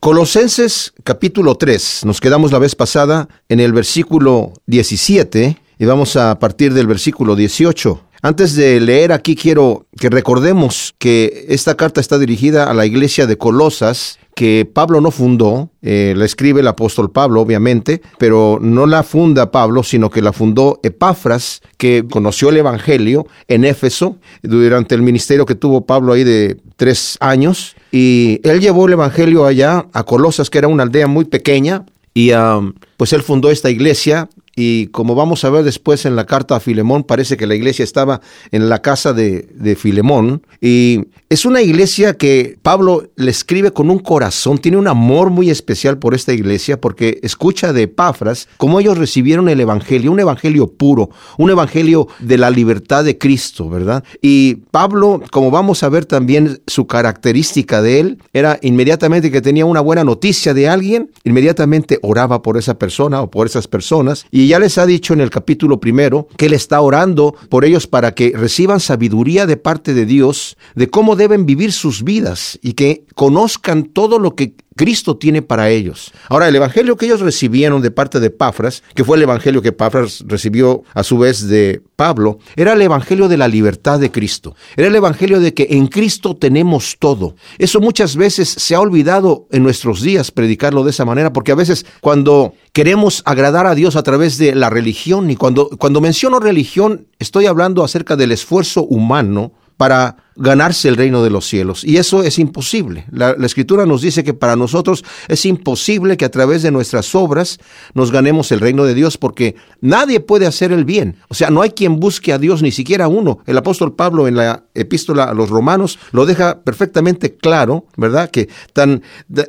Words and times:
Colosenses 0.00 0.94
capítulo 1.04 1.56
3, 1.56 2.06
nos 2.06 2.22
quedamos 2.22 2.52
la 2.52 2.58
vez 2.58 2.74
pasada 2.74 3.28
en 3.50 3.60
el 3.60 3.74
versículo 3.74 4.54
17 4.64 5.58
y 5.78 5.84
vamos 5.84 6.16
a 6.16 6.38
partir 6.38 6.72
del 6.72 6.86
versículo 6.86 7.36
18. 7.36 8.00
Antes 8.22 8.56
de 8.56 8.80
leer 8.80 9.12
aquí 9.12 9.36
quiero 9.36 9.88
que 9.98 10.08
recordemos 10.08 10.94
que 10.96 11.44
esta 11.50 11.74
carta 11.74 12.00
está 12.00 12.18
dirigida 12.18 12.70
a 12.70 12.72
la 12.72 12.86
iglesia 12.86 13.26
de 13.26 13.36
Colosas, 13.36 14.18
que 14.40 14.64
Pablo 14.64 15.02
no 15.02 15.10
fundó, 15.10 15.68
eh, 15.82 16.14
la 16.16 16.24
escribe 16.24 16.62
el 16.62 16.66
apóstol 16.66 17.12
Pablo, 17.12 17.42
obviamente, 17.42 18.00
pero 18.16 18.56
no 18.58 18.86
la 18.86 19.02
funda 19.02 19.50
Pablo, 19.50 19.82
sino 19.82 20.08
que 20.08 20.22
la 20.22 20.32
fundó 20.32 20.80
Epafras, 20.82 21.60
que 21.76 22.06
conoció 22.10 22.48
el 22.48 22.56
Evangelio 22.56 23.26
en 23.48 23.66
Éfeso 23.66 24.16
durante 24.42 24.94
el 24.94 25.02
ministerio 25.02 25.44
que 25.44 25.56
tuvo 25.56 25.84
Pablo 25.84 26.14
ahí 26.14 26.24
de 26.24 26.56
tres 26.76 27.18
años. 27.20 27.76
Y 27.92 28.40
él 28.42 28.60
llevó 28.60 28.86
el 28.86 28.94
Evangelio 28.94 29.44
allá 29.44 29.84
a 29.92 30.04
Colosas, 30.04 30.48
que 30.48 30.56
era 30.56 30.68
una 30.68 30.84
aldea 30.84 31.06
muy 31.06 31.26
pequeña, 31.26 31.84
y 32.14 32.32
um, 32.32 32.72
pues 32.96 33.12
él 33.12 33.22
fundó 33.22 33.50
esta 33.50 33.68
iglesia 33.68 34.30
y 34.62 34.88
como 34.88 35.14
vamos 35.14 35.42
a 35.44 35.50
ver 35.50 35.64
después 35.64 36.04
en 36.04 36.16
la 36.16 36.26
carta 36.26 36.54
a 36.54 36.60
Filemón, 36.60 37.04
parece 37.04 37.38
que 37.38 37.46
la 37.46 37.54
iglesia 37.54 37.82
estaba 37.82 38.20
en 38.52 38.68
la 38.68 38.82
casa 38.82 39.14
de, 39.14 39.48
de, 39.54 39.74
Filemón. 39.74 40.42
Y 40.60 41.06
es 41.30 41.46
una 41.46 41.62
iglesia 41.62 42.18
que 42.18 42.58
Pablo 42.60 43.08
le 43.16 43.30
escribe 43.30 43.70
con 43.70 43.88
un 43.88 44.00
corazón, 44.00 44.58
tiene 44.58 44.76
un 44.76 44.86
amor 44.86 45.30
muy 45.30 45.48
especial 45.48 45.96
por 45.96 46.14
esta 46.14 46.34
iglesia, 46.34 46.78
porque 46.78 47.20
escucha 47.22 47.72
de 47.72 47.84
Epafras 47.84 48.48
cómo 48.58 48.80
ellos 48.80 48.98
recibieron 48.98 49.48
el 49.48 49.60
Evangelio, 49.60 50.12
un 50.12 50.20
Evangelio 50.20 50.66
puro, 50.66 51.08
un 51.38 51.48
Evangelio 51.48 52.08
de 52.18 52.36
la 52.36 52.50
libertad 52.50 53.02
de 53.02 53.16
Cristo, 53.16 53.70
¿verdad? 53.70 54.04
Y 54.20 54.56
Pablo, 54.70 55.22
como 55.30 55.50
vamos 55.50 55.82
a 55.84 55.88
ver 55.88 56.04
también 56.04 56.60
su 56.66 56.86
característica 56.86 57.80
de 57.80 58.00
él, 58.00 58.18
era 58.34 58.58
inmediatamente 58.60 59.30
que 59.30 59.40
tenía 59.40 59.64
una 59.64 59.80
buena 59.80 60.04
noticia 60.04 60.52
de 60.52 60.68
alguien, 60.68 61.10
inmediatamente 61.24 61.98
oraba 62.02 62.42
por 62.42 62.58
esa 62.58 62.78
persona 62.78 63.22
o 63.22 63.30
por 63.30 63.46
esas 63.46 63.66
personas. 63.66 64.26
Y 64.30 64.49
ya 64.50 64.58
les 64.58 64.78
ha 64.78 64.86
dicho 64.86 65.14
en 65.14 65.20
el 65.20 65.30
capítulo 65.30 65.78
primero 65.78 66.26
que 66.36 66.46
él 66.46 66.54
está 66.54 66.80
orando 66.80 67.36
por 67.48 67.64
ellos 67.64 67.86
para 67.86 68.16
que 68.16 68.32
reciban 68.34 68.80
sabiduría 68.80 69.46
de 69.46 69.56
parte 69.56 69.94
de 69.94 70.06
Dios 70.06 70.56
de 70.74 70.90
cómo 70.90 71.14
deben 71.14 71.46
vivir 71.46 71.70
sus 71.70 72.02
vidas 72.02 72.58
y 72.60 72.72
que 72.72 73.04
conozcan 73.14 73.84
todo 73.84 74.18
lo 74.18 74.34
que 74.34 74.54
Cristo 74.76 75.16
tiene 75.16 75.42
para 75.42 75.70
ellos. 75.70 76.12
Ahora, 76.28 76.48
el 76.48 76.56
evangelio 76.56 76.96
que 76.96 77.06
ellos 77.06 77.20
recibieron 77.20 77.82
de 77.82 77.90
parte 77.90 78.20
de 78.20 78.30
Pafras, 78.30 78.82
que 78.94 79.04
fue 79.04 79.16
el 79.16 79.24
evangelio 79.24 79.62
que 79.62 79.72
Pafras 79.72 80.24
recibió 80.26 80.84
a 80.94 81.02
su 81.02 81.18
vez 81.18 81.48
de 81.48 81.82
Pablo, 81.96 82.38
era 82.56 82.74
el 82.74 82.82
evangelio 82.82 83.28
de 83.28 83.36
la 83.36 83.48
libertad 83.48 83.98
de 83.98 84.10
Cristo. 84.10 84.54
Era 84.76 84.88
el 84.88 84.94
evangelio 84.94 85.40
de 85.40 85.54
que 85.54 85.66
en 85.70 85.88
Cristo 85.88 86.36
tenemos 86.36 86.96
todo. 86.98 87.34
Eso 87.58 87.80
muchas 87.80 88.16
veces 88.16 88.48
se 88.48 88.74
ha 88.74 88.80
olvidado 88.80 89.46
en 89.50 89.62
nuestros 89.62 90.02
días 90.02 90.30
predicarlo 90.30 90.84
de 90.84 90.90
esa 90.90 91.04
manera, 91.04 91.32
porque 91.32 91.52
a 91.52 91.56
veces 91.56 91.84
cuando 92.00 92.54
queremos 92.72 93.22
agradar 93.24 93.66
a 93.66 93.74
Dios 93.74 93.96
a 93.96 94.02
través 94.02 94.38
de 94.38 94.54
la 94.54 94.70
religión, 94.70 95.30
y 95.30 95.36
cuando, 95.36 95.68
cuando 95.70 96.00
menciono 96.00 96.38
religión, 96.38 97.08
estoy 97.18 97.46
hablando 97.46 97.82
acerca 97.82 98.16
del 98.16 98.32
esfuerzo 98.32 98.84
humano 98.84 99.52
para 99.76 100.16
ganarse 100.36 100.88
el 100.88 100.96
reino 100.96 101.22
de 101.22 101.30
los 101.30 101.46
cielos. 101.46 101.84
Y 101.84 101.96
eso 101.96 102.22
es 102.22 102.38
imposible. 102.38 103.06
La, 103.10 103.36
escritura 103.44 103.84
nos 103.84 104.02
dice 104.02 104.22
que 104.22 104.34
para 104.34 104.56
nosotros 104.56 105.04
es 105.28 105.44
imposible 105.44 106.16
que 106.16 106.24
a 106.24 106.30
través 106.30 106.62
de 106.62 106.70
nuestras 106.70 107.14
obras 107.14 107.58
nos 107.94 108.12
ganemos 108.12 108.52
el 108.52 108.60
reino 108.60 108.84
de 108.84 108.94
Dios 108.94 109.18
porque 109.18 109.56
nadie 109.80 110.20
puede 110.20 110.46
hacer 110.46 110.72
el 110.72 110.84
bien. 110.84 111.16
O 111.28 111.34
sea, 111.34 111.50
no 111.50 111.62
hay 111.62 111.70
quien 111.70 111.98
busque 111.98 112.32
a 112.32 112.38
Dios, 112.38 112.62
ni 112.62 112.70
siquiera 112.70 113.08
uno. 113.08 113.40
El 113.46 113.58
apóstol 113.58 113.94
Pablo 113.94 114.28
en 114.28 114.36
la 114.36 114.64
epístola 114.74 115.24
a 115.24 115.34
los 115.34 115.50
romanos 115.50 115.98
lo 116.12 116.26
deja 116.26 116.60
perfectamente 116.62 117.34
claro, 117.34 117.86
¿verdad? 117.96 118.30
Que 118.30 118.48
tan, 118.72 119.02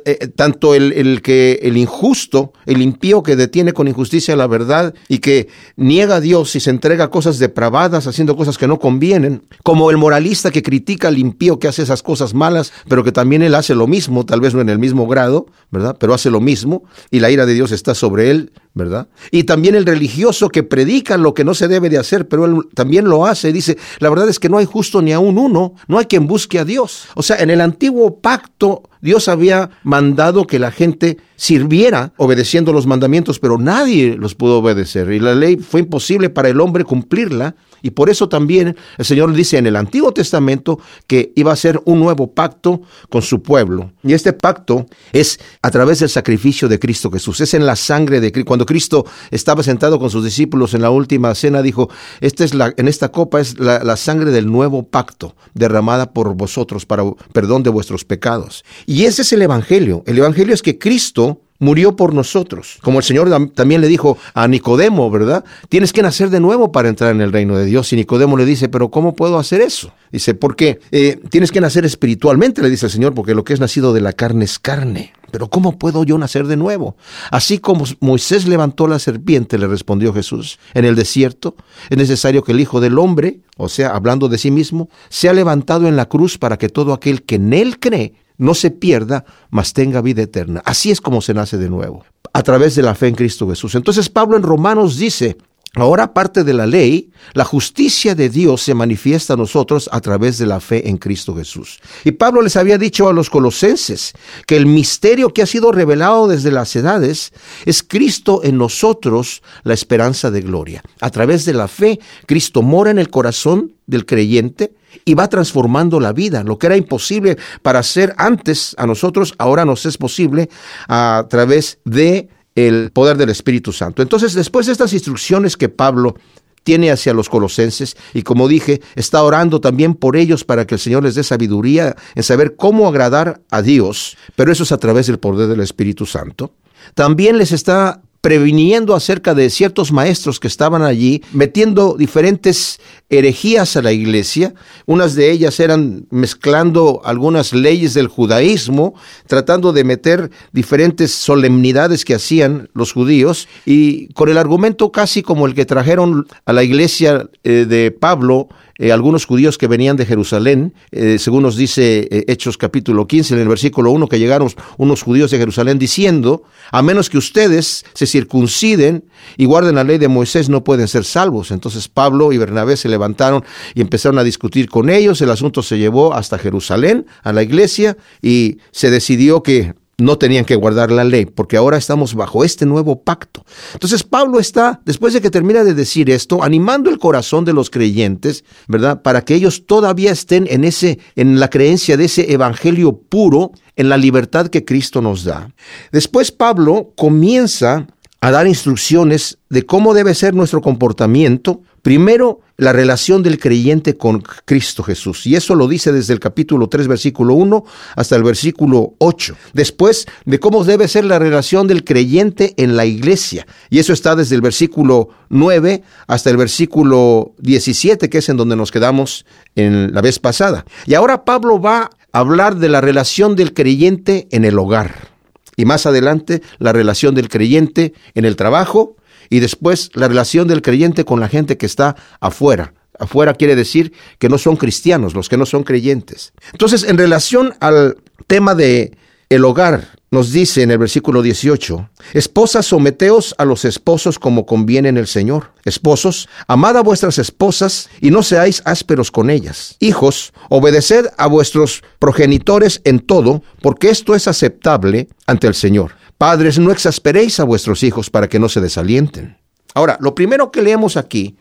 eh, 0.04 0.28
tanto 0.34 0.74
el, 0.74 0.92
el, 0.92 1.22
que 1.22 1.60
el 1.62 1.76
injusto, 1.76 2.52
el 2.66 2.82
impío 2.82 3.22
que 3.22 3.36
detiene 3.36 3.72
con 3.72 3.88
injusticia 3.88 4.36
la 4.36 4.46
verdad 4.46 4.94
y 5.08 5.18
que 5.18 5.48
niega 5.76 6.16
a 6.16 6.20
Dios 6.20 6.54
y 6.56 6.60
se 6.60 6.70
entrega 6.70 7.04
a 7.04 7.10
cosas 7.10 7.38
depravadas, 7.38 8.06
haciendo 8.06 8.36
cosas 8.36 8.58
que 8.58 8.66
no 8.66 8.78
convienen, 8.78 9.42
como 9.62 9.90
el 9.90 9.96
moralista 9.96 10.50
que 10.50 10.62
critica 10.72 11.08
al 11.08 11.18
impío 11.18 11.58
que 11.58 11.68
hace 11.68 11.82
esas 11.82 12.02
cosas 12.02 12.32
malas, 12.32 12.72
pero 12.88 13.04
que 13.04 13.12
también 13.12 13.42
él 13.42 13.54
hace 13.54 13.74
lo 13.74 13.86
mismo, 13.86 14.24
tal 14.24 14.40
vez 14.40 14.54
no 14.54 14.62
en 14.62 14.70
el 14.70 14.78
mismo 14.78 15.06
grado, 15.06 15.44
¿verdad? 15.70 15.98
Pero 16.00 16.14
hace 16.14 16.30
lo 16.30 16.40
mismo 16.40 16.84
y 17.10 17.20
la 17.20 17.30
ira 17.30 17.44
de 17.44 17.52
Dios 17.52 17.72
está 17.72 17.94
sobre 17.94 18.30
él, 18.30 18.52
¿verdad? 18.72 19.08
Y 19.30 19.44
también 19.44 19.74
el 19.74 19.84
religioso 19.84 20.48
que 20.48 20.62
predica 20.62 21.18
lo 21.18 21.34
que 21.34 21.44
no 21.44 21.52
se 21.52 21.68
debe 21.68 21.90
de 21.90 21.98
hacer, 21.98 22.26
pero 22.26 22.46
él 22.46 22.68
también 22.74 23.04
lo 23.04 23.26
hace. 23.26 23.52
Dice, 23.52 23.76
la 23.98 24.08
verdad 24.08 24.30
es 24.30 24.38
que 24.38 24.48
no 24.48 24.56
hay 24.56 24.64
justo 24.64 25.02
ni 25.02 25.12
aún 25.12 25.36
uno, 25.36 25.74
no 25.88 25.98
hay 25.98 26.06
quien 26.06 26.26
busque 26.26 26.58
a 26.58 26.64
Dios. 26.64 27.04
O 27.16 27.22
sea, 27.22 27.36
en 27.36 27.50
el 27.50 27.60
antiguo 27.60 28.20
pacto 28.20 28.84
Dios 29.02 29.28
había 29.28 29.68
mandado 29.82 30.46
que 30.46 30.58
la 30.58 30.70
gente 30.70 31.18
sirviera 31.42 32.12
obedeciendo 32.18 32.72
los 32.72 32.86
mandamientos, 32.86 33.40
pero 33.40 33.58
nadie 33.58 34.16
los 34.16 34.36
pudo 34.36 34.58
obedecer. 34.58 35.10
Y 35.10 35.18
la 35.18 35.34
ley 35.34 35.56
fue 35.56 35.80
imposible 35.80 36.30
para 36.30 36.48
el 36.48 36.60
hombre 36.60 36.84
cumplirla. 36.84 37.56
Y 37.84 37.90
por 37.90 38.10
eso 38.10 38.28
también 38.28 38.76
el 38.96 39.04
Señor 39.04 39.32
dice 39.32 39.58
en 39.58 39.66
el 39.66 39.74
Antiguo 39.74 40.12
Testamento 40.12 40.78
que 41.08 41.32
iba 41.34 41.52
a 41.52 41.56
ser 41.56 41.82
un 41.84 41.98
nuevo 41.98 42.32
pacto 42.32 42.82
con 43.08 43.22
su 43.22 43.42
pueblo. 43.42 43.90
Y 44.04 44.12
este 44.12 44.32
pacto 44.32 44.86
es 45.12 45.40
a 45.62 45.72
través 45.72 45.98
del 45.98 46.10
sacrificio 46.10 46.68
de 46.68 46.78
Cristo 46.78 47.10
Jesús. 47.10 47.40
Es 47.40 47.54
en 47.54 47.66
la 47.66 47.74
sangre 47.74 48.20
de 48.20 48.30
Cristo. 48.30 48.46
Cuando 48.46 48.64
Cristo 48.64 49.04
estaba 49.32 49.64
sentado 49.64 49.98
con 49.98 50.10
sus 50.10 50.22
discípulos 50.22 50.74
en 50.74 50.82
la 50.82 50.90
última 50.90 51.34
cena, 51.34 51.60
dijo, 51.60 51.90
esta 52.20 52.44
es 52.44 52.54
la, 52.54 52.72
en 52.76 52.86
esta 52.86 53.08
copa 53.10 53.40
es 53.40 53.58
la, 53.58 53.82
la 53.82 53.96
sangre 53.96 54.30
del 54.30 54.46
nuevo 54.46 54.84
pacto 54.84 55.34
derramada 55.54 56.12
por 56.12 56.36
vosotros 56.36 56.86
para 56.86 57.02
perdón 57.32 57.64
de 57.64 57.70
vuestros 57.70 58.04
pecados. 58.04 58.64
Y 58.86 59.06
ese 59.06 59.22
es 59.22 59.32
el 59.32 59.42
Evangelio. 59.42 60.04
El 60.06 60.18
Evangelio 60.18 60.54
es 60.54 60.62
que 60.62 60.78
Cristo 60.78 61.31
murió 61.62 61.94
por 61.94 62.12
nosotros. 62.12 62.78
Como 62.82 62.98
el 62.98 63.04
Señor 63.04 63.30
también 63.54 63.80
le 63.80 63.86
dijo 63.86 64.18
a 64.34 64.48
Nicodemo, 64.48 65.08
¿verdad? 65.12 65.44
Tienes 65.68 65.92
que 65.92 66.02
nacer 66.02 66.28
de 66.28 66.40
nuevo 66.40 66.72
para 66.72 66.88
entrar 66.88 67.12
en 67.12 67.20
el 67.20 67.30
reino 67.30 67.56
de 67.56 67.64
Dios. 67.64 67.92
Y 67.92 67.96
Nicodemo 67.96 68.36
le 68.36 68.44
dice, 68.44 68.68
pero 68.68 68.90
¿cómo 68.90 69.14
puedo 69.14 69.38
hacer 69.38 69.60
eso? 69.60 69.92
Dice, 70.10 70.34
porque 70.34 70.80
eh, 70.90 71.20
tienes 71.30 71.52
que 71.52 71.60
nacer 71.60 71.84
espiritualmente, 71.84 72.62
le 72.62 72.68
dice 72.68 72.86
el 72.86 72.92
Señor, 72.92 73.14
porque 73.14 73.36
lo 73.36 73.44
que 73.44 73.52
es 73.52 73.60
nacido 73.60 73.92
de 73.92 74.00
la 74.00 74.12
carne 74.12 74.44
es 74.44 74.58
carne. 74.58 75.12
Pero 75.30 75.48
¿cómo 75.48 75.78
puedo 75.78 76.02
yo 76.02 76.18
nacer 76.18 76.48
de 76.48 76.56
nuevo? 76.56 76.96
Así 77.30 77.58
como 77.58 77.84
Moisés 78.00 78.48
levantó 78.48 78.88
la 78.88 78.98
serpiente, 78.98 79.56
le 79.56 79.68
respondió 79.68 80.12
Jesús, 80.12 80.58
en 80.74 80.84
el 80.84 80.96
desierto, 80.96 81.54
es 81.90 81.96
necesario 81.96 82.42
que 82.42 82.50
el 82.50 82.60
Hijo 82.60 82.80
del 82.80 82.98
Hombre, 82.98 83.38
o 83.56 83.68
sea, 83.68 83.90
hablando 83.90 84.28
de 84.28 84.36
sí 84.36 84.50
mismo, 84.50 84.90
sea 85.10 85.32
levantado 85.32 85.86
en 85.86 85.94
la 85.94 86.06
cruz 86.06 86.38
para 86.38 86.58
que 86.58 86.68
todo 86.68 86.92
aquel 86.92 87.22
que 87.22 87.36
en 87.36 87.52
él 87.52 87.78
cree 87.78 88.14
no 88.42 88.54
se 88.54 88.70
pierda, 88.70 89.24
mas 89.50 89.72
tenga 89.72 90.02
vida 90.02 90.22
eterna. 90.22 90.62
Así 90.64 90.90
es 90.90 91.00
como 91.00 91.22
se 91.22 91.32
nace 91.32 91.56
de 91.58 91.70
nuevo, 91.70 92.04
a 92.32 92.42
través 92.42 92.74
de 92.74 92.82
la 92.82 92.94
fe 92.94 93.08
en 93.08 93.14
Cristo 93.14 93.48
Jesús. 93.48 93.74
Entonces 93.76 94.08
Pablo 94.08 94.36
en 94.36 94.42
Romanos 94.42 94.98
dice, 94.98 95.38
Ahora, 95.74 96.04
aparte 96.04 96.44
de 96.44 96.52
la 96.52 96.66
ley, 96.66 97.10
la 97.32 97.46
justicia 97.46 98.14
de 98.14 98.28
Dios 98.28 98.60
se 98.60 98.74
manifiesta 98.74 99.32
a 99.32 99.36
nosotros 99.38 99.88
a 99.90 100.02
través 100.02 100.36
de 100.36 100.44
la 100.44 100.60
fe 100.60 100.86
en 100.90 100.98
Cristo 100.98 101.34
Jesús. 101.34 101.80
Y 102.04 102.12
Pablo 102.12 102.42
les 102.42 102.56
había 102.56 102.76
dicho 102.76 103.08
a 103.08 103.14
los 103.14 103.30
colosenses 103.30 104.12
que 104.46 104.56
el 104.56 104.66
misterio 104.66 105.32
que 105.32 105.40
ha 105.40 105.46
sido 105.46 105.72
revelado 105.72 106.28
desde 106.28 106.50
las 106.50 106.76
edades 106.76 107.32
es 107.64 107.82
Cristo 107.82 108.42
en 108.44 108.58
nosotros, 108.58 109.42
la 109.62 109.72
esperanza 109.72 110.30
de 110.30 110.42
gloria. 110.42 110.82
A 111.00 111.08
través 111.08 111.46
de 111.46 111.54
la 111.54 111.68
fe, 111.68 111.98
Cristo 112.26 112.60
mora 112.60 112.90
en 112.90 112.98
el 112.98 113.08
corazón 113.08 113.72
del 113.86 114.04
creyente 114.04 114.74
y 115.06 115.14
va 115.14 115.30
transformando 115.30 116.00
la 116.00 116.12
vida. 116.12 116.44
Lo 116.44 116.58
que 116.58 116.66
era 116.66 116.76
imposible 116.76 117.38
para 117.62 117.78
hacer 117.78 118.14
antes 118.18 118.74
a 118.76 118.86
nosotros, 118.86 119.32
ahora 119.38 119.64
nos 119.64 119.86
es 119.86 119.96
posible 119.96 120.50
a 120.86 121.24
través 121.30 121.78
de 121.86 122.28
el 122.54 122.90
poder 122.92 123.16
del 123.16 123.30
Espíritu 123.30 123.72
Santo. 123.72 124.02
Entonces, 124.02 124.34
después 124.34 124.66
de 124.66 124.72
estas 124.72 124.92
instrucciones 124.92 125.56
que 125.56 125.68
Pablo 125.68 126.16
tiene 126.64 126.90
hacia 126.90 127.12
los 127.12 127.28
colosenses 127.28 127.96
y 128.14 128.22
como 128.22 128.48
dije, 128.48 128.80
está 128.94 129.22
orando 129.22 129.60
también 129.60 129.94
por 129.94 130.16
ellos 130.16 130.44
para 130.44 130.66
que 130.66 130.76
el 130.76 130.80
Señor 130.80 131.02
les 131.02 131.14
dé 131.14 131.24
sabiduría 131.24 131.96
en 132.14 132.22
saber 132.22 132.56
cómo 132.56 132.86
agradar 132.88 133.40
a 133.50 133.62
Dios, 133.62 134.16
pero 134.36 134.52
eso 134.52 134.62
es 134.62 134.72
a 134.72 134.78
través 134.78 135.06
del 135.06 135.18
poder 135.18 135.48
del 135.48 135.60
Espíritu 135.60 136.06
Santo. 136.06 136.54
También 136.94 137.38
les 137.38 137.52
está 137.52 138.02
previniendo 138.22 138.94
acerca 138.94 139.34
de 139.34 139.50
ciertos 139.50 139.90
maestros 139.90 140.38
que 140.38 140.46
estaban 140.46 140.82
allí, 140.82 141.22
metiendo 141.32 141.96
diferentes 141.98 142.80
herejías 143.10 143.76
a 143.76 143.82
la 143.82 143.90
iglesia. 143.90 144.54
Unas 144.86 145.16
de 145.16 145.32
ellas 145.32 145.58
eran 145.58 146.06
mezclando 146.10 147.02
algunas 147.04 147.52
leyes 147.52 147.94
del 147.94 148.06
judaísmo, 148.06 148.94
tratando 149.26 149.72
de 149.72 149.82
meter 149.82 150.30
diferentes 150.52 151.12
solemnidades 151.12 152.04
que 152.04 152.14
hacían 152.14 152.70
los 152.74 152.92
judíos, 152.92 153.48
y 153.66 154.06
con 154.14 154.28
el 154.28 154.38
argumento 154.38 154.92
casi 154.92 155.22
como 155.22 155.46
el 155.46 155.54
que 155.54 155.66
trajeron 155.66 156.28
a 156.46 156.52
la 156.52 156.62
iglesia 156.62 157.28
eh, 157.42 157.66
de 157.68 157.90
Pablo 157.90 158.48
eh, 158.82 158.90
algunos 158.90 159.26
judíos 159.26 159.58
que 159.58 159.68
venían 159.68 159.96
de 159.96 160.04
Jerusalén, 160.04 160.74
eh, 160.90 161.16
según 161.20 161.44
nos 161.44 161.54
dice 161.54 162.08
eh, 162.10 162.24
Hechos 162.26 162.58
capítulo 162.58 163.06
15, 163.06 163.34
en 163.34 163.40
el 163.40 163.46
versículo 163.46 163.92
1, 163.92 164.08
que 164.08 164.18
llegaron 164.18 164.50
unos 164.76 165.02
judíos 165.02 165.30
de 165.30 165.38
Jerusalén 165.38 165.78
diciendo, 165.78 166.42
a 166.72 166.82
menos 166.82 167.08
que 167.08 167.16
ustedes 167.16 167.84
se 167.94 168.06
circunciden 168.06 169.04
y 169.36 169.44
guarden 169.44 169.76
la 169.76 169.84
ley 169.84 169.98
de 169.98 170.08
Moisés, 170.08 170.48
no 170.48 170.64
pueden 170.64 170.88
ser 170.88 171.04
salvos. 171.04 171.52
Entonces 171.52 171.86
Pablo 171.86 172.32
y 172.32 172.38
Bernabé 172.38 172.76
se 172.76 172.88
levantaron 172.88 173.44
y 173.76 173.82
empezaron 173.82 174.18
a 174.18 174.24
discutir 174.24 174.68
con 174.68 174.90
ellos, 174.90 175.20
el 175.20 175.30
asunto 175.30 175.62
se 175.62 175.78
llevó 175.78 176.12
hasta 176.12 176.36
Jerusalén, 176.36 177.06
a 177.22 177.32
la 177.32 177.44
iglesia, 177.44 177.96
y 178.20 178.58
se 178.72 178.90
decidió 178.90 179.44
que 179.44 179.74
no 179.98 180.18
tenían 180.18 180.44
que 180.44 180.56
guardar 180.56 180.90
la 180.90 181.04
ley, 181.04 181.26
porque 181.26 181.56
ahora 181.56 181.76
estamos 181.76 182.14
bajo 182.14 182.44
este 182.44 182.66
nuevo 182.66 183.02
pacto. 183.02 183.44
Entonces 183.74 184.02
Pablo 184.02 184.40
está, 184.40 184.80
después 184.84 185.12
de 185.12 185.20
que 185.20 185.30
termina 185.30 185.64
de 185.64 185.74
decir 185.74 186.10
esto, 186.10 186.42
animando 186.42 186.90
el 186.90 186.98
corazón 186.98 187.44
de 187.44 187.52
los 187.52 187.70
creyentes, 187.70 188.44
¿verdad? 188.68 189.02
Para 189.02 189.22
que 189.22 189.34
ellos 189.34 189.66
todavía 189.66 190.10
estén 190.10 190.46
en 190.50 190.64
ese, 190.64 190.98
en 191.14 191.38
la 191.38 191.48
creencia 191.48 191.96
de 191.96 192.06
ese 192.06 192.32
evangelio 192.32 192.96
puro, 192.96 193.52
en 193.76 193.88
la 193.88 193.96
libertad 193.96 194.48
que 194.48 194.64
Cristo 194.64 195.02
nos 195.02 195.24
da. 195.24 195.52
Después 195.92 196.32
Pablo 196.32 196.92
comienza 196.96 197.86
a 198.20 198.30
dar 198.30 198.46
instrucciones 198.46 199.38
de 199.50 199.66
cómo 199.66 199.94
debe 199.94 200.14
ser 200.14 200.32
nuestro 200.34 200.60
comportamiento 200.60 201.62
Primero, 201.82 202.40
la 202.56 202.72
relación 202.72 203.24
del 203.24 203.40
creyente 203.40 203.96
con 203.96 204.22
Cristo 204.44 204.84
Jesús. 204.84 205.26
Y 205.26 205.34
eso 205.34 205.56
lo 205.56 205.66
dice 205.66 205.92
desde 205.92 206.12
el 206.12 206.20
capítulo 206.20 206.68
3, 206.68 206.86
versículo 206.86 207.34
1 207.34 207.64
hasta 207.96 208.14
el 208.14 208.22
versículo 208.22 208.94
8. 208.98 209.34
Después, 209.52 210.06
de 210.24 210.38
cómo 210.38 210.62
debe 210.62 210.86
ser 210.86 211.04
la 211.04 211.18
relación 211.18 211.66
del 211.66 211.82
creyente 211.82 212.54
en 212.56 212.76
la 212.76 212.86
iglesia. 212.86 213.48
Y 213.68 213.80
eso 213.80 213.92
está 213.92 214.14
desde 214.14 214.36
el 214.36 214.42
versículo 214.42 215.08
9 215.28 215.82
hasta 216.06 216.30
el 216.30 216.36
versículo 216.36 217.34
17, 217.38 218.08
que 218.08 218.18
es 218.18 218.28
en 218.28 218.36
donde 218.36 218.54
nos 218.54 218.70
quedamos 218.70 219.26
en 219.56 219.92
la 219.92 220.02
vez 220.02 220.20
pasada. 220.20 220.64
Y 220.86 220.94
ahora 220.94 221.24
Pablo 221.24 221.60
va 221.60 221.90
a 222.12 222.18
hablar 222.18 222.56
de 222.56 222.68
la 222.68 222.80
relación 222.80 223.34
del 223.34 223.54
creyente 223.54 224.28
en 224.30 224.44
el 224.44 224.56
hogar. 224.56 225.08
Y 225.56 225.64
más 225.64 225.84
adelante, 225.84 226.42
la 226.58 226.72
relación 226.72 227.14
del 227.14 227.28
creyente 227.28 227.92
en 228.14 228.24
el 228.24 228.36
trabajo, 228.36 228.96
y 229.32 229.40
después 229.40 229.90
la 229.94 230.08
relación 230.08 230.46
del 230.46 230.60
creyente 230.60 231.06
con 231.06 231.18
la 231.18 231.26
gente 231.26 231.56
que 231.56 231.64
está 231.64 231.96
afuera. 232.20 232.74
Afuera 232.98 233.32
quiere 233.32 233.56
decir 233.56 233.94
que 234.18 234.28
no 234.28 234.36
son 234.36 234.56
cristianos, 234.56 235.14
los 235.14 235.30
que 235.30 235.38
no 235.38 235.46
son 235.46 235.64
creyentes. 235.64 236.34
Entonces, 236.52 236.84
en 236.84 236.98
relación 236.98 237.54
al 237.58 237.96
tema 238.26 238.54
de 238.54 238.94
el 239.30 239.46
hogar, 239.46 239.88
nos 240.10 240.32
dice 240.32 240.60
en 240.60 240.70
el 240.70 240.76
versículo 240.76 241.22
18, 241.22 241.88
Esposas, 242.12 242.66
someteos 242.66 243.34
a 243.38 243.46
los 243.46 243.64
esposos 243.64 244.18
como 244.18 244.44
conviene 244.44 244.90
en 244.90 244.98
el 244.98 245.06
Señor. 245.06 245.52
Esposos, 245.64 246.28
amad 246.46 246.76
a 246.76 246.82
vuestras 246.82 247.16
esposas 247.18 247.88
y 248.02 248.10
no 248.10 248.22
seáis 248.22 248.60
ásperos 248.66 249.10
con 249.10 249.30
ellas. 249.30 249.76
Hijos, 249.80 250.34
obedeced 250.50 251.06
a 251.16 251.26
vuestros 251.26 251.82
progenitores 251.98 252.82
en 252.84 253.00
todo, 253.00 253.42
porque 253.62 253.88
esto 253.88 254.14
es 254.14 254.28
aceptable 254.28 255.08
ante 255.26 255.46
el 255.46 255.54
Señor. 255.54 255.92
Padres, 256.22 256.56
no 256.60 256.70
exasperéis 256.70 257.40
a 257.40 257.44
vuestros 257.44 257.82
hijos 257.82 258.08
para 258.08 258.28
que 258.28 258.38
no 258.38 258.48
se 258.48 258.60
desalienten. 258.60 259.38
Ahora, 259.74 259.98
lo 260.00 260.14
primero 260.14 260.52
que 260.52 260.62
leemos 260.62 260.96
aquí 260.96 261.36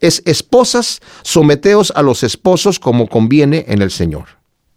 es, 0.00 0.22
esposas, 0.24 1.02
someteos 1.20 1.92
a 1.94 2.00
los 2.00 2.22
esposos 2.22 2.80
como 2.80 3.08
conviene 3.08 3.66
en 3.68 3.82
el 3.82 3.90
Señor. 3.90 4.24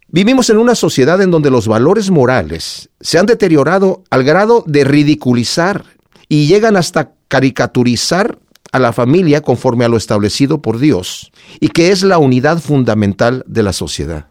Vivimos 0.08 0.50
en 0.50 0.58
una 0.58 0.74
sociedad 0.74 1.22
en 1.22 1.30
donde 1.30 1.48
los 1.48 1.68
valores 1.68 2.10
morales 2.10 2.90
se 3.00 3.18
han 3.18 3.24
deteriorado 3.24 4.04
al 4.10 4.24
grado 4.24 4.62
de 4.66 4.84
ridiculizar 4.84 5.86
y 6.28 6.48
llegan 6.48 6.76
hasta 6.76 7.14
caricaturizar 7.26 8.38
a 8.72 8.78
la 8.78 8.92
familia 8.92 9.40
conforme 9.40 9.86
a 9.86 9.88
lo 9.88 9.96
establecido 9.96 10.60
por 10.60 10.78
Dios 10.78 11.32
y 11.60 11.68
que 11.68 11.92
es 11.92 12.02
la 12.02 12.18
unidad 12.18 12.58
fundamental 12.58 13.42
de 13.46 13.62
la 13.62 13.72
sociedad. 13.72 14.26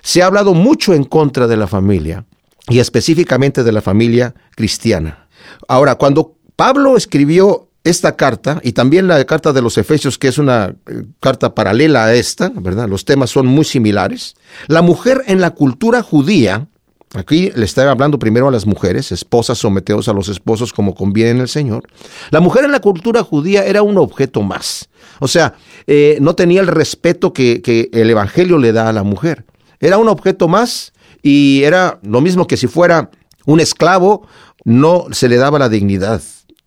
Se 0.00 0.22
ha 0.22 0.26
hablado 0.26 0.54
mucho 0.54 0.94
en 0.94 1.04
contra 1.04 1.46
de 1.46 1.58
la 1.58 1.66
familia 1.66 2.24
y 2.70 2.78
específicamente 2.78 3.64
de 3.64 3.72
la 3.72 3.82
familia 3.82 4.34
cristiana. 4.56 5.28
Ahora, 5.68 5.96
cuando 5.96 6.36
Pablo 6.56 6.96
escribió 6.96 7.68
esta 7.84 8.16
carta 8.16 8.60
y 8.62 8.72
también 8.72 9.08
la 9.08 9.24
carta 9.24 9.52
de 9.52 9.62
los 9.62 9.76
Efesios, 9.76 10.18
que 10.18 10.28
es 10.28 10.38
una 10.38 10.74
eh, 10.86 11.04
carta 11.18 11.54
paralela 11.54 12.04
a 12.04 12.14
esta, 12.14 12.50
¿verdad? 12.54 12.88
Los 12.88 13.04
temas 13.04 13.30
son 13.30 13.46
muy 13.46 13.64
similares. 13.64 14.34
La 14.68 14.82
mujer 14.82 15.22
en 15.26 15.40
la 15.40 15.50
cultura 15.50 16.02
judía, 16.02 16.68
aquí 17.14 17.50
le 17.54 17.64
está 17.64 17.90
hablando 17.90 18.18
primero 18.18 18.48
a 18.48 18.50
las 18.50 18.66
mujeres, 18.66 19.10
esposas 19.12 19.58
someteos 19.58 20.08
a 20.08 20.12
los 20.12 20.28
esposos 20.28 20.72
como 20.72 20.94
conviene 20.94 21.30
en 21.30 21.40
el 21.40 21.48
Señor. 21.48 21.84
La 22.30 22.40
mujer 22.40 22.64
en 22.64 22.72
la 22.72 22.80
cultura 22.80 23.24
judía 23.24 23.64
era 23.64 23.82
un 23.82 23.98
objeto 23.98 24.42
más. 24.42 24.90
O 25.18 25.28
sea, 25.28 25.54
eh, 25.86 26.18
no 26.20 26.34
tenía 26.34 26.60
el 26.60 26.66
respeto 26.66 27.32
que, 27.32 27.62
que 27.62 27.88
el 27.92 28.10
Evangelio 28.10 28.58
le 28.58 28.72
da 28.72 28.90
a 28.90 28.92
la 28.92 29.02
mujer. 29.02 29.44
Era 29.80 29.96
un 29.96 30.08
objeto 30.08 30.46
más 30.46 30.92
y 31.22 31.62
era 31.64 31.98
lo 32.02 32.20
mismo 32.20 32.46
que 32.46 32.56
si 32.56 32.66
fuera 32.66 33.10
un 33.46 33.60
esclavo, 33.60 34.26
no 34.64 35.06
se 35.12 35.28
le 35.28 35.36
daba 35.36 35.58
la 35.58 35.68
dignidad 35.68 36.22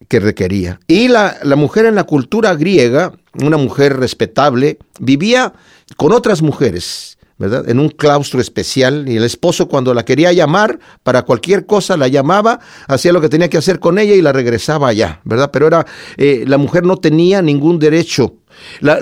que 0.08 0.20
requería. 0.20 0.80
Y 0.88 1.08
la, 1.08 1.38
la, 1.44 1.56
mujer 1.56 1.86
en 1.86 1.96
la 1.96 2.04
cultura 2.04 2.56
griega, 2.56 3.14
una 3.42 3.58
mujer 3.58 3.98
respetable, 3.98 4.78
vivía 5.00 5.54
con 5.98 6.12
otras 6.12 6.42
mujeres, 6.42 7.18
¿verdad? 7.38 7.70
En 7.70 7.80
un 7.80 7.90
claustro 7.90 8.42
especial 8.42 9.08
y 9.08 9.18
el 9.18 9.24
esposo 9.24 9.68
cuando 9.68 9.94
la 9.94 10.06
quería 10.06 10.32
llamar 10.34 10.80
para 11.04 11.24
cualquier 11.24 11.66
cosa 11.66 11.98
la 11.98 12.08
llamaba, 12.08 12.60
hacía 12.88 13.14
lo 13.14 13.22
que 13.22 13.30
tenía 13.30 13.50
que 13.50 13.58
hacer 13.58 13.80
con 13.80 13.98
ella 13.98 14.14
y 14.14 14.22
la 14.22 14.34
regresaba 14.34 14.90
allá, 14.90 15.22
¿verdad? 15.24 15.52
Pero 15.52 15.68
era, 15.68 15.86
eh, 16.18 16.44
la 16.48 16.58
mujer 16.58 16.84
no 16.84 16.98
tenía 16.98 17.42
ningún 17.42 17.80
derecho. 17.80 18.36
La, 18.82 19.00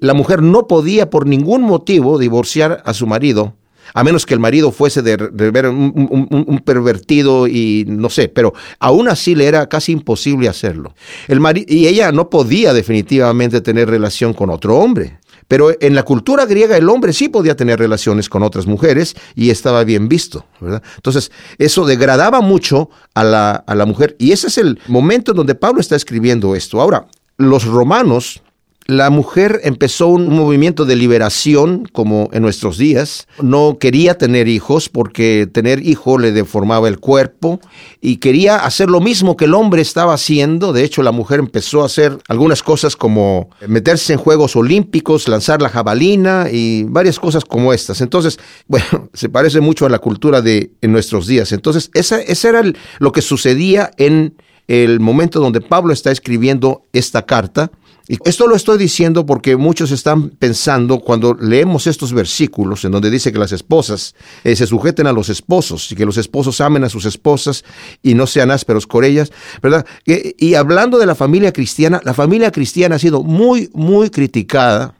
la 0.00 0.14
mujer 0.14 0.42
no 0.42 0.66
podía 0.66 1.08
por 1.08 1.26
ningún 1.26 1.62
motivo 1.62 2.18
divorciar 2.18 2.82
a 2.84 2.92
su 2.92 3.06
marido 3.06 3.54
a 3.94 4.04
menos 4.04 4.26
que 4.26 4.34
el 4.34 4.40
marido 4.40 4.70
fuese 4.70 5.02
de, 5.02 5.16
ver 5.16 5.66
un, 5.68 6.62
pervertido 6.64 7.46
y 7.46 7.84
no 7.86 8.10
sé, 8.10 8.28
pero 8.28 8.52
aún 8.78 9.08
así 9.08 9.34
le 9.34 9.46
era 9.46 9.68
casi 9.68 9.92
imposible 9.92 10.48
hacerlo. 10.48 10.94
El 11.26 11.38
y 11.66 11.86
ella 11.86 12.12
no 12.12 12.28
podía 12.30 12.72
definitivamente 12.72 13.60
tener 13.60 13.88
relación 13.88 14.34
con 14.34 14.50
otro 14.50 14.76
hombre. 14.76 15.18
Pero 15.48 15.70
en 15.80 15.94
la 15.94 16.02
cultura 16.02 16.44
griega 16.44 16.76
el 16.76 16.90
hombre 16.90 17.14
sí 17.14 17.30
podía 17.30 17.56
tener 17.56 17.78
relaciones 17.78 18.28
con 18.28 18.42
otras 18.42 18.66
mujeres 18.66 19.16
y 19.34 19.48
estaba 19.48 19.82
bien 19.82 20.06
visto, 20.06 20.44
¿verdad? 20.60 20.82
Entonces, 20.96 21.32
eso 21.56 21.86
degradaba 21.86 22.42
mucho 22.42 22.90
a 23.14 23.24
la, 23.24 23.52
a 23.52 23.74
la 23.74 23.86
mujer. 23.86 24.14
Y 24.18 24.32
ese 24.32 24.48
es 24.48 24.58
el 24.58 24.78
momento 24.88 25.30
en 25.30 25.38
donde 25.38 25.54
Pablo 25.54 25.80
está 25.80 25.96
escribiendo 25.96 26.54
esto. 26.54 26.82
Ahora, 26.82 27.06
los 27.38 27.64
romanos 27.64 28.42
la 28.88 29.10
mujer 29.10 29.60
empezó 29.64 30.06
un 30.06 30.34
movimiento 30.34 30.86
de 30.86 30.96
liberación, 30.96 31.86
como 31.92 32.30
en 32.32 32.40
nuestros 32.40 32.78
días. 32.78 33.28
No 33.42 33.76
quería 33.78 34.16
tener 34.16 34.48
hijos 34.48 34.88
porque 34.88 35.46
tener 35.52 35.86
hijo 35.86 36.16
le 36.16 36.32
deformaba 36.32 36.88
el 36.88 36.98
cuerpo 36.98 37.60
y 38.00 38.16
quería 38.16 38.56
hacer 38.56 38.88
lo 38.88 39.00
mismo 39.00 39.36
que 39.36 39.44
el 39.44 39.52
hombre 39.52 39.82
estaba 39.82 40.14
haciendo. 40.14 40.72
De 40.72 40.84
hecho, 40.84 41.02
la 41.02 41.12
mujer 41.12 41.38
empezó 41.38 41.82
a 41.82 41.86
hacer 41.86 42.16
algunas 42.28 42.62
cosas 42.62 42.96
como 42.96 43.50
meterse 43.66 44.14
en 44.14 44.18
Juegos 44.18 44.56
Olímpicos, 44.56 45.28
lanzar 45.28 45.60
la 45.60 45.68
jabalina 45.68 46.46
y 46.50 46.84
varias 46.84 47.20
cosas 47.20 47.44
como 47.44 47.74
estas. 47.74 48.00
Entonces, 48.00 48.38
bueno, 48.68 49.10
se 49.12 49.28
parece 49.28 49.60
mucho 49.60 49.84
a 49.84 49.90
la 49.90 49.98
cultura 49.98 50.40
de 50.40 50.70
en 50.80 50.92
nuestros 50.92 51.26
días. 51.26 51.52
Entonces, 51.52 51.90
esa, 51.92 52.22
esa 52.22 52.48
era 52.48 52.62
lo 53.00 53.12
que 53.12 53.20
sucedía 53.20 53.90
en 53.98 54.34
el 54.66 54.98
momento 54.98 55.40
donde 55.40 55.60
Pablo 55.60 55.92
está 55.92 56.10
escribiendo 56.10 56.84
esta 56.94 57.26
carta 57.26 57.70
y 58.08 58.16
esto 58.24 58.46
lo 58.46 58.56
estoy 58.56 58.78
diciendo 58.78 59.26
porque 59.26 59.56
muchos 59.56 59.90
están 59.90 60.30
pensando 60.30 61.00
cuando 61.00 61.34
leemos 61.34 61.86
estos 61.86 62.14
versículos 62.14 62.84
en 62.84 62.92
donde 62.92 63.10
dice 63.10 63.32
que 63.32 63.38
las 63.38 63.52
esposas 63.52 64.14
eh, 64.44 64.56
se 64.56 64.66
sujeten 64.66 65.06
a 65.06 65.12
los 65.12 65.28
esposos 65.28 65.92
y 65.92 65.94
que 65.94 66.06
los 66.06 66.16
esposos 66.16 66.60
amen 66.62 66.84
a 66.84 66.88
sus 66.88 67.04
esposas 67.04 67.64
y 68.02 68.14
no 68.14 68.26
sean 68.26 68.50
ásperos 68.50 68.86
con 68.86 69.04
ellas, 69.04 69.30
¿verdad? 69.62 69.84
y 70.06 70.54
hablando 70.54 70.98
de 70.98 71.06
la 71.06 71.14
familia 71.14 71.52
cristiana, 71.52 72.00
la 72.02 72.14
familia 72.14 72.50
cristiana 72.50 72.96
ha 72.96 72.98
sido 72.98 73.22
muy, 73.22 73.70
muy 73.74 74.08
criticada 74.08 74.94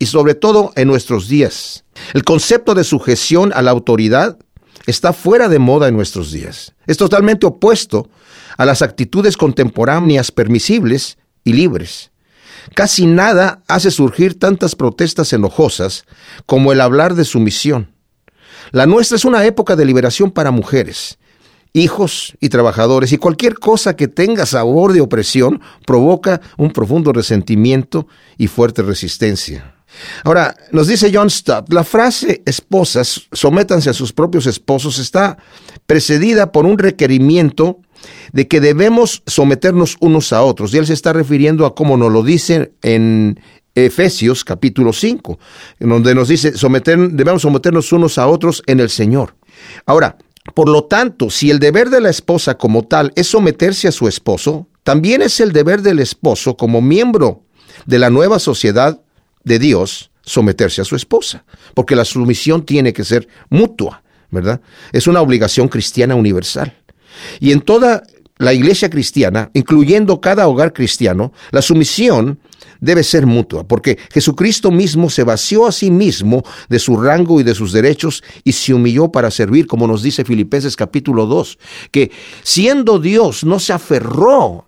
y 0.00 0.06
sobre 0.06 0.34
todo 0.34 0.72
en 0.74 0.88
nuestros 0.88 1.28
días. 1.28 1.84
El 2.14 2.24
concepto 2.24 2.74
de 2.74 2.82
sujeción 2.82 3.52
a 3.54 3.62
la 3.62 3.70
autoridad 3.70 4.38
está 4.86 5.12
fuera 5.12 5.48
de 5.48 5.60
moda 5.60 5.88
en 5.88 5.94
nuestros 5.94 6.32
días. 6.32 6.74
Es 6.86 6.96
totalmente 6.96 7.46
opuesto 7.46 8.08
a 8.56 8.64
las 8.64 8.82
actitudes 8.82 9.36
contemporáneas 9.36 10.32
permisibles 10.32 11.18
y 11.44 11.52
libres. 11.52 12.09
Casi 12.74 13.06
nada 13.06 13.62
hace 13.68 13.90
surgir 13.90 14.38
tantas 14.38 14.74
protestas 14.76 15.32
enojosas 15.32 16.04
como 16.46 16.72
el 16.72 16.80
hablar 16.80 17.14
de 17.14 17.24
sumisión. 17.24 17.92
La 18.72 18.86
nuestra 18.86 19.16
es 19.16 19.24
una 19.24 19.44
época 19.44 19.74
de 19.74 19.84
liberación 19.84 20.30
para 20.30 20.50
mujeres, 20.50 21.18
hijos 21.72 22.34
y 22.40 22.48
trabajadores, 22.48 23.12
y 23.12 23.18
cualquier 23.18 23.54
cosa 23.54 23.96
que 23.96 24.08
tenga 24.08 24.46
sabor 24.46 24.92
de 24.92 25.00
opresión 25.00 25.60
provoca 25.86 26.40
un 26.56 26.72
profundo 26.72 27.12
resentimiento 27.12 28.06
y 28.38 28.46
fuerte 28.46 28.82
resistencia. 28.82 29.74
Ahora, 30.22 30.54
nos 30.70 30.86
dice 30.86 31.10
John 31.12 31.30
Stott, 31.30 31.72
la 31.72 31.82
frase 31.82 32.42
esposas, 32.46 33.22
sométanse 33.32 33.90
a 33.90 33.94
sus 33.94 34.12
propios 34.12 34.46
esposos, 34.46 34.98
está 34.98 35.38
precedida 35.86 36.52
por 36.52 36.64
un 36.64 36.78
requerimiento 36.78 37.80
de 38.32 38.48
que 38.48 38.60
debemos 38.60 39.22
someternos 39.26 39.96
unos 40.00 40.32
a 40.32 40.42
otros. 40.42 40.72
Y 40.72 40.78
él 40.78 40.86
se 40.86 40.94
está 40.94 41.12
refiriendo 41.12 41.66
a 41.66 41.74
cómo 41.74 41.96
nos 41.96 42.12
lo 42.12 42.22
dice 42.22 42.72
en 42.82 43.40
Efesios 43.74 44.44
capítulo 44.44 44.92
5, 44.92 45.38
en 45.80 45.88
donde 45.88 46.14
nos 46.14 46.28
dice, 46.28 46.56
someter, 46.56 46.98
debemos 47.10 47.42
someternos 47.42 47.92
unos 47.92 48.18
a 48.18 48.26
otros 48.26 48.62
en 48.66 48.80
el 48.80 48.90
Señor. 48.90 49.36
Ahora, 49.86 50.16
por 50.54 50.68
lo 50.68 50.84
tanto, 50.84 51.30
si 51.30 51.50
el 51.50 51.58
deber 51.58 51.90
de 51.90 52.00
la 52.00 52.10
esposa 52.10 52.56
como 52.56 52.82
tal 52.86 53.12
es 53.14 53.28
someterse 53.28 53.88
a 53.88 53.92
su 53.92 54.08
esposo, 54.08 54.66
también 54.82 55.22
es 55.22 55.40
el 55.40 55.52
deber 55.52 55.82
del 55.82 55.98
esposo 55.98 56.56
como 56.56 56.80
miembro 56.80 57.44
de 57.86 57.98
la 57.98 58.10
nueva 58.10 58.38
sociedad 58.38 59.00
de 59.44 59.58
Dios 59.58 60.10
someterse 60.22 60.80
a 60.80 60.84
su 60.84 60.96
esposa, 60.96 61.44
porque 61.74 61.96
la 61.96 62.04
sumisión 62.04 62.64
tiene 62.64 62.92
que 62.92 63.04
ser 63.04 63.28
mutua. 63.48 64.02
¿verdad? 64.30 64.60
Es 64.92 65.06
una 65.06 65.20
obligación 65.20 65.68
cristiana 65.68 66.14
universal. 66.14 66.76
Y 67.40 67.52
en 67.52 67.60
toda 67.60 68.02
la 68.40 68.54
iglesia 68.54 68.88
cristiana, 68.88 69.50
incluyendo 69.52 70.18
cada 70.20 70.48
hogar 70.48 70.72
cristiano, 70.72 71.32
la 71.50 71.60
sumisión 71.60 72.38
debe 72.80 73.04
ser 73.04 73.26
mutua, 73.26 73.64
porque 73.64 73.98
Jesucristo 74.10 74.70
mismo 74.70 75.10
se 75.10 75.24
vació 75.24 75.66
a 75.66 75.72
sí 75.72 75.90
mismo 75.90 76.42
de 76.70 76.78
su 76.78 76.96
rango 76.96 77.38
y 77.40 77.44
de 77.44 77.54
sus 77.54 77.70
derechos 77.72 78.24
y 78.42 78.52
se 78.52 78.72
humilló 78.72 79.12
para 79.12 79.30
servir, 79.30 79.66
como 79.66 79.86
nos 79.86 80.02
dice 80.02 80.24
Filipenses 80.24 80.74
capítulo 80.74 81.26
2, 81.26 81.58
que 81.90 82.10
siendo 82.42 82.98
Dios 82.98 83.44
no 83.44 83.58
se 83.58 83.74
aferró, 83.74 84.64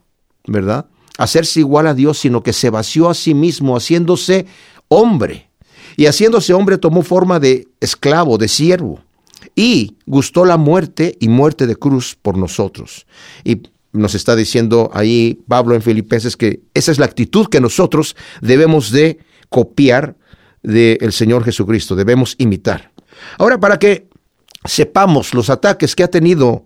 ¿verdad? 0.47 0.85
A 1.17 1.25
hacerse 1.25 1.61
igual 1.61 1.87
a 1.87 1.95
Dios, 1.95 2.19
sino 2.19 2.43
que 2.43 2.53
se 2.53 2.69
vació 2.69 3.09
a 3.09 3.15
sí 3.15 3.33
mismo, 3.33 3.75
haciéndose 3.75 4.45
hombre. 4.89 5.49
Y 5.97 6.07
haciéndose 6.07 6.53
hombre 6.53 6.77
tomó 6.77 7.03
forma 7.03 7.41
de 7.41 7.69
esclavo, 7.81 8.37
de 8.37 8.49
siervo 8.49 9.03
y 9.55 9.97
gustó 10.07 10.45
la 10.45 10.57
muerte 10.57 11.17
y 11.21 11.29
muerte 11.29 11.67
de 11.67 11.77
cruz 11.77 12.17
por 12.21 12.37
nosotros. 12.37 13.07
Y 13.45 13.63
nos 13.93 14.15
está 14.15 14.35
diciendo 14.35 14.91
ahí 14.95 15.41
Pablo 15.47 15.75
en 15.75 15.83
Filipenses 15.83 16.37
que 16.37 16.61
esa 16.75 16.93
es 16.93 16.99
la 16.99 17.07
actitud 17.07 17.49
que 17.49 17.61
nosotros 17.61 18.17
debemos 18.41 18.91
de 18.91 19.19
copiar 19.49 20.17
del 20.63 21.13
Señor 21.13 21.45
Jesucristo, 21.45 21.97
debemos 21.97 22.35
imitar. 22.39 22.93
Ahora, 23.39 23.59
para 23.59 23.79
que 23.79 24.09
sepamos 24.65 25.35
los 25.35 25.51
ataques 25.51 25.95
que 25.95 26.05
ha 26.05 26.09
tenido 26.09 26.65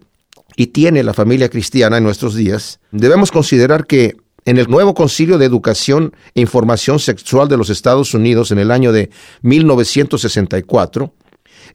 y 0.55 0.69
tiene 0.69 1.03
la 1.03 1.15
familia 1.15 1.49
cristiana 1.49 1.97
en 1.97 2.05
nuestros 2.05 2.35
días, 2.35 2.79
debemos 2.93 3.33
considerar 3.33 3.87
que 3.87 4.17
en 4.45 4.59
el 4.59 4.69
nuevo 4.69 4.95
Concilio 4.95 5.39
de 5.39 5.45
Educación 5.45 6.15
e 6.35 6.41
Información 6.41 7.01
Sexual 7.01 7.49
de 7.49 7.57
los 7.57 7.69
Estados 7.69 8.15
Unidos 8.15 8.53
en 8.53 8.59
el 8.59 8.71
año 8.71 8.93
de 8.93 9.11
1964, 9.43 11.13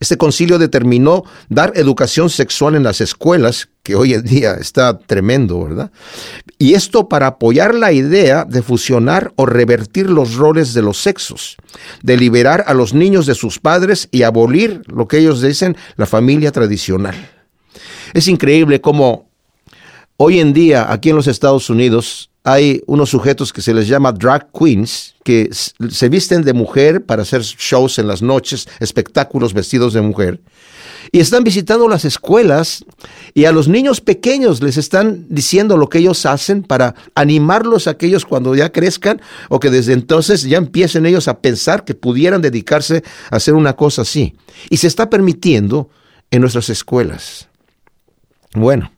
este 0.00 0.16
concilio 0.16 0.58
determinó 0.58 1.24
dar 1.48 1.72
educación 1.76 2.30
sexual 2.30 2.74
en 2.74 2.82
las 2.82 3.00
escuelas, 3.00 3.68
que 3.82 3.94
hoy 3.94 4.14
en 4.14 4.22
día 4.22 4.54
está 4.54 4.98
tremendo, 4.98 5.64
¿verdad? 5.64 5.90
Y 6.58 6.74
esto 6.74 7.08
para 7.08 7.26
apoyar 7.26 7.74
la 7.74 7.92
idea 7.92 8.44
de 8.44 8.62
fusionar 8.62 9.32
o 9.36 9.46
revertir 9.46 10.08
los 10.08 10.34
roles 10.34 10.74
de 10.74 10.82
los 10.82 10.98
sexos, 11.02 11.56
de 12.02 12.16
liberar 12.16 12.64
a 12.66 12.74
los 12.74 12.94
niños 12.94 13.26
de 13.26 13.34
sus 13.34 13.58
padres 13.58 14.08
y 14.10 14.22
abolir 14.22 14.82
lo 14.86 15.08
que 15.08 15.18
ellos 15.18 15.42
dicen 15.42 15.76
la 15.96 16.06
familia 16.06 16.52
tradicional. 16.52 17.14
Es 18.14 18.28
increíble 18.28 18.80
cómo 18.80 19.30
hoy 20.16 20.40
en 20.40 20.52
día 20.52 20.92
aquí 20.92 21.10
en 21.10 21.16
los 21.16 21.26
Estados 21.26 21.70
Unidos 21.70 22.31
hay 22.44 22.82
unos 22.86 23.10
sujetos 23.10 23.52
que 23.52 23.62
se 23.62 23.72
les 23.72 23.86
llama 23.86 24.12
drag 24.12 24.48
queens, 24.52 25.14
que 25.24 25.48
se 25.52 26.08
visten 26.08 26.42
de 26.42 26.52
mujer 26.52 27.04
para 27.04 27.22
hacer 27.22 27.42
shows 27.42 27.98
en 27.98 28.08
las 28.08 28.22
noches, 28.22 28.68
espectáculos 28.80 29.54
vestidos 29.54 29.92
de 29.92 30.00
mujer, 30.00 30.40
y 31.12 31.20
están 31.20 31.44
visitando 31.44 31.88
las 31.88 32.04
escuelas 32.04 32.84
y 33.34 33.44
a 33.44 33.52
los 33.52 33.68
niños 33.68 34.00
pequeños 34.00 34.62
les 34.62 34.76
están 34.76 35.26
diciendo 35.28 35.76
lo 35.76 35.88
que 35.88 35.98
ellos 35.98 36.24
hacen 36.26 36.62
para 36.62 36.94
animarlos 37.14 37.86
a 37.86 37.90
aquellos 37.90 38.24
cuando 38.24 38.54
ya 38.54 38.72
crezcan 38.72 39.20
o 39.48 39.60
que 39.60 39.70
desde 39.70 39.92
entonces 39.92 40.42
ya 40.42 40.58
empiecen 40.58 41.04
ellos 41.06 41.28
a 41.28 41.40
pensar 41.40 41.84
que 41.84 41.94
pudieran 41.94 42.40
dedicarse 42.40 43.04
a 43.30 43.36
hacer 43.36 43.54
una 43.54 43.74
cosa 43.74 44.02
así. 44.02 44.34
Y 44.70 44.78
se 44.78 44.86
está 44.86 45.10
permitiendo 45.10 45.90
en 46.30 46.40
nuestras 46.40 46.70
escuelas. 46.70 47.48
Bueno, 48.54 48.90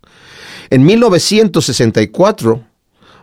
en 0.70 0.84
1964, 0.84 2.64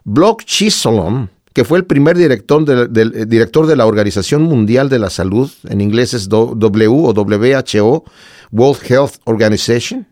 Block 0.03 0.43
Chisolom, 0.43 1.27
que 1.53 1.65
fue 1.65 1.77
el 1.77 1.86
primer 1.86 2.17
director 2.17 2.63
de, 2.65 3.01
eh, 3.01 3.25
director 3.25 3.67
de 3.67 3.75
la 3.75 3.86
Organización 3.86 4.43
Mundial 4.43 4.89
de 4.89 5.00
la 5.00 5.10
Salud, 5.10 5.51
en 5.67 5.81
inglés 5.81 6.13
es 6.13 6.29
W 6.29 6.88
o 6.88 7.13
WHO, 7.13 8.03
World 8.51 8.79
Health 8.89 9.15
Organization, 9.25 10.08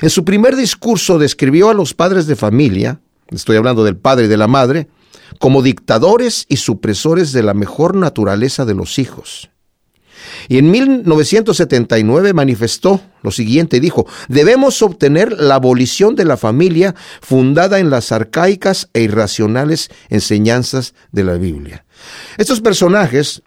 en 0.00 0.10
su 0.10 0.24
primer 0.24 0.56
discurso 0.56 1.18
describió 1.18 1.70
a 1.70 1.74
los 1.74 1.94
padres 1.94 2.26
de 2.26 2.36
familia, 2.36 3.00
estoy 3.30 3.56
hablando 3.56 3.84
del 3.84 3.96
padre 3.96 4.26
y 4.26 4.28
de 4.28 4.36
la 4.36 4.48
madre, 4.48 4.88
como 5.38 5.62
dictadores 5.62 6.44
y 6.48 6.56
supresores 6.56 7.32
de 7.32 7.42
la 7.42 7.54
mejor 7.54 7.96
naturaleza 7.96 8.64
de 8.64 8.74
los 8.74 8.98
hijos. 8.98 9.51
Y 10.48 10.58
en 10.58 10.70
1979 10.70 12.32
manifestó 12.32 13.00
lo 13.22 13.30
siguiente, 13.30 13.80
dijo, 13.80 14.06
debemos 14.28 14.82
obtener 14.82 15.32
la 15.32 15.54
abolición 15.56 16.16
de 16.16 16.24
la 16.24 16.36
familia 16.36 16.94
fundada 17.20 17.78
en 17.78 17.90
las 17.90 18.12
arcaicas 18.12 18.88
e 18.94 19.02
irracionales 19.02 19.90
enseñanzas 20.08 20.94
de 21.12 21.24
la 21.24 21.34
Biblia. 21.34 21.84
Estos 22.36 22.60
personajes 22.60 23.42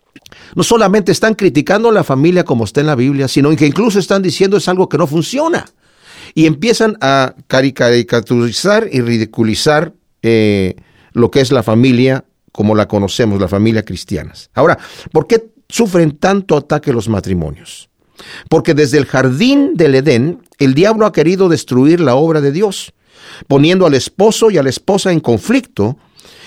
no 0.55 0.63
solamente 0.63 1.11
están 1.11 1.35
criticando 1.35 1.89
a 1.89 1.93
la 1.93 2.03
familia 2.03 2.45
como 2.45 2.63
está 2.63 2.81
en 2.81 2.87
la 2.87 2.95
Biblia, 2.95 3.27
sino 3.27 3.55
que 3.55 3.67
incluso 3.67 3.99
están 3.99 4.21
diciendo 4.21 4.57
es 4.57 4.67
algo 4.67 4.89
que 4.89 4.97
no 4.97 5.07
funciona. 5.07 5.65
Y 6.33 6.47
empiezan 6.47 6.97
a 7.01 7.35
caricaturizar 7.47 8.87
y 8.91 9.01
ridiculizar 9.01 9.93
eh, 10.21 10.75
lo 11.13 11.31
que 11.31 11.41
es 11.41 11.51
la 11.51 11.63
familia 11.63 12.25
como 12.51 12.75
la 12.75 12.87
conocemos, 12.87 13.39
la 13.39 13.47
familia 13.47 13.83
cristiana. 13.83 14.33
Ahora, 14.53 14.77
¿por 15.11 15.27
qué 15.27 15.54
sufren 15.69 16.17
tanto 16.17 16.57
ataque 16.57 16.93
los 16.93 17.09
matrimonios? 17.09 17.89
Porque 18.49 18.73
desde 18.73 18.97
el 18.97 19.05
jardín 19.05 19.73
del 19.75 19.95
Edén, 19.95 20.41
el 20.57 20.73
diablo 20.73 21.05
ha 21.05 21.11
querido 21.11 21.49
destruir 21.49 21.99
la 21.99 22.15
obra 22.15 22.41
de 22.41 22.51
Dios, 22.51 22.93
poniendo 23.47 23.85
al 23.85 23.93
esposo 23.93 24.51
y 24.51 24.57
a 24.57 24.63
la 24.63 24.69
esposa 24.69 25.11
en 25.11 25.19
conflicto, 25.19 25.97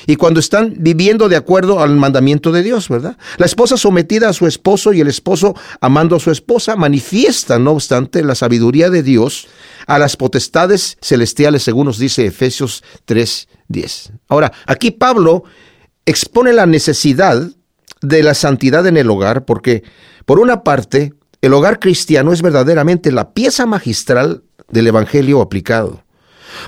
y 0.07 0.17
cuando 0.17 0.41
están 0.41 0.75
viviendo 0.79 1.29
de 1.29 1.37
acuerdo 1.37 1.81
al 1.81 1.95
mandamiento 1.97 2.51
de 2.51 2.63
Dios, 2.63 2.89
¿verdad? 2.89 3.19
La 3.37 3.45
esposa 3.45 3.77
sometida 3.77 4.31
a 4.31 4.33
su 4.33 4.47
esposo 4.47 4.95
y 4.95 5.01
el 5.03 5.09
esposo 5.09 5.55
amando 5.83 6.17
a 6.17 6.21
su 6.21 6.31
esposa 6.31 6.77
manifiesta, 6.77 7.59
no 7.59 7.73
obstante, 7.73 8.25
la 8.25 8.35
sabiduría 8.35 8.89
de 8.89 9.03
Dios 9.03 9.49
a 9.87 9.99
las 9.99 10.17
potestades 10.17 10.97
celestiales, 11.03 11.63
según 11.63 11.87
nos 11.87 11.99
dice 11.99 12.25
Efesios 12.25 12.83
3:10. 13.07 14.13
Ahora, 14.29 14.51
aquí 14.65 14.93
Pablo 14.93 15.45
expone 16.07 16.55
la 16.55 16.65
necesidad 16.65 17.51
de 18.03 18.23
la 18.23 18.35
santidad 18.35 18.87
en 18.87 18.97
el 18.97 19.11
hogar, 19.11 19.45
porque 19.45 19.83
por 20.25 20.39
una 20.39 20.63
parte, 20.63 21.15
el 21.41 21.55
hogar 21.55 21.79
cristiano 21.79 22.33
es 22.33 22.43
verdaderamente 22.43 23.13
la 23.13 23.33
pieza 23.33 23.67
magistral 23.67 24.43
del 24.69 24.89
Evangelio 24.89 25.41
aplicado. 25.41 26.05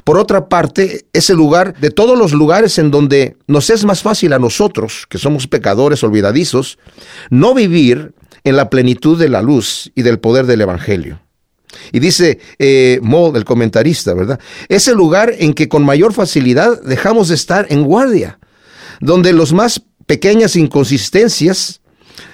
Por 0.04 0.18
otra 0.18 0.48
parte, 0.48 1.06
es 1.12 1.30
el 1.30 1.36
lugar 1.36 1.78
de 1.80 1.90
todos 1.90 2.18
los 2.18 2.32
lugares 2.32 2.78
en 2.78 2.90
donde 2.90 3.36
nos 3.46 3.70
es 3.70 3.84
más 3.84 4.02
fácil 4.02 4.32
a 4.32 4.38
nosotros, 4.38 5.06
que 5.08 5.18
somos 5.18 5.46
pecadores 5.46 6.02
olvidadizos, 6.02 6.78
no 7.30 7.54
vivir 7.54 8.14
en 8.44 8.56
la 8.56 8.70
plenitud 8.70 9.18
de 9.18 9.28
la 9.28 9.42
luz 9.42 9.90
y 9.94 10.02
del 10.02 10.18
poder 10.18 10.46
del 10.46 10.60
Evangelio. 10.60 11.20
Y 11.92 12.00
dice 12.00 12.40
eh, 12.58 13.00
el 13.34 13.44
comentarista, 13.44 14.14
¿verdad? 14.14 14.40
Es 14.68 14.88
el 14.88 14.96
lugar 14.96 15.34
en 15.38 15.54
que 15.54 15.68
con 15.68 15.84
mayor 15.84 16.12
facilidad 16.12 16.80
dejamos 16.82 17.28
de 17.28 17.34
estar 17.36 17.66
en 17.70 17.84
guardia, 17.84 18.38
donde 19.00 19.32
los 19.32 19.52
más 19.52 19.82
pequeñas 20.10 20.56
inconsistencias 20.56 21.82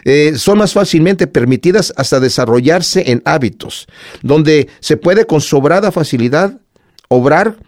eh, 0.07 0.33
son 0.39 0.57
más 0.57 0.73
fácilmente 0.73 1.27
permitidas 1.27 1.93
hasta 1.99 2.21
desarrollarse 2.21 3.11
en 3.11 3.21
hábitos, 3.27 3.87
donde 4.23 4.69
se 4.81 4.97
puede 4.97 5.27
con 5.27 5.43
sobrada 5.43 5.93
facilidad 5.93 6.59
obrar 7.09 7.59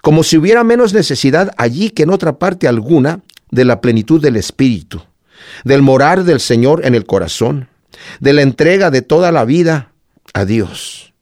como 0.00 0.22
si 0.22 0.38
hubiera 0.38 0.64
menos 0.64 0.94
necesidad 0.94 1.52
allí 1.58 1.90
que 1.90 2.04
en 2.04 2.08
otra 2.08 2.38
parte 2.38 2.66
alguna 2.66 3.20
de 3.50 3.66
la 3.66 3.82
plenitud 3.82 4.22
del 4.22 4.36
Espíritu, 4.36 5.02
del 5.64 5.82
morar 5.82 6.24
del 6.24 6.40
Señor 6.40 6.86
en 6.86 6.94
el 6.94 7.04
corazón, 7.04 7.68
de 8.20 8.32
la 8.32 8.40
entrega 8.40 8.90
de 8.90 9.02
toda 9.02 9.32
la 9.32 9.44
vida 9.44 9.92
a 10.32 10.46
Dios. 10.46 11.12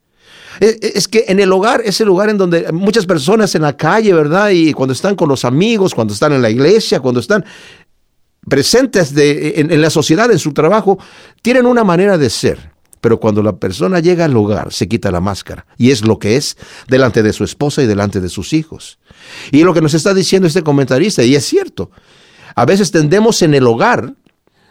E, 0.61 0.79
e, 0.81 0.93
es 0.95 1.09
que 1.09 1.25
en 1.29 1.41
el 1.41 1.53
hogar 1.53 1.83
es 1.85 2.01
el 2.01 2.07
lugar 2.07 2.29
en 2.31 2.39
donde 2.39 2.71
muchas 2.73 3.07
personas 3.07 3.55
en 3.55 3.63
la 3.63 3.77
calle, 3.77 4.13
¿verdad? 4.13 4.51
Y 4.51 4.73
cuando 4.73 4.93
están 4.93 5.17
con 5.17 5.29
los 5.29 5.45
amigos, 5.45 5.95
cuando 5.95 6.15
están 6.15 6.33
en 6.33 6.43
la 6.43 6.51
iglesia, 6.51 7.01
cuando 7.01 7.21
están, 7.21 7.45
presentes 8.49 9.13
en, 9.17 9.81
la 9.81 9.91
sociedad, 9.91 10.31
en 10.31 10.39
su 10.39 10.53
trabajo, 10.53 10.99
tienen 11.43 11.67
una 11.67 11.85
manera 11.85 12.19
de 12.19 12.31
ser. 12.31 12.77
Pero 13.01 13.21
cuando 13.21 13.43
la 13.43 13.57
persona 13.57 14.01
llega 14.01 14.25
al 14.25 14.37
hogar, 14.37 14.73
se 14.73 14.89
quita 14.89 15.11
la 15.11 15.21
máscara. 15.21 15.67
Y 15.77 15.91
es 15.91 16.03
lo 16.03 16.19
que 16.19 16.37
es 16.37 16.57
delante 16.89 17.23
de 17.23 17.33
su 17.33 17.45
esposa 17.45 17.83
y 17.83 17.87
delante 17.87 18.21
de 18.21 18.29
sus 18.29 18.53
hijos. 18.53 18.99
Y 19.53 19.63
lo 19.63 19.75
que 19.75 19.81
nos 19.81 19.95
está 19.95 20.15
diciendo 20.15 20.49
este 20.49 20.63
comentarista, 20.63 21.23
y 21.23 21.35
es 21.35 21.45
cierto, 21.45 21.91
a 22.55 22.65
veces 22.65 22.91
tendemos 22.91 23.43
en 23.43 23.55
el 23.55 23.67
hogar 23.67 24.15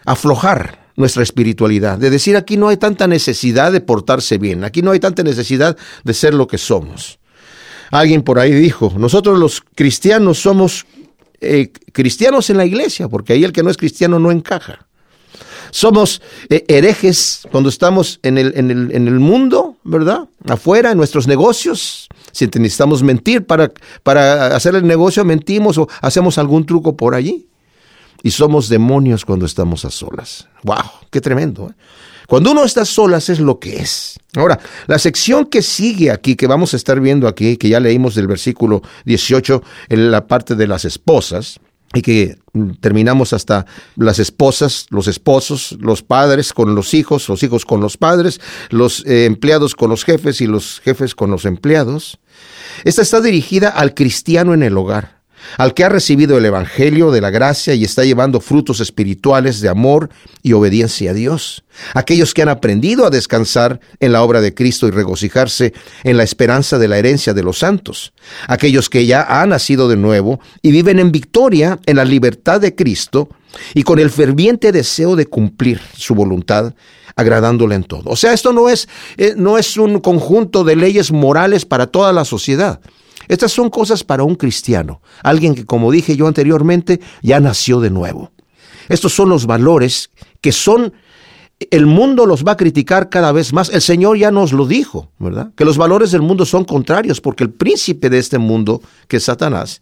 a 0.05 0.12
aflojar 0.12 0.86
nuestra 0.96 1.24
espiritualidad, 1.24 1.98
de 1.98 2.10
decir 2.10 2.38
aquí 2.38 2.58
no 2.58 2.70
hay 2.70 2.77
tanta 2.77 3.08
necesidad 3.08 3.72
de 3.72 3.82
portarse 3.82 4.38
bien, 4.38 4.63
aquí 4.63 4.82
no 4.82 4.91
hay 4.91 5.00
tanta 5.00 5.24
necesidad 5.24 5.77
de 6.03 6.13
ser 6.13 6.34
lo 6.34 6.48
que 6.48 6.58
somos. 6.58 7.20
Alguien 7.91 8.24
por 8.24 8.39
ahí 8.39 8.51
dijo, 8.51 8.94
nosotros 8.98 9.38
los 9.38 9.62
cristianos 9.62 10.39
somos 10.39 10.86
eh, 11.42 11.72
cristianos 11.92 12.50
en 12.50 12.58
la 12.58 12.65
iglesia, 12.65 13.08
porque 13.08 13.34
ahí 13.34 13.44
el 13.44 13.51
que 13.51 13.63
no 13.63 13.70
es 13.70 13.77
cristiano 13.77 14.20
no 14.20 14.32
encaja. 14.32 14.88
Somos 15.72 16.22
eh, 16.50 16.63
herejes 16.68 17.42
cuando 17.51 17.70
estamos 17.70 18.20
en 18.24 18.38
el, 18.38 18.54
en, 18.56 18.72
el, 18.72 18.92
en 18.96 19.08
el, 19.08 19.20
mundo, 19.20 19.77
¿verdad? 19.84 20.30
Afuera, 20.48 20.92
en 20.92 20.98
nuestros 20.98 21.27
negocios. 21.27 22.08
Si 22.32 22.46
necesitamos 22.46 23.04
mentir 23.04 23.46
para, 23.46 23.72
para 24.04 24.56
hacer 24.56 24.75
el 24.75 24.88
negocio, 24.88 25.25
mentimos 25.25 25.77
o 25.77 25.89
hacemos 26.01 26.38
algún 26.38 26.65
truco 26.65 26.96
por 26.96 27.13
allí. 27.15 27.48
Y 28.24 28.32
somos 28.32 28.70
demonios 28.70 29.25
cuando 29.25 29.46
estamos 29.46 29.86
a 29.86 29.92
solas. 29.92 30.48
¡Wow! 30.63 30.84
¡Qué 31.12 31.20
tremendo! 31.20 31.70
¿eh? 31.70 31.74
Cuando 32.27 32.51
uno 32.51 32.63
está 32.63 32.86
solas 32.86 33.29
es 33.29 33.39
lo 33.39 33.60
que 33.60 33.77
es. 33.77 34.20
Ahora, 34.36 34.60
la 34.88 35.00
sección 35.00 35.46
que 35.46 35.62
sigue 35.62 36.12
aquí, 36.12 36.36
que 36.36 36.48
vamos 36.48 36.74
a 36.74 36.77
estar 36.77 37.00
viendo 37.00 37.27
aquí, 37.27 37.58
que 37.58 37.70
ya 37.70 37.79
leímos 37.79 38.15
del 38.15 38.27
versículo 38.27 38.82
18, 39.05 39.63
en 39.89 40.12
la 40.12 40.27
parte 40.27 40.55
de 40.55 40.67
las 40.67 40.86
esposas, 40.86 41.60
y 41.94 42.01
que 42.01 42.38
terminamos 42.82 43.32
hasta 43.32 43.65
las 43.96 44.20
esposas, 44.20 44.88
los 44.89 45.08
esposos, 45.08 45.77
los 45.79 46.01
padres 46.01 46.51
con 46.51 46.75
los 46.75 46.94
hijos, 46.94 47.29
los 47.29 47.41
hijos 47.44 47.65
con 47.65 47.79
los 47.79 47.96
padres, 47.96 48.41
los 48.70 49.05
eh, 49.05 49.25
empleados 49.25 49.75
con 49.75 49.89
los 49.89 50.03
jefes 50.03 50.41
y 50.41 50.48
los 50.48 50.82
jefes 50.82 51.15
con 51.15 51.32
los 51.32 51.46
empleados. 51.46 52.20
Esta 52.84 53.01
está 53.01 53.22
dirigida 53.22 53.70
al 53.70 53.94
cristiano 53.94 54.53
en 54.53 54.63
el 54.63 54.77
hogar 54.77 55.14
al 55.58 55.74
que 55.74 55.84
ha 55.84 55.90
recibido 55.90 56.38
el 56.38 56.46
Evangelio 56.46 57.12
de 57.12 57.22
la 57.22 57.30
gracia 57.30 57.74
y 57.74 57.84
está 57.84 58.04
llevando 58.04 58.40
frutos 58.40 58.80
espirituales 58.80 59.62
de 59.62 59.70
amor 59.70 60.10
y 60.44 60.54
obediencia 60.54 61.12
a 61.12 61.14
Dios. 61.14 61.64
Aquellos 61.94 62.34
que 62.34 62.42
han 62.42 62.50
aprendido 62.50 63.06
a 63.06 63.10
descansar 63.10 63.80
en 64.00 64.12
la 64.12 64.24
obra 64.24 64.42
de 64.42 64.54
Cristo 64.54 64.88
y 64.88 64.92
regocijarse 64.92 65.74
en 66.04 66.18
la 66.18 66.24
esperanza 66.24 66.78
de 66.78 66.88
la 66.88 66.98
herencia 66.98 67.34
de 67.34 67.44
los 67.44 67.60
santos. 67.60 68.14
Aquellos 68.48 68.90
que 68.90 69.06
ya 69.06 69.24
han 69.24 69.50
nacido 69.50 69.88
de 69.88 69.98
nuevo 69.98 70.40
y 70.62 70.72
viven 70.72 71.00
en 71.00 71.12
victoria 71.12 71.80
en 71.86 71.98
la 71.98 72.06
libertad 72.06 72.62
de 72.62 72.75
Cristo 72.75 73.30
y 73.74 73.84
con 73.84 74.00
el 74.00 74.10
ferviente 74.10 74.72
deseo 74.72 75.16
de 75.16 75.25
cumplir 75.25 75.82
su 75.96 76.16
voluntad 76.16 76.74
agradándole 77.16 77.75
en 77.75 77.84
todo. 77.84 78.10
O 78.10 78.16
sea, 78.16 78.34
esto 78.34 78.52
no 78.52 78.70
es, 78.70 78.90
eh, 79.18 79.34
no 79.38 79.58
es 79.58 79.78
un 79.78 80.00
conjunto 80.00 80.64
de 80.64 80.75
leyes 80.75 81.12
morales 81.12 81.66
para 81.66 81.88
toda 81.88 82.12
la 82.12 82.25
sociedad. 82.25 82.82
Estas 83.27 83.51
son 83.51 83.70
cosas 83.70 84.03
para 84.03 84.24
un 84.24 84.36
cristiano, 84.36 85.01
alguien 85.24 85.55
que, 85.55 85.65
como 85.65 85.91
dije 85.91 86.15
yo 86.15 86.27
anteriormente, 86.27 87.00
ya 87.22 87.39
nació 87.39 87.79
de 87.79 87.89
nuevo. 87.89 88.32
Estos 88.89 89.13
son 89.13 89.29
los 89.29 89.46
valores 89.46 90.12
que 90.41 90.51
son, 90.51 90.94
el 91.72 91.86
mundo 91.86 92.25
los 92.25 92.44
va 92.44 92.53
a 92.53 92.58
criticar 92.58 93.10
cada 93.10 93.32
vez 93.32 93.53
más. 93.53 93.70
El 93.70 93.82
Señor 93.82 94.17
ya 94.17 94.32
nos 94.32 94.53
lo 94.53 94.67
dijo, 94.67 95.12
¿verdad? 95.17 95.51
Que 95.55 95.65
los 95.65 95.77
valores 95.77 96.12
del 96.12 96.22
mundo 96.22 96.46
son 96.46 96.65
contrarios, 96.65 97.22
porque 97.22 97.44
el 97.44 97.50
príncipe 97.50 98.10
de 98.10 98.20
este 98.20 98.38
mundo, 98.38 98.82
que 99.08 99.17
es 99.17 99.24
Satanás, 99.24 99.82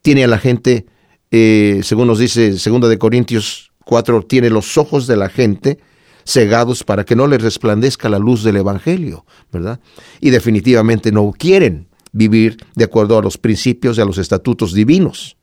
tiene 0.00 0.24
a 0.24 0.28
la 0.28 0.38
gente, 0.38 0.86
eh, 1.30 1.80
según 1.82 2.06
nos 2.06 2.18
dice 2.18 2.52
2 2.52 2.88
de 2.88 2.98
Corintios 2.98 3.70
4, 3.84 4.22
tiene 4.22 4.48
los 4.50 4.78
ojos 4.78 5.06
de 5.06 5.16
la 5.16 5.28
gente 5.28 5.78
cegados 6.24 6.84
para 6.84 7.04
que 7.04 7.16
no 7.16 7.26
les 7.26 7.42
resplandezca 7.42 8.08
la 8.08 8.18
luz 8.18 8.44
del 8.44 8.56
Evangelio, 8.56 9.26
¿verdad? 9.50 9.80
Y 10.20 10.30
definitivamente 10.30 11.10
no 11.10 11.32
quieren 11.36 11.88
vivir 12.12 12.58
de 12.74 12.84
acuerdo 12.84 13.18
a 13.18 13.22
los 13.22 13.38
principios 13.38 13.98
y 13.98 14.00
a 14.00 14.04
los 14.04 14.18
estatutos 14.18 14.72
divinos. 14.72 15.36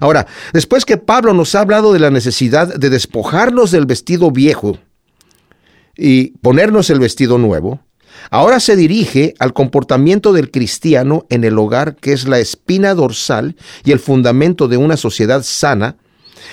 Ahora, 0.00 0.26
después 0.52 0.84
que 0.84 0.96
Pablo 0.96 1.32
nos 1.34 1.54
ha 1.54 1.60
hablado 1.60 1.92
de 1.92 1.98
la 1.98 2.10
necesidad 2.10 2.74
de 2.74 2.90
despojarnos 2.90 3.70
del 3.70 3.86
vestido 3.86 4.30
viejo 4.30 4.78
y 5.96 6.30
ponernos 6.38 6.90
el 6.90 6.98
vestido 6.98 7.38
nuevo, 7.38 7.80
ahora 8.30 8.60
se 8.60 8.76
dirige 8.76 9.34
al 9.38 9.52
comportamiento 9.52 10.32
del 10.32 10.50
cristiano 10.50 11.26
en 11.30 11.44
el 11.44 11.58
hogar, 11.58 11.96
que 11.96 12.12
es 12.12 12.26
la 12.26 12.38
espina 12.38 12.94
dorsal 12.94 13.56
y 13.84 13.92
el 13.92 13.98
fundamento 13.98 14.68
de 14.68 14.76
una 14.76 14.96
sociedad 14.96 15.42
sana, 15.42 15.96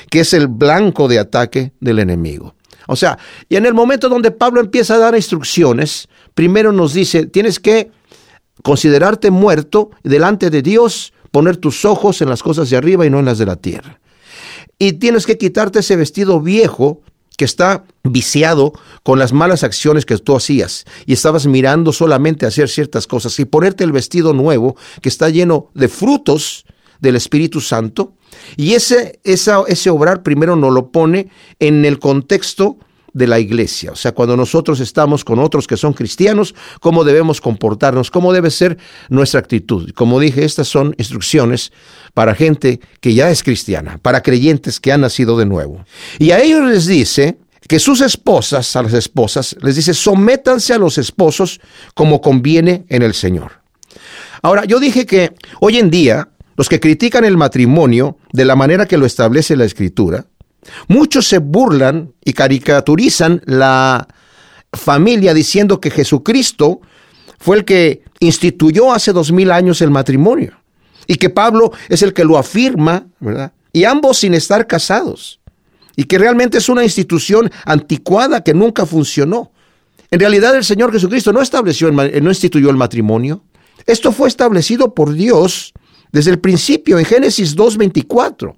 que 0.09 0.21
es 0.21 0.33
el 0.33 0.47
blanco 0.47 1.07
de 1.07 1.19
ataque 1.19 1.73
del 1.79 1.99
enemigo. 1.99 2.55
O 2.87 2.95
sea, 2.95 3.19
y 3.47 3.55
en 3.55 3.65
el 3.65 3.73
momento 3.73 4.09
donde 4.09 4.31
Pablo 4.31 4.61
empieza 4.61 4.95
a 4.95 4.99
dar 4.99 5.15
instrucciones, 5.15 6.07
primero 6.33 6.71
nos 6.71 6.93
dice, 6.93 7.27
tienes 7.27 7.59
que 7.59 7.91
considerarte 8.63 9.31
muerto 9.31 9.91
delante 10.03 10.49
de 10.49 10.61
Dios, 10.61 11.13
poner 11.31 11.57
tus 11.57 11.85
ojos 11.85 12.21
en 12.21 12.29
las 12.29 12.43
cosas 12.43 12.69
de 12.69 12.77
arriba 12.77 13.05
y 13.05 13.09
no 13.09 13.19
en 13.19 13.25
las 13.25 13.37
de 13.37 13.45
la 13.45 13.55
tierra. 13.55 13.99
Y 14.77 14.93
tienes 14.93 15.25
que 15.25 15.37
quitarte 15.37 15.79
ese 15.79 15.95
vestido 15.95 16.41
viejo 16.41 17.01
que 17.37 17.45
está 17.45 17.85
viciado 18.03 18.73
con 19.03 19.17
las 19.17 19.31
malas 19.31 19.63
acciones 19.63 20.05
que 20.05 20.17
tú 20.17 20.35
hacías 20.35 20.85
y 21.05 21.13
estabas 21.13 21.47
mirando 21.47 21.93
solamente 21.93 22.45
a 22.45 22.49
hacer 22.49 22.67
ciertas 22.67 23.07
cosas 23.07 23.39
y 23.39 23.45
ponerte 23.45 23.85
el 23.85 23.93
vestido 23.93 24.33
nuevo 24.33 24.75
que 25.01 25.07
está 25.07 25.29
lleno 25.29 25.69
de 25.73 25.87
frutos 25.87 26.65
del 26.99 27.15
Espíritu 27.15 27.61
Santo 27.61 28.13
y 28.57 28.73
ese, 28.73 29.21
ese 29.23 29.89
obrar 29.89 30.21
primero 30.21 30.57
nos 30.57 30.73
lo 30.73 30.91
pone 30.91 31.29
en 31.59 31.85
el 31.85 31.99
contexto 31.99 32.77
de 33.13 33.27
la 33.27 33.39
iglesia. 33.39 33.91
O 33.91 33.95
sea, 33.95 34.11
cuando 34.11 34.35
nosotros 34.37 34.79
estamos 34.79 35.23
con 35.23 35.39
otros 35.39 35.67
que 35.67 35.77
son 35.77 35.93
cristianos, 35.93 36.55
cómo 36.79 37.03
debemos 37.03 37.41
comportarnos, 37.41 38.11
cómo 38.11 38.33
debe 38.33 38.51
ser 38.51 38.77
nuestra 39.09 39.39
actitud. 39.39 39.91
Como 39.93 40.19
dije, 40.19 40.45
estas 40.45 40.67
son 40.67 40.95
instrucciones 40.97 41.71
para 42.13 42.35
gente 42.35 42.79
que 43.01 43.13
ya 43.13 43.29
es 43.29 43.43
cristiana, 43.43 43.99
para 44.01 44.21
creyentes 44.21 44.79
que 44.79 44.91
han 44.91 45.01
nacido 45.01 45.37
de 45.37 45.45
nuevo. 45.45 45.85
Y 46.17 46.31
a 46.31 46.39
ellos 46.39 46.63
les 46.69 46.85
dice 46.85 47.37
que 47.67 47.79
sus 47.79 48.01
esposas, 48.01 48.75
a 48.75 48.83
las 48.83 48.93
esposas, 48.93 49.55
les 49.61 49.75
dice, 49.75 49.93
sométanse 49.93 50.73
a 50.73 50.77
los 50.77 50.97
esposos 50.97 51.59
como 51.93 52.21
conviene 52.21 52.85
en 52.89 53.03
el 53.03 53.13
Señor. 53.13 53.61
Ahora, 54.41 54.65
yo 54.65 54.79
dije 54.79 55.05
que 55.05 55.33
hoy 55.59 55.77
en 55.77 55.89
día, 55.89 56.29
los 56.55 56.69
que 56.69 56.79
critican 56.79 57.25
el 57.25 57.37
matrimonio 57.37 58.17
de 58.31 58.45
la 58.45 58.55
manera 58.55 58.87
que 58.87 58.97
lo 58.97 59.05
establece 59.05 59.55
la 59.55 59.65
Escritura, 59.65 60.25
Muchos 60.87 61.27
se 61.27 61.39
burlan 61.39 62.13
y 62.23 62.33
caricaturizan 62.33 63.41
la 63.45 64.07
familia 64.73 65.33
diciendo 65.33 65.79
que 65.79 65.89
Jesucristo 65.89 66.81
fue 67.39 67.57
el 67.57 67.65
que 67.65 68.03
instituyó 68.19 68.93
hace 68.93 69.13
dos 69.13 69.31
mil 69.31 69.51
años 69.51 69.81
el 69.81 69.91
matrimonio 69.91 70.59
y 71.07 71.15
que 71.15 71.29
Pablo 71.29 71.71
es 71.87 72.03
el 72.03 72.13
que 72.13 72.25
lo 72.25 72.37
afirma, 72.37 73.07
¿verdad? 73.19 73.53
Y 73.73 73.85
ambos 73.85 74.19
sin 74.19 74.33
estar 74.33 74.67
casados 74.67 75.39
y 75.95 76.03
que 76.05 76.17
realmente 76.17 76.57
es 76.57 76.69
una 76.69 76.83
institución 76.83 77.51
anticuada 77.65 78.43
que 78.43 78.53
nunca 78.53 78.85
funcionó. 78.85 79.51
En 80.11 80.19
realidad 80.19 80.55
el 80.55 80.63
Señor 80.63 80.91
Jesucristo 80.91 81.33
no 81.33 81.41
estableció, 81.41 81.91
no 81.91 82.29
instituyó 82.29 82.69
el 82.69 82.77
matrimonio. 82.77 83.43
Esto 83.85 84.11
fue 84.11 84.27
establecido 84.27 84.93
por 84.93 85.13
Dios 85.13 85.73
desde 86.11 86.31
el 86.31 86.39
principio 86.39 86.99
en 86.99 87.05
Génesis 87.05 87.55
2.24 87.55 88.55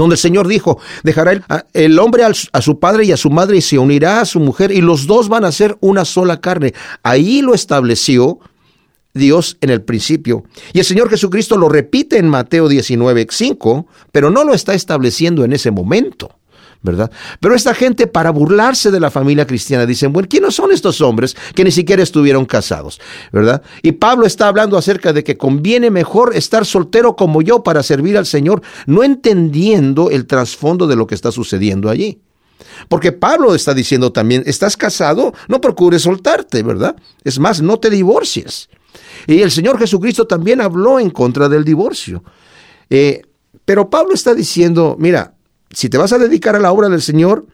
donde 0.00 0.14
el 0.14 0.18
Señor 0.20 0.48
dijo, 0.48 0.78
dejará 1.02 1.64
el, 1.72 1.98
hombre 1.98 2.24
a 2.24 2.62
su 2.62 2.78
padre 2.78 3.04
y 3.04 3.12
a 3.12 3.16
su 3.16 3.30
madre 3.30 3.58
y 3.58 3.60
se 3.60 3.78
unirá 3.78 4.20
a 4.20 4.24
su 4.24 4.40
mujer 4.40 4.72
y 4.72 4.80
los 4.80 5.06
dos 5.06 5.28
van 5.28 5.44
a 5.44 5.52
ser 5.52 5.76
una 5.80 6.04
sola 6.04 6.40
carne. 6.40 6.74
Ahí 7.02 7.42
lo 7.42 7.54
estableció 7.54 8.38
Dios 9.14 9.56
en 9.60 9.70
el 9.70 9.82
principio. 9.82 10.44
Y 10.72 10.78
el 10.78 10.84
Señor 10.84 11.10
Jesucristo 11.10 11.56
lo 11.56 11.68
repite 11.68 12.18
en 12.18 12.28
Mateo 12.28 12.68
19, 12.68 13.26
5, 13.30 13.86
pero 14.12 14.30
no 14.30 14.44
lo 14.44 14.54
está 14.54 14.74
estableciendo 14.74 15.44
en 15.44 15.52
ese 15.52 15.70
momento. 15.70 16.39
¿Verdad? 16.82 17.10
Pero 17.40 17.54
esta 17.54 17.74
gente, 17.74 18.06
para 18.06 18.30
burlarse 18.30 18.90
de 18.90 19.00
la 19.00 19.10
familia 19.10 19.46
cristiana, 19.46 19.86
dicen, 19.86 20.12
bueno, 20.12 20.28
¿quiénes 20.28 20.54
son 20.54 20.72
estos 20.72 21.00
hombres 21.00 21.36
que 21.54 21.64
ni 21.64 21.70
siquiera 21.70 22.02
estuvieron 22.02 22.46
casados? 22.46 23.00
¿verdad? 23.32 23.62
Y 23.82 23.92
Pablo 23.92 24.26
está 24.26 24.48
hablando 24.48 24.76
acerca 24.76 25.12
de 25.12 25.24
que 25.24 25.36
conviene 25.36 25.90
mejor 25.90 26.34
estar 26.34 26.64
soltero 26.64 27.16
como 27.16 27.42
yo 27.42 27.62
para 27.62 27.82
servir 27.82 28.16
al 28.16 28.26
Señor, 28.26 28.62
no 28.86 29.02
entendiendo 29.02 30.10
el 30.10 30.26
trasfondo 30.26 30.86
de 30.86 30.96
lo 30.96 31.06
que 31.06 31.14
está 31.14 31.32
sucediendo 31.32 31.90
allí. 31.90 32.20
Porque 32.88 33.12
Pablo 33.12 33.54
está 33.54 33.74
diciendo 33.74 34.12
también, 34.12 34.42
estás 34.46 34.76
casado, 34.76 35.32
no 35.48 35.60
procures 35.60 36.02
soltarte, 36.02 36.62
¿verdad? 36.62 36.96
Es 37.24 37.38
más, 37.38 37.60
no 37.60 37.78
te 37.78 37.90
divorcies. 37.90 38.68
Y 39.26 39.42
el 39.42 39.50
Señor 39.50 39.78
Jesucristo 39.78 40.26
también 40.26 40.60
habló 40.60 40.98
en 40.98 41.10
contra 41.10 41.48
del 41.48 41.64
divorcio. 41.64 42.22
Eh, 42.88 43.22
pero 43.64 43.90
Pablo 43.90 44.14
está 44.14 44.34
diciendo, 44.34 44.96
mira, 44.98 45.34
si 45.72 45.88
te 45.88 45.98
vas 45.98 46.12
a 46.12 46.18
dedicar 46.18 46.56
a 46.56 46.60
la 46.60 46.72
obra 46.72 46.88
del 46.88 47.02
Señor, 47.02 47.46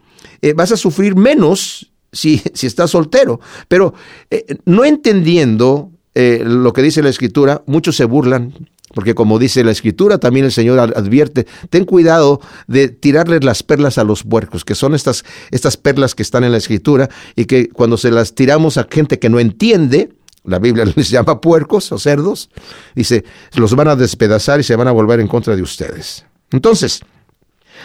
eh, 0.42 0.52
vas 0.54 0.72
a 0.72 0.76
sufrir 0.76 1.16
menos 1.16 1.92
si, 2.12 2.42
si 2.54 2.66
estás 2.66 2.90
soltero. 2.90 3.40
Pero 3.68 3.94
eh, 4.30 4.58
no 4.64 4.84
entendiendo 4.84 5.90
eh, 6.14 6.42
lo 6.44 6.72
que 6.72 6.82
dice 6.82 7.02
la 7.02 7.10
Escritura, 7.10 7.62
muchos 7.66 7.96
se 7.96 8.04
burlan. 8.04 8.54
Porque 8.94 9.14
como 9.14 9.38
dice 9.38 9.64
la 9.64 9.72
escritura, 9.72 10.16
también 10.18 10.46
el 10.46 10.52
Señor 10.52 10.78
advierte, 10.78 11.46
ten 11.68 11.84
cuidado 11.84 12.40
de 12.66 12.88
tirarles 12.88 13.44
las 13.44 13.62
perlas 13.64 13.98
a 13.98 14.04
los 14.04 14.22
puercos, 14.22 14.64
que 14.64 14.76
son 14.76 14.94
estas, 14.94 15.24
estas 15.50 15.76
perlas 15.76 16.14
que 16.14 16.22
están 16.22 16.44
en 16.44 16.52
la 16.52 16.58
escritura 16.58 17.10
y 17.34 17.44
que 17.46 17.68
cuando 17.68 17.98
se 17.98 18.12
las 18.12 18.34
tiramos 18.34 18.78
a 18.78 18.86
gente 18.88 19.18
que 19.18 19.28
no 19.28 19.40
entiende, 19.40 20.12
la 20.44 20.60
Biblia 20.60 20.84
les 20.96 21.10
llama 21.10 21.40
puercos 21.40 21.90
o 21.92 21.98
cerdos, 21.98 22.48
dice, 22.94 23.24
los 23.56 23.74
van 23.74 23.88
a 23.88 23.96
despedazar 23.96 24.60
y 24.60 24.62
se 24.62 24.76
van 24.76 24.88
a 24.88 24.92
volver 24.92 25.20
en 25.20 25.28
contra 25.28 25.56
de 25.56 25.62
ustedes. 25.62 26.24
Entonces, 26.52 27.02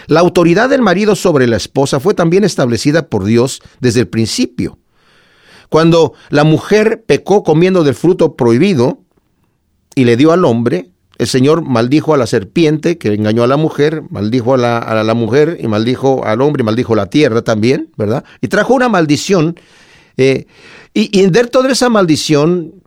la 0.08 0.20
autoridad 0.20 0.70
del 0.70 0.82
marido 0.82 1.16
sobre 1.16 1.48
la 1.48 1.58
esposa 1.58 2.00
fue 2.00 2.14
también 2.14 2.44
establecida 2.44 3.08
por 3.08 3.26
Dios 3.26 3.62
desde 3.80 4.02
el 4.02 4.08
principio. 4.08 4.78
Cuando 5.70 6.14
la 6.30 6.44
mujer 6.44 7.04
pecó 7.06 7.44
comiendo 7.44 7.84
del 7.84 7.96
fruto 7.96 8.36
prohibido 8.36 9.00
y 9.96 10.04
le 10.04 10.18
dio 10.18 10.32
al 10.32 10.44
hombre, 10.44 10.90
el 11.18 11.28
Señor 11.28 11.62
maldijo 11.62 12.14
a 12.14 12.18
la 12.18 12.28
serpiente 12.28 12.98
que 12.98 13.14
engañó 13.14 13.44
a 13.44 13.48
la 13.48 13.56
mujer, 13.56 14.04
maldijo 14.10 14.56
a 14.56 14.58
la, 14.58 15.14
mujer 15.14 15.58
y 15.62 15.68
maldijo 15.68 16.26
al 16.26 16.42
hombre 16.42 16.64
y 16.64 16.66
maldijo 16.66 16.96
la 16.96 17.06
tierra 17.06 17.42
también, 17.44 17.92
¿verdad? 17.96 18.26
Y 18.42 18.48
trajo 18.48 18.74
una 18.74 18.90
maldición. 18.90 19.56
Eh, 20.18 20.48
y, 20.94 21.18
y 21.18 21.30
de 21.30 21.46
toda 21.46 21.72
esa 21.72 21.90
maldición 21.90 22.82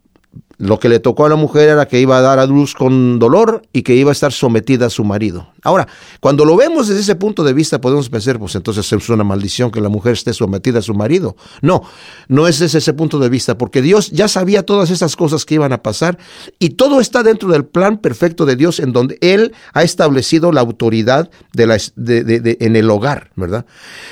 Lo 0.65 0.81
que 0.81 0.89
le 0.89 0.99
tocó 0.99 1.27
a 1.27 1.29
la 1.29 1.37
mujer 1.37 1.69
era 1.69 1.87
que 1.87 2.01
iba 2.01 2.17
a 2.17 2.23
dar 2.23 2.39
a 2.39 2.47
luz 2.47 2.73
con 2.73 3.19
dolor 3.19 3.61
y 3.75 3.83
que 3.83 3.95
iba 3.95 4.11
a 4.11 4.13
estar 4.13 4.33
sometida 4.33 4.87
a 4.87 4.91
su 4.91 5.05
marido. 5.05 5.49
Ahora, 5.63 5.87
cuando 6.21 6.47
lo 6.47 6.57
vemos 6.57 6.89
desde 6.89 7.03
ese 7.03 7.17
punto 7.17 7.45
de 7.45 7.53
vista, 7.53 7.83
podemos 7.83 8.09
pensar, 8.09 8.39
pues 8.39 8.55
entonces 8.55 8.91
es 8.91 9.09
una 9.11 9.25
maldición 9.25 9.71
que 9.71 9.83
la 9.83 9.91
mujer 9.91 10.15
esté 10.15 10.33
sometida 10.33 10.79
a 10.79 10.83
su 10.83 10.95
marido. 10.95 11.37
No, 11.61 11.83
no 12.29 12.49
es 12.49 12.61
desde 12.61 12.79
ese 12.79 12.95
punto 12.95 13.19
de 13.19 13.29
vista, 13.29 13.59
porque 13.59 13.83
Dios 13.83 14.11
ya 14.11 14.27
sabía 14.27 14.65
todas 14.65 14.89
esas 14.89 15.17
cosas 15.17 15.45
que 15.45 15.57
iban 15.57 15.75
a 15.75 15.83
pasar 15.83 16.17
y 16.59 16.71
todo 16.71 16.99
está 16.99 17.23
dentro 17.23 17.51
del 17.51 17.67
plan 17.67 17.99
perfecto 17.99 18.47
de 18.47 18.57
Dios 18.57 18.81
en 18.81 18.95
donde 18.95 19.19
Él 19.21 19.53
ha 19.75 19.83
establecido 19.83 20.51
la 20.51 20.63
autoridad 20.63 21.31
en 21.59 22.77
el 22.77 22.89
hogar, 22.89 23.33
¿verdad? 23.37 23.67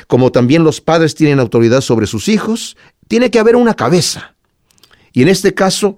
Como 0.06 0.30
también 0.32 0.64
los 0.64 0.82
padres 0.82 1.14
tienen 1.14 1.40
autoridad 1.40 1.80
sobre 1.80 2.06
sus 2.06 2.28
hijos, 2.28 2.76
tiene 3.08 3.30
que 3.30 3.38
haber 3.38 3.56
una 3.56 3.72
cabeza. 3.72 4.34
Y 5.14 5.22
en 5.22 5.28
este 5.28 5.54
caso, 5.54 5.96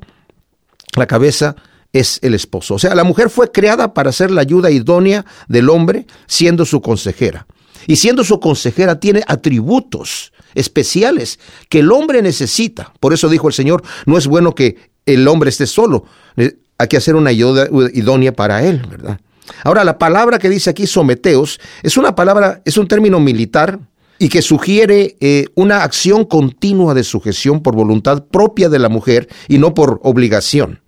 la 0.96 1.06
cabeza 1.06 1.56
es 1.92 2.18
el 2.22 2.34
esposo. 2.34 2.74
O 2.74 2.78
sea, 2.78 2.94
la 2.94 3.04
mujer 3.04 3.30
fue 3.30 3.50
creada 3.50 3.94
para 3.94 4.12
ser 4.12 4.30
la 4.30 4.40
ayuda 4.40 4.70
idónea 4.70 5.24
del 5.48 5.70
hombre, 5.70 6.06
siendo 6.26 6.64
su 6.64 6.80
consejera. 6.80 7.46
Y 7.86 7.96
siendo 7.96 8.24
su 8.24 8.40
consejera 8.40 8.98
tiene 8.98 9.22
atributos 9.26 10.32
especiales 10.54 11.38
que 11.68 11.80
el 11.80 11.92
hombre 11.92 12.22
necesita. 12.22 12.92
Por 13.00 13.12
eso 13.12 13.28
dijo 13.28 13.48
el 13.48 13.54
Señor, 13.54 13.82
no 14.06 14.18
es 14.18 14.26
bueno 14.26 14.54
que 14.54 14.90
el 15.06 15.26
hombre 15.28 15.50
esté 15.50 15.66
solo, 15.66 16.04
eh, 16.36 16.56
hay 16.78 16.88
que 16.88 16.96
hacer 16.96 17.14
una 17.14 17.30
ayuda 17.30 17.68
idónea 17.92 18.32
para 18.32 18.64
él, 18.64 18.84
¿verdad? 18.88 19.20
Ahora, 19.62 19.84
la 19.84 19.98
palabra 19.98 20.38
que 20.38 20.48
dice 20.48 20.70
aquí 20.70 20.86
someteos 20.86 21.60
es 21.82 21.96
una 21.96 22.14
palabra, 22.14 22.62
es 22.64 22.78
un 22.78 22.88
término 22.88 23.20
militar 23.20 23.78
y 24.18 24.28
que 24.28 24.42
sugiere 24.42 25.16
eh, 25.20 25.46
una 25.54 25.82
acción 25.82 26.24
continua 26.24 26.94
de 26.94 27.04
sujeción 27.04 27.62
por 27.62 27.74
voluntad 27.74 28.24
propia 28.24 28.68
de 28.68 28.78
la 28.78 28.88
mujer 28.88 29.28
y 29.48 29.58
no 29.58 29.74
por 29.74 30.00
obligación. 30.02 30.80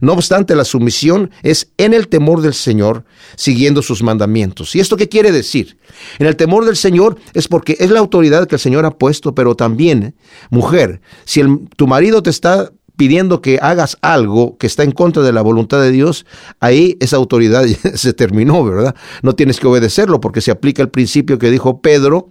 No 0.00 0.12
obstante, 0.12 0.54
la 0.54 0.64
sumisión 0.64 1.30
es 1.42 1.72
en 1.76 1.94
el 1.94 2.08
temor 2.08 2.40
del 2.40 2.54
Señor, 2.54 3.04
siguiendo 3.36 3.82
sus 3.82 4.02
mandamientos. 4.02 4.74
¿Y 4.74 4.80
esto 4.80 4.96
qué 4.96 5.08
quiere 5.08 5.32
decir? 5.32 5.76
En 6.18 6.26
el 6.26 6.36
temor 6.36 6.64
del 6.64 6.76
Señor 6.76 7.18
es 7.34 7.48
porque 7.48 7.76
es 7.78 7.90
la 7.90 8.00
autoridad 8.00 8.46
que 8.46 8.56
el 8.56 8.60
Señor 8.60 8.86
ha 8.86 8.98
puesto, 8.98 9.34
pero 9.34 9.54
también, 9.54 10.14
mujer, 10.50 11.00
si 11.24 11.42
tu 11.76 11.86
marido 11.86 12.22
te 12.22 12.30
está 12.30 12.72
pidiendo 12.96 13.40
que 13.42 13.58
hagas 13.60 13.96
algo 14.02 14.56
que 14.58 14.66
está 14.66 14.82
en 14.82 14.92
contra 14.92 15.22
de 15.22 15.32
la 15.32 15.42
voluntad 15.42 15.80
de 15.80 15.90
Dios, 15.90 16.26
ahí 16.60 16.96
esa 17.00 17.16
autoridad 17.16 17.64
se 17.94 18.12
terminó, 18.12 18.64
¿verdad? 18.64 18.94
No 19.22 19.34
tienes 19.34 19.58
que 19.58 19.66
obedecerlo 19.66 20.20
porque 20.20 20.40
se 20.40 20.50
aplica 20.50 20.82
el 20.82 20.90
principio 20.90 21.38
que 21.38 21.50
dijo 21.50 21.80
Pedro 21.80 22.28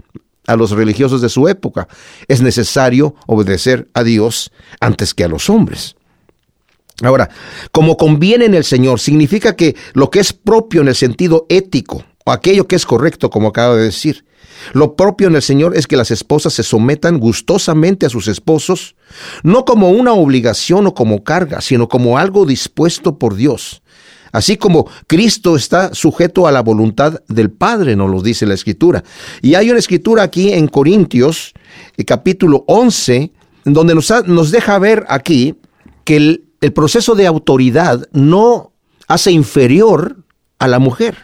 a 0.48 0.56
los 0.56 0.72
religiosos 0.72 1.22
de 1.22 1.30
su 1.30 1.48
época. 1.48 1.88
Es 2.28 2.42
necesario 2.42 3.16
obedecer 3.28 3.90
a 3.94 4.04
Dios 4.04 4.52
antes 4.80 5.14
que 5.14 5.24
a 5.24 5.28
los 5.28 5.50
hombres. 5.50 5.96
Ahora, 7.04 7.30
como 7.72 7.98
conviene 7.98 8.46
en 8.46 8.54
el 8.54 8.64
Señor, 8.64 9.00
significa 9.00 9.56
que 9.56 9.76
lo 9.94 10.10
que 10.10 10.20
es 10.20 10.34
propio 10.34 10.82
en 10.82 10.88
el 10.88 10.96
sentido 10.96 11.46
ético, 11.50 12.04
o 12.26 12.32
aquello 12.32 12.68
que 12.68 12.76
es 12.76 12.86
correcto, 12.86 13.30
como 13.30 13.50
acabo 13.50 13.76
de 13.76 13.86
decir, 13.86 14.26
lo 14.74 14.96
propio 14.96 15.28
en 15.28 15.36
el 15.36 15.42
Señor 15.42 15.76
es 15.76 15.88
que 15.88 15.98
las 15.98 16.12
esposas 16.12 16.54
se 16.54 16.64
sometan 16.64 17.20
gustosamente 17.20 18.06
a 18.06 18.10
sus 18.10 18.28
esposos, 18.28 18.96
no 19.44 19.66
como 19.66 19.90
una 19.90 20.14
obligación 20.14 20.86
o 20.88 20.94
como 20.94 21.24
carga, 21.24 21.62
sino 21.62 21.88
como 21.88 22.18
algo 22.18 22.46
dispuesto 22.46 23.18
por 23.18 23.36
Dios. 23.36 23.82
Así 24.32 24.56
como 24.56 24.88
Cristo 25.08 25.56
está 25.56 25.94
sujeto 25.94 26.48
a 26.48 26.52
la 26.52 26.62
voluntad 26.62 27.22
del 27.28 27.52
Padre, 27.52 27.96
nos 27.96 28.10
lo 28.10 28.22
dice 28.22 28.46
la 28.46 28.54
Escritura. 28.54 29.04
Y 29.42 29.56
hay 29.56 29.70
una 29.70 29.80
escritura 29.80 30.24
aquí 30.24 30.54
en 30.54 30.68
Corintios, 30.68 31.54
eh, 31.98 32.06
capítulo 32.06 32.64
11, 32.68 33.32
donde 33.66 33.94
nos, 33.94 34.10
nos 34.28 34.52
deja 34.52 34.80
ver 34.80 35.06
aquí 35.10 35.56
que 36.06 36.16
el, 36.16 36.51
el 36.62 36.74
proceso 36.74 37.16
de 37.16 37.28
autoridad 37.28 38.08
no 38.14 38.74
hace 39.08 39.32
inferior 39.32 40.24
a 40.60 40.68
la 40.68 40.80
mujer. 40.80 41.18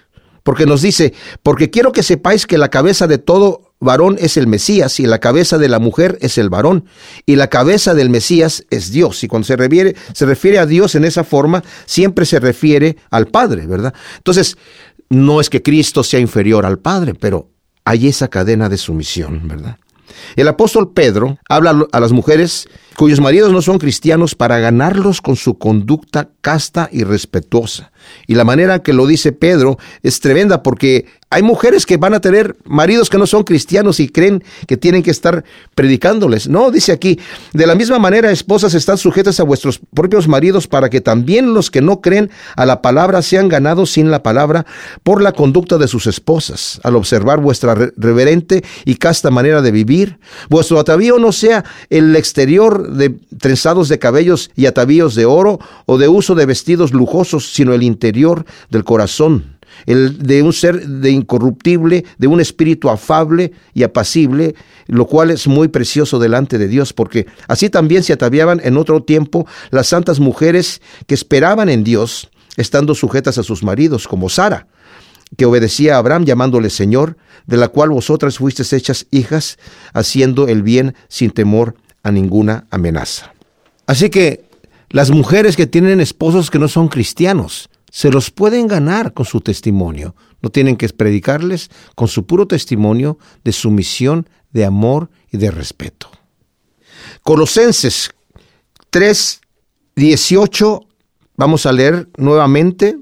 Porque 0.43 0.65
nos 0.65 0.81
dice, 0.81 1.13
porque 1.43 1.69
quiero 1.69 1.91
que 1.91 2.03
sepáis 2.03 2.45
que 2.45 2.57
la 2.57 2.69
cabeza 2.69 3.05
de 3.05 3.17
todo 3.17 3.73
varón 3.79 4.15
es 4.19 4.37
el 4.37 4.47
Mesías 4.47 4.99
y 4.99 5.05
la 5.05 5.19
cabeza 5.19 5.57
de 5.57 5.67
la 5.67 5.79
mujer 5.79 6.17
es 6.21 6.37
el 6.37 6.49
varón 6.49 6.85
y 7.25 7.35
la 7.35 7.47
cabeza 7.47 7.93
del 7.93 8.09
Mesías 8.09 8.65
es 8.69 8.91
Dios. 8.91 9.23
Y 9.23 9.27
cuando 9.27 9.45
se 9.45 9.57
refiere, 9.57 9.95
se 10.13 10.25
refiere 10.25 10.57
a 10.59 10.65
Dios 10.65 10.95
en 10.95 11.05
esa 11.05 11.23
forma, 11.23 11.63
siempre 11.85 12.25
se 12.25 12.39
refiere 12.39 12.97
al 13.11 13.27
Padre, 13.27 13.67
¿verdad? 13.67 13.93
Entonces, 14.17 14.57
no 15.09 15.41
es 15.41 15.49
que 15.49 15.61
Cristo 15.61 16.03
sea 16.03 16.19
inferior 16.19 16.65
al 16.65 16.79
Padre, 16.79 17.13
pero 17.13 17.49
hay 17.83 18.07
esa 18.07 18.29
cadena 18.29 18.69
de 18.69 18.77
sumisión, 18.77 19.47
¿verdad? 19.47 19.77
El 20.35 20.47
apóstol 20.47 20.93
Pedro 20.93 21.37
habla 21.47 21.85
a 21.91 21.99
las 21.99 22.11
mujeres 22.11 22.67
cuyos 22.97 23.21
maridos 23.21 23.51
no 23.51 23.61
son 23.61 23.77
cristianos 23.77 24.33
para 24.33 24.57
ganarlos 24.57 25.21
con 25.21 25.35
su 25.35 25.59
conducta 25.59 26.29
casta 26.41 26.89
y 26.91 27.03
respetuosa. 27.03 27.91
Y 28.25 28.35
la 28.35 28.43
manera 28.43 28.79
que 28.79 28.93
lo 28.93 29.05
dice 29.05 29.31
Pedro 29.31 29.77
es 30.01 30.19
tremenda 30.19 30.63
porque 30.63 31.05
hay 31.29 31.43
mujeres 31.43 31.85
que 31.85 31.97
van 31.97 32.13
a 32.13 32.21
tener 32.21 32.55
maridos 32.63 33.09
que 33.09 33.17
no 33.17 33.27
son 33.27 33.43
cristianos 33.43 33.99
y 33.99 34.07
creen 34.07 34.43
que 34.65 34.77
tienen 34.77 35.03
que 35.03 35.11
estar 35.11 35.43
predicándoles. 35.75 36.47
No, 36.47 36.71
dice 36.71 36.93
aquí, 36.93 37.19
de 37.51 37.67
la 37.67 37.75
misma 37.75 37.99
manera, 37.99 38.31
esposas 38.31 38.73
están 38.73 38.97
sujetas 38.97 39.41
a 39.41 39.43
vuestros 39.43 39.81
propios 39.93 40.29
maridos 40.29 40.67
para 40.67 40.89
que 40.89 41.01
también 41.01 41.53
los 41.53 41.69
que 41.69 41.81
no 41.81 41.99
creen 41.99 42.31
a 42.55 42.65
la 42.65 42.81
palabra 42.81 43.21
sean 43.21 43.49
ganados 43.49 43.91
sin 43.91 44.09
la 44.09 44.23
palabra 44.23 44.65
por 45.03 45.21
la 45.21 45.33
conducta 45.33 45.77
de 45.77 45.89
sus 45.89 46.07
esposas, 46.07 46.79
al 46.83 46.95
observar 46.95 47.41
vuestra 47.41 47.75
reverente 47.97 48.63
y 48.85 48.95
casta 48.95 49.29
manera 49.29 49.61
de 49.61 49.71
vivir. 49.71 50.19
Vuestro 50.49 50.79
atavío 50.79 51.19
no 51.19 51.33
sea 51.33 51.65
el 51.89 52.15
exterior 52.15 52.86
de 52.89 53.09
trenzados 53.39 53.89
de 53.89 53.99
cabellos 53.99 54.51
y 54.55 54.65
atavíos 54.65 55.15
de 55.15 55.25
oro 55.25 55.59
o 55.85 55.97
de 55.97 56.07
uso 56.07 56.35
de 56.35 56.45
vestidos 56.45 56.93
lujosos, 56.93 57.53
sino 57.53 57.73
el 57.73 57.83
interior 57.83 58.45
del 58.69 58.83
corazón 58.83 59.57
el 59.85 60.17
de 60.19 60.41
un 60.41 60.53
ser 60.53 60.87
de 60.87 61.11
incorruptible, 61.11 62.05
de 62.17 62.27
un 62.27 62.39
espíritu 62.39 62.89
afable 62.89 63.51
y 63.73 63.83
apacible, 63.83 64.55
lo 64.87 65.05
cual 65.05 65.31
es 65.31 65.47
muy 65.47 65.67
precioso 65.67 66.19
delante 66.19 66.57
de 66.57 66.67
Dios, 66.67 66.93
porque 66.93 67.27
así 67.47 67.69
también 67.69 68.03
se 68.03 68.13
ataviaban 68.13 68.61
en 68.63 68.77
otro 68.77 69.03
tiempo 69.03 69.45
las 69.69 69.87
santas 69.87 70.19
mujeres 70.19 70.81
que 71.05 71.15
esperaban 71.15 71.69
en 71.69 71.83
Dios, 71.83 72.29
estando 72.55 72.95
sujetas 72.95 73.37
a 73.37 73.43
sus 73.43 73.63
maridos, 73.63 74.07
como 74.07 74.29
Sara, 74.29 74.67
que 75.35 75.45
obedecía 75.45 75.95
a 75.95 75.99
Abraham 75.99 76.25
llamándole 76.25 76.69
Señor, 76.69 77.17
de 77.45 77.57
la 77.57 77.67
cual 77.67 77.89
vosotras 77.89 78.37
fuisteis 78.37 78.73
hechas 78.73 79.07
hijas, 79.11 79.57
haciendo 79.93 80.47
el 80.47 80.63
bien 80.63 80.95
sin 81.07 81.31
temor 81.31 81.75
a 82.03 82.11
ninguna 82.11 82.67
amenaza. 82.69 83.33
Así 83.85 84.09
que 84.09 84.45
las 84.89 85.11
mujeres 85.11 85.55
que 85.55 85.67
tienen 85.67 85.99
esposos 85.99 86.49
que 86.49 86.59
no 86.59 86.67
son 86.67 86.87
cristianos, 86.87 87.69
se 87.91 88.11
los 88.11 88.31
pueden 88.31 88.67
ganar 88.67 89.13
con 89.13 89.25
su 89.25 89.41
testimonio. 89.41 90.15
No 90.41 90.49
tienen 90.49 90.75
que 90.75 90.87
predicarles 90.89 91.69
con 91.95 92.07
su 92.07 92.25
puro 92.25 92.47
testimonio 92.47 93.17
de 93.43 93.51
sumisión, 93.51 94.29
de 94.51 94.65
amor 94.65 95.09
y 95.31 95.37
de 95.37 95.51
respeto. 95.51 96.09
Colosenses 97.23 98.11
3, 98.89 99.41
18, 99.95 100.85
vamos 101.35 101.65
a 101.65 101.71
leer 101.71 102.07
nuevamente 102.17 102.97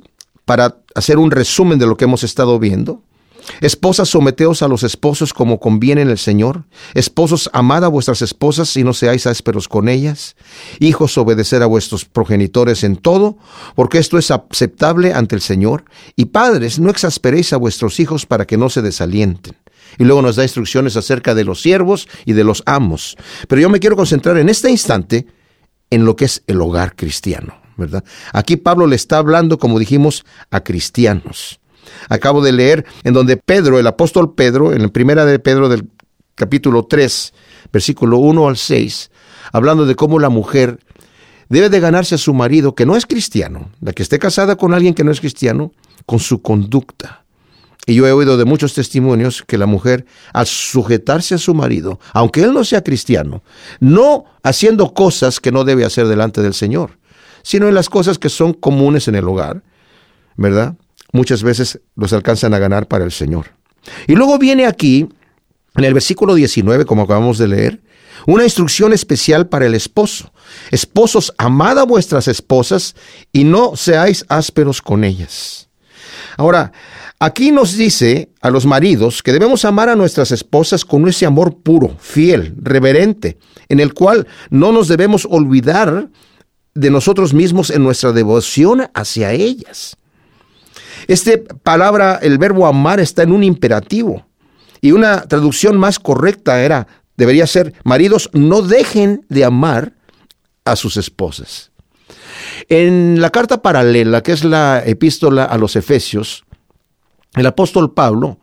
para 0.45 0.77
hacer 0.95 1.17
un 1.17 1.31
resumen 1.31 1.77
de 1.77 1.87
lo 1.87 1.97
que 1.97 2.05
hemos 2.05 2.23
estado 2.23 2.57
viendo. 2.57 3.03
Esposas, 3.61 4.09
someteos 4.09 4.61
a 4.61 4.67
los 4.67 4.83
esposos 4.83 5.33
como 5.33 5.59
conviene 5.59 6.01
en 6.01 6.09
el 6.09 6.17
Señor. 6.17 6.65
Esposos, 6.93 7.49
amad 7.53 7.83
a 7.83 7.87
vuestras 7.87 8.21
esposas 8.21 8.75
y 8.77 8.83
no 8.83 8.93
seáis 8.93 9.27
ásperos 9.27 9.67
con 9.67 9.89
ellas. 9.89 10.35
Hijos, 10.79 11.17
obedecer 11.17 11.63
a 11.63 11.67
vuestros 11.67 12.05
progenitores 12.05 12.83
en 12.83 12.95
todo, 12.95 13.37
porque 13.75 13.97
esto 13.97 14.17
es 14.17 14.31
aceptable 14.31 15.13
ante 15.13 15.35
el 15.35 15.41
Señor. 15.41 15.85
Y 16.15 16.25
padres, 16.25 16.79
no 16.79 16.89
exasperéis 16.89 17.53
a 17.53 17.57
vuestros 17.57 17.99
hijos 17.99 18.25
para 18.25 18.45
que 18.45 18.57
no 18.57 18.69
se 18.69 18.81
desalienten. 18.81 19.55
Y 19.97 20.03
luego 20.03 20.21
nos 20.21 20.35
da 20.35 20.43
instrucciones 20.43 20.97
acerca 20.97 21.35
de 21.35 21.43
los 21.43 21.61
siervos 21.61 22.07
y 22.25 22.33
de 22.33 22.43
los 22.43 22.63
amos. 22.65 23.15
Pero 23.47 23.61
yo 23.61 23.69
me 23.69 23.79
quiero 23.79 23.95
concentrar 23.95 24.37
en 24.37 24.49
este 24.49 24.69
instante 24.69 25.27
en 25.89 26.03
lo 26.03 26.15
que 26.15 26.25
es 26.25 26.43
el 26.47 26.59
hogar 26.59 26.95
cristiano, 26.95 27.55
¿verdad? 27.77 28.03
Aquí 28.33 28.57
Pablo 28.57 28.87
le 28.87 28.95
está 28.95 29.19
hablando, 29.19 29.59
como 29.59 29.79
dijimos, 29.79 30.25
a 30.49 30.63
cristianos 30.63 31.59
acabo 32.09 32.41
de 32.41 32.51
leer, 32.51 32.85
en 33.03 33.13
donde 33.13 33.37
Pedro, 33.37 33.79
el 33.79 33.87
apóstol 33.87 34.33
Pedro, 34.35 34.73
en 34.73 34.81
la 34.81 34.87
primera 34.89 35.25
de 35.25 35.39
Pedro 35.39 35.69
del 35.69 35.89
capítulo 36.35 36.85
3, 36.85 37.33
versículo 37.71 38.17
1 38.17 38.47
al 38.47 38.57
6, 38.57 39.11
hablando 39.51 39.85
de 39.85 39.95
cómo 39.95 40.19
la 40.19 40.29
mujer 40.29 40.79
debe 41.49 41.69
de 41.69 41.79
ganarse 41.79 42.15
a 42.15 42.19
su 42.19 42.33
marido, 42.33 42.75
que 42.75 42.85
no 42.85 42.95
es 42.95 43.05
cristiano, 43.05 43.69
la 43.81 43.93
que 43.93 44.03
esté 44.03 44.19
casada 44.19 44.55
con 44.55 44.73
alguien 44.73 44.93
que 44.93 45.03
no 45.03 45.11
es 45.11 45.19
cristiano, 45.19 45.71
con 46.05 46.19
su 46.19 46.41
conducta. 46.41 47.25
Y 47.87 47.95
yo 47.95 48.07
he 48.07 48.11
oído 48.11 48.37
de 48.37 48.45
muchos 48.45 48.73
testimonios 48.73 49.43
que 49.45 49.59
la 49.59 49.67
mujer, 49.67 50.05
al 50.33 50.47
sujetarse 50.47 51.35
a 51.35 51.37
su 51.37 51.53
marido, 51.53 51.99
aunque 52.13 52.41
él 52.41 52.51
no 52.51 52.63
sea 52.63 52.83
cristiano, 52.83 53.43
no 53.79 54.25
haciendo 54.41 54.93
cosas 54.93 55.39
que 55.39 55.51
no 55.51 55.63
debe 55.63 55.85
hacer 55.85 56.07
delante 56.07 56.41
del 56.41 56.55
Señor, 56.55 56.97
sino 57.43 57.67
en 57.67 57.75
las 57.75 57.89
cosas 57.89 58.17
que 58.17 58.29
son 58.29 58.53
comunes 58.53 59.07
en 59.07 59.15
el 59.15 59.27
hogar, 59.27 59.61
¿verdad? 60.35 60.75
Muchas 61.15 61.41
veces 61.41 61.79
los 61.95 62.13
alcanzan 62.13 62.53
a 62.53 62.59
ganar 62.59 62.87
para 62.87 63.05
el 63.05 63.11
Señor. 63.11 63.47
Y 64.07 64.15
luego 64.15 64.37
viene 64.37 64.65
aquí, 64.65 65.07
en 65.75 65.83
el 65.83 65.93
versículo 65.93 66.35
19, 66.35 66.85
como 66.85 67.03
acabamos 67.03 67.37
de 67.37 67.47
leer, 67.47 67.81
Una 68.27 68.43
instrucción 68.43 68.91
especial 68.91 69.49
para 69.49 69.67
el 69.67 69.75
esposo. 69.75 70.31
Esposos, 70.71 71.33
amad 71.37 71.77
a 71.77 71.83
vuestras 71.83 72.27
esposas 72.27 72.95
y 73.31 73.43
no 73.43 73.75
seáis 73.75 74.25
ásperos 74.29 74.81
con 74.81 75.03
ellas. 75.03 75.69
Ahora, 76.37 76.71
aquí 77.19 77.51
nos 77.51 77.77
dice 77.77 78.29
a 78.41 78.49
los 78.49 78.65
maridos 78.65 79.21
que 79.21 79.31
debemos 79.31 79.63
amar 79.63 79.89
a 79.89 79.95
nuestras 79.95 80.31
esposas 80.31 80.85
con 80.85 81.07
ese 81.07 81.27
amor 81.27 81.57
puro, 81.61 81.97
fiel, 81.99 82.55
reverente, 82.59 83.37
en 83.69 83.79
el 83.79 83.93
cual 83.93 84.25
no 84.49 84.71
nos 84.71 84.87
debemos 84.87 85.27
olvidar 85.29 86.09
de 86.73 86.89
nosotros 86.89 87.33
mismos 87.33 87.69
en 87.69 87.83
nuestra 87.83 88.11
devoción 88.11 88.89
hacia 88.95 89.33
ellas. 89.33 89.97
Esta 91.07 91.31
palabra, 91.63 92.19
el 92.21 92.37
verbo 92.37 92.67
amar, 92.67 92.99
está 92.99 93.23
en 93.23 93.31
un 93.31 93.43
imperativo. 93.43 94.25
Y 94.81 94.91
una 94.91 95.21
traducción 95.21 95.77
más 95.77 95.99
correcta 95.99 96.61
era, 96.61 96.87
debería 97.17 97.47
ser, 97.47 97.73
maridos, 97.83 98.29
no 98.33 98.61
dejen 98.61 99.25
de 99.29 99.45
amar 99.45 99.93
a 100.63 100.75
sus 100.75 100.97
esposas. 100.97 101.71
En 102.69 103.21
la 103.21 103.29
carta 103.29 103.61
paralela, 103.61 104.21
que 104.21 104.31
es 104.31 104.43
la 104.43 104.83
epístola 104.85 105.45
a 105.45 105.57
los 105.57 105.75
Efesios, 105.75 106.45
el 107.35 107.45
apóstol 107.45 107.93
Pablo 107.93 108.39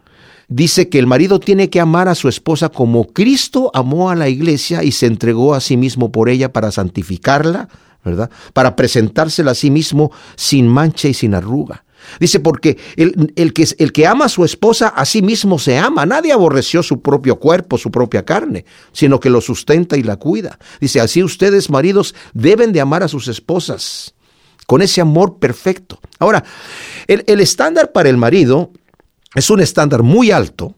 dice 0.49 0.89
que 0.89 0.99
el 0.99 1.07
marido 1.07 1.41
tiene 1.41 1.71
que 1.71 1.81
amar 1.81 2.09
a 2.09 2.15
su 2.15 2.29
esposa 2.29 2.69
como 2.69 3.07
Cristo 3.09 3.71
amó 3.75 4.11
a 4.11 4.15
la 4.15 4.29
iglesia 4.29 4.83
y 4.83 4.93
se 4.93 5.07
entregó 5.07 5.55
a 5.55 5.61
sí 5.61 5.77
mismo 5.77 6.13
por 6.13 6.29
ella 6.29 6.53
para 6.53 6.71
santificarla, 6.71 7.69
¿verdad? 8.05 8.31
Para 8.53 8.77
presentársela 8.77 9.53
a 9.53 9.55
sí 9.55 9.71
mismo 9.71 10.13
sin 10.37 10.69
mancha 10.69 11.09
y 11.09 11.15
sin 11.15 11.35
arruga. 11.35 11.85
Dice, 12.21 12.41
porque 12.41 12.79
el, 12.97 13.33
el, 13.37 13.53
que, 13.53 13.67
el 13.79 13.93
que 13.93 14.07
ama 14.07 14.27
a 14.27 14.29
su 14.29 14.45
esposa 14.45 14.89
a 14.89 15.05
sí 15.05 15.23
mismo 15.23 15.59
se 15.59 15.79
ama. 15.79 16.07
Nadie 16.07 16.33
aborreció 16.33 16.83
su 16.83 17.01
propio 17.03 17.37
cuerpo, 17.37 17.79
su 17.79 17.91
propia 17.91 18.25
carne, 18.25 18.65
sino 18.93 19.21
que 19.21 19.31
lo 19.31 19.41
sustenta 19.41 19.97
y 19.97 20.03
la 20.03 20.17
cuida. 20.17 20.59
Dice, 20.81 21.01
así 21.01 21.23
ustedes, 21.23 21.71
maridos, 21.71 22.15
deben 22.33 22.73
de 22.73 22.81
amar 22.81 23.03
a 23.03 23.09
sus 23.09 23.29
esposas 23.29 24.15
con 24.67 24.83
ese 24.83 25.01
amor 25.01 25.39
perfecto. 25.39 26.01
Ahora, 26.19 26.45
el, 27.07 27.25
el 27.27 27.41
estándar 27.41 27.93
para 27.93 28.09
el 28.09 28.17
marido 28.17 28.71
es 29.35 29.51
un 29.51 29.61
estándar 29.61 30.03
muy 30.03 30.31
alto, 30.31 30.75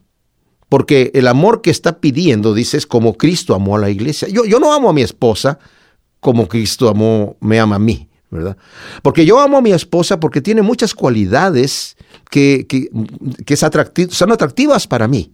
porque 0.69 1.11
el 1.15 1.29
amor 1.29 1.61
que 1.61 1.71
está 1.71 2.01
pidiendo, 2.01 2.55
dice, 2.55 2.77
es 2.77 2.87
como 2.87 3.15
Cristo 3.15 3.55
amó 3.55 3.77
a 3.77 3.81
la 3.81 3.91
iglesia. 3.91 4.29
Yo, 4.29 4.45
yo 4.45 4.59
no 4.59 4.73
amo 4.73 4.89
a 4.89 4.93
mi 4.93 5.03
esposa 5.03 5.59
como 6.21 6.49
Cristo 6.49 6.89
amó, 6.89 7.37
me 7.41 7.61
ama 7.61 7.77
a 7.77 7.79
mí, 7.79 8.09
¿verdad? 8.35 8.57
Porque 9.03 9.25
yo 9.25 9.39
amo 9.41 9.57
a 9.57 9.63
mi 9.63 9.73
esposa 9.73 10.19
porque 10.21 10.43
tiene 10.43 10.61
muchas 10.61 10.93
cualidades 10.93 11.97
que, 12.31 12.67
que, 12.69 12.91
que 13.47 13.57
son 13.57 14.33
atractivas 14.33 14.87
para 14.87 15.09
mí. 15.09 15.33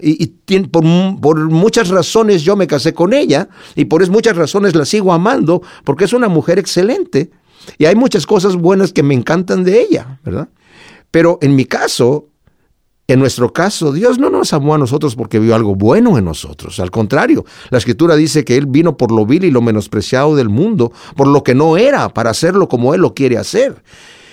Y, 0.00 0.26
por, 0.70 0.84
por, 1.20 1.50
muchas 1.50 1.88
razones 1.88 2.42
yo 2.42 2.56
me 2.56 2.66
casé 2.66 2.94
con 2.94 3.12
ella 3.12 3.48
y 3.74 3.86
por 3.86 4.08
muchas 4.10 4.36
razones 4.36 4.74
la 4.74 4.86
sigo 4.86 5.12
amando 5.12 5.62
porque 5.84 6.04
es 6.04 6.14
una 6.14 6.28
mujer 6.28 6.58
excelente 6.58 7.30
y 7.76 7.84
hay 7.84 7.94
muchas 7.94 8.24
cosas 8.26 8.56
buenas 8.56 8.92
que 8.92 9.02
me 9.02 9.14
encantan 9.14 9.64
de 9.64 9.80
ella, 9.82 10.18
¿verdad? 10.24 10.48
Pero 11.10 11.38
en 11.42 11.56
mi 11.56 11.66
caso, 11.66 12.28
en 13.08 13.20
nuestro 13.20 13.52
caso, 13.52 13.92
Dios 13.92 14.18
no 14.18 14.30
nos 14.30 14.52
amó 14.52 14.74
a 14.74 14.78
nosotros 14.78 15.14
porque 15.14 15.38
vio 15.38 15.54
algo 15.54 15.76
bueno 15.76 16.18
en 16.18 16.24
nosotros. 16.24 16.80
Al 16.80 16.90
contrario, 16.90 17.44
la 17.70 17.78
escritura 17.78 18.16
dice 18.16 18.44
que 18.44 18.56
Él 18.56 18.66
vino 18.66 18.96
por 18.96 19.12
lo 19.12 19.24
vil 19.24 19.44
y 19.44 19.50
lo 19.50 19.62
menospreciado 19.62 20.34
del 20.34 20.48
mundo, 20.48 20.92
por 21.14 21.28
lo 21.28 21.44
que 21.44 21.54
no 21.54 21.76
era, 21.76 22.08
para 22.08 22.30
hacerlo 22.30 22.68
como 22.68 22.94
Él 22.94 23.02
lo 23.02 23.14
quiere 23.14 23.38
hacer. 23.38 23.82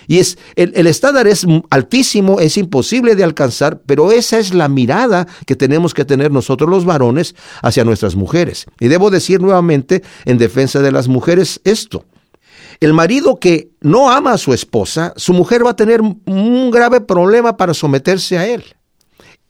Y 0.07 0.17
es, 0.19 0.37
el, 0.55 0.73
el, 0.75 0.87
estándar 0.87 1.27
es 1.27 1.45
altísimo, 1.69 2.39
es 2.39 2.57
imposible 2.57 3.15
de 3.15 3.23
alcanzar, 3.23 3.81
pero 3.85 4.11
esa 4.11 4.39
es 4.39 4.53
la 4.53 4.67
mirada 4.67 5.27
que 5.45 5.55
tenemos 5.55 5.93
que 5.93 6.03
tener 6.03 6.31
nosotros 6.31 6.69
los 6.69 6.83
varones 6.83 7.35
hacia 7.61 7.85
nuestras 7.85 8.15
mujeres. 8.15 8.65
Y 8.79 8.87
debo 8.87 9.11
decir 9.11 9.39
nuevamente 9.39 10.03
en 10.25 10.39
defensa 10.39 10.81
de 10.81 10.91
las 10.91 11.07
mujeres 11.07 11.61
esto. 11.63 12.05
El 12.83 12.91
marido 12.91 13.39
que 13.39 13.69
no 13.79 14.11
ama 14.11 14.33
a 14.33 14.37
su 14.37 14.53
esposa, 14.53 15.13
su 15.15 15.31
mujer 15.31 15.65
va 15.65 15.69
a 15.69 15.75
tener 15.77 16.01
un 16.01 16.69
grave 16.69 16.99
problema 16.99 17.55
para 17.55 17.73
someterse 17.73 18.37
a 18.37 18.45
él. 18.45 18.61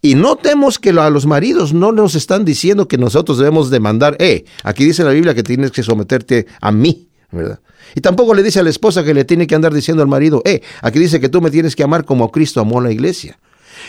Y 0.04 0.14
notemos 0.14 0.78
que 0.78 0.92
a 0.92 1.10
los 1.10 1.26
maridos 1.26 1.74
no 1.74 1.92
nos 1.92 2.14
están 2.14 2.46
diciendo 2.46 2.88
que 2.88 3.00
nosotros 3.00 3.40
debemos 3.40 3.72
demandar, 3.72 4.18
eh, 4.20 4.46
aquí 4.64 4.86
dice 4.86 5.04
la 5.04 5.10
Biblia 5.10 5.34
que 5.34 5.42
tienes 5.42 5.72
que 5.72 5.82
someterte 5.82 6.46
a 6.62 6.72
mí, 6.72 7.10
¿verdad? 7.32 7.60
Y 7.96 8.02
tampoco 8.02 8.36
le 8.36 8.44
dice 8.44 8.60
a 8.60 8.64
la 8.64 8.70
esposa 8.70 9.04
que 9.04 9.16
le 9.16 9.26
tiene 9.26 9.48
que 9.48 9.56
andar 9.56 9.74
diciendo 9.74 10.04
al 10.04 10.10
marido, 10.10 10.44
eh, 10.46 10.62
aquí 10.84 11.00
dice 11.00 11.20
que 11.20 11.30
tú 11.30 11.42
me 11.42 11.50
tienes 11.50 11.76
que 11.76 11.82
amar 11.82 12.06
como 12.06 12.30
Cristo 12.30 12.62
amó 12.62 12.82
a 12.82 12.84
la 12.84 12.92
iglesia. 12.92 13.40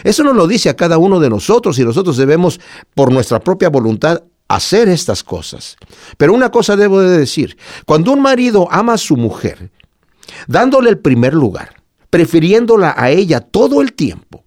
Eso 0.05 0.25
nos 0.25 0.35
lo 0.35 0.47
dice 0.47 0.71
a 0.71 0.75
cada 0.75 0.97
uno 0.97 1.21
de 1.21 1.29
nosotros 1.29 1.79
y 1.79 1.85
nosotros 1.85 2.17
debemos, 2.17 2.61
por 2.95 3.13
nuestra 3.13 3.41
propia 3.41 3.69
voluntad, 3.69 4.23
hacer 4.57 4.89
estas 4.89 5.23
cosas. 5.23 5.77
Pero 6.17 6.35
una 6.35 6.51
cosa 6.51 6.77
debo 6.77 7.01
de 7.01 7.19
decir, 7.19 7.57
cuando 7.87 8.13
un 8.13 8.21
marido 8.21 8.69
ama 8.71 8.95
a 8.95 8.99
su 8.99 9.17
mujer, 9.17 9.71
dándole 10.47 10.91
el 10.91 10.99
primer 10.99 11.35
lugar, 11.35 11.83
prefiriéndola 12.11 12.95
a 12.97 13.11
ella 13.11 13.41
todo 13.41 13.81
el 13.81 13.93
tiempo, 13.93 14.45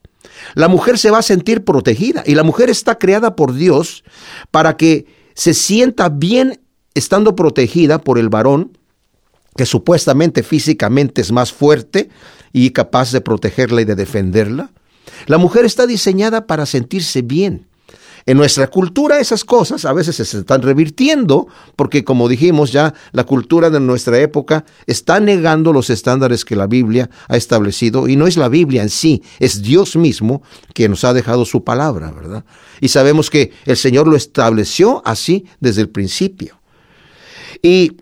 la 0.56 0.68
mujer 0.68 0.98
se 0.98 1.12
va 1.12 1.20
a 1.20 1.24
sentir 1.24 1.64
protegida 1.64 2.24
y 2.26 2.36
la 2.36 2.44
mujer 2.44 2.70
está 2.70 2.98
creada 2.98 3.36
por 3.36 3.54
Dios 3.54 4.04
para 4.52 4.78
que 4.78 5.06
se 5.34 5.54
sienta 5.54 6.10
bien 6.10 6.62
estando 6.94 7.36
protegida 7.36 8.00
por 8.00 8.18
el 8.18 8.30
varón 8.30 8.78
que 9.56 9.66
supuestamente 9.66 10.44
físicamente 10.44 11.22
es 11.22 11.32
más 11.32 11.52
fuerte 11.52 12.10
y 12.54 12.70
capaz 12.72 13.12
de 13.12 13.22
protegerla 13.22 13.82
y 13.82 13.86
de 13.86 13.96
defenderla. 13.96 14.72
La 15.26 15.38
mujer 15.38 15.66
está 15.66 15.88
diseñada 15.88 16.48
para 16.48 16.66
sentirse 16.66 17.22
bien. 17.22 17.68
En 18.28 18.36
nuestra 18.36 18.68
cultura 18.68 19.22
esas 19.22 19.46
cosas 19.46 19.86
a 19.86 19.94
veces 19.94 20.18
se 20.18 20.40
están 20.40 20.62
revirtiendo 20.62 21.48
porque 21.78 22.04
como 22.04 22.28
dijimos 22.28 22.74
ya, 22.74 22.94
la 23.14 23.24
cultura 23.24 23.70
de 23.70 23.80
nuestra 23.80 24.20
época 24.20 24.66
está 24.86 25.22
negando 25.22 25.72
los 25.72 25.90
estándares 25.90 26.44
que 26.44 26.58
la 26.58 26.68
Biblia 26.68 27.10
ha 27.30 27.38
establecido 27.38 28.10
y 28.10 28.18
no 28.18 28.28
es 28.28 28.36
la 28.36 28.50
Biblia 28.50 28.84
en 28.84 28.90
sí, 28.90 29.24
es 29.40 29.62
Dios 29.62 29.96
mismo 29.96 30.44
que 30.74 30.90
nos 30.90 31.06
ha 31.06 31.14
dejado 31.14 31.46
su 31.46 31.64
palabra, 31.64 32.12
¿verdad? 32.12 32.44
Y 32.82 32.90
sabemos 32.90 33.30
que 33.30 33.54
el 33.66 33.78
Señor 33.78 34.10
lo 34.10 34.18
estableció 34.18 35.02
así 35.06 35.46
desde 35.62 35.82
el 35.82 35.90
principio. 35.90 36.60
Y 37.62 37.96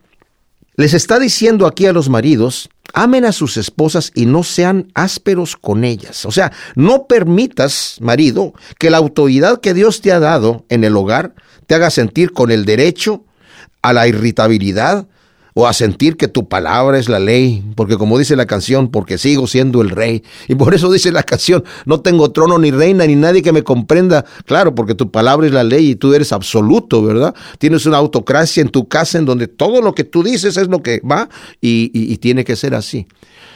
les 0.78 0.94
está 0.94 1.20
diciendo 1.20 1.66
aquí 1.66 1.86
a 1.86 1.94
los 1.94 2.10
maridos 2.10 2.70
amen 2.94 3.26
a 3.26 3.32
sus 3.32 3.58
esposas 3.58 4.12
y 4.16 4.26
no 4.26 4.44
sean 4.44 4.92
ásperos 4.96 5.56
con 5.58 5.84
ellas. 5.84 6.26
O 6.26 6.32
sea, 6.32 6.52
no 6.76 7.08
permitas, 7.08 7.98
marido, 8.00 8.54
que 8.80 8.90
la 8.90 8.98
autoridad 8.98 9.60
que 9.60 9.74
Dios 9.74 10.02
te 10.02 10.12
ha 10.12 10.20
dado 10.20 10.66
en 10.70 10.84
el 10.84 10.96
hogar 10.96 11.36
te 11.68 11.76
haga 11.76 11.90
sentir 11.90 12.32
con 12.32 12.52
el 12.52 12.66
derecho 12.66 13.26
a 13.82 13.94
la 13.94 14.08
irritabilidad 14.08 15.08
o 15.58 15.68
a 15.68 15.74
sentir 15.74 16.18
que 16.18 16.28
tu 16.28 16.50
palabra 16.50 17.00
es 17.00 17.08
la 17.08 17.18
ley, 17.18 17.64
porque 17.76 17.98
como 17.98 18.20
dice 18.20 18.36
la 18.36 18.46
canción, 18.46 18.92
porque 18.92 19.18
sigo 19.18 19.48
siendo 19.48 19.82
el 19.82 19.90
rey. 19.90 20.22
Y 20.50 20.56
por 20.56 20.76
eso 20.76 20.92
dice 20.92 21.14
la 21.14 21.24
canción, 21.24 21.64
no 21.86 22.02
tengo 22.02 22.30
trono 22.32 22.60
ni 22.60 22.72
reina 22.72 23.08
ni 23.08 23.16
nadie 23.16 23.42
que 23.42 23.54
me 23.54 23.64
comprenda. 23.64 24.26
Claro, 24.46 24.76
porque 24.76 24.96
tu 24.96 25.12
palabra 25.12 25.48
es 25.48 25.54
la 25.54 25.64
ley 25.64 25.92
y 25.92 25.96
tú 25.96 26.14
eres 26.14 26.34
absoluto, 26.34 27.02
¿verdad? 27.02 27.34
Tienes 27.58 27.86
una 27.86 27.96
autocracia 27.98 28.60
en 28.60 28.68
tu 28.68 28.90
casa 28.90 29.18
en 29.18 29.24
donde 29.24 29.48
todo 29.48 29.82
lo 29.82 29.96
que 29.96 30.04
tú 30.04 30.24
dices 30.24 30.58
es 30.58 30.68
lo 30.68 30.84
que 30.84 31.00
va 31.00 31.30
y, 31.62 31.90
y, 31.94 32.18
tiene 32.18 32.44
que 32.44 32.58
ser 32.58 32.76
así. 32.76 33.08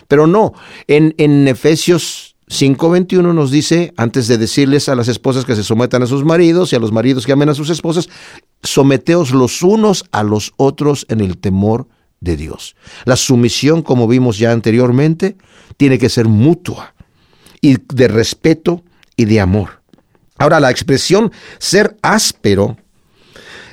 Pero 0.07 0.25
no, 0.25 0.53
en, 0.87 1.13
en 1.17 1.49
Efesios 1.49 2.28
5.21 2.49 3.33
nos 3.33 3.51
dice, 3.51 3.93
antes 3.95 4.27
de 4.27 4.39
decirles 4.39 4.89
a 4.89 4.95
las 4.95 5.07
esposas 5.07 5.45
que 5.45 5.55
se 5.55 5.63
sometan 5.63 6.01
a 6.01 6.07
sus 6.07 6.25
maridos 6.25 6.73
y 6.73 6.75
a 6.75 6.79
los 6.79 6.91
maridos 6.91 7.25
que 7.25 7.31
amen 7.31 7.49
a 7.49 7.53
sus 7.53 7.69
esposas, 7.69 8.09
someteos 8.63 9.31
los 9.31 9.61
unos 9.61 10.05
a 10.11 10.23
los 10.23 10.53
otros 10.57 11.05
en 11.09 11.21
el 11.21 11.37
temor 11.37 11.87
de 12.21 12.35
Dios. 12.35 12.75
La 13.05 13.15
sumisión, 13.15 13.83
como 13.83 14.07
vimos 14.07 14.39
ya 14.39 14.51
anteriormente, 14.51 15.37
tiene 15.77 15.99
que 15.99 16.09
ser 16.09 16.27
mutua 16.27 16.95
y 17.61 17.77
de 17.93 18.07
respeto 18.07 18.83
y 19.15 19.25
de 19.25 19.39
amor. 19.39 19.83
Ahora, 20.39 20.59
la 20.59 20.71
expresión 20.71 21.31
ser 21.59 21.97
áspero 22.01 22.77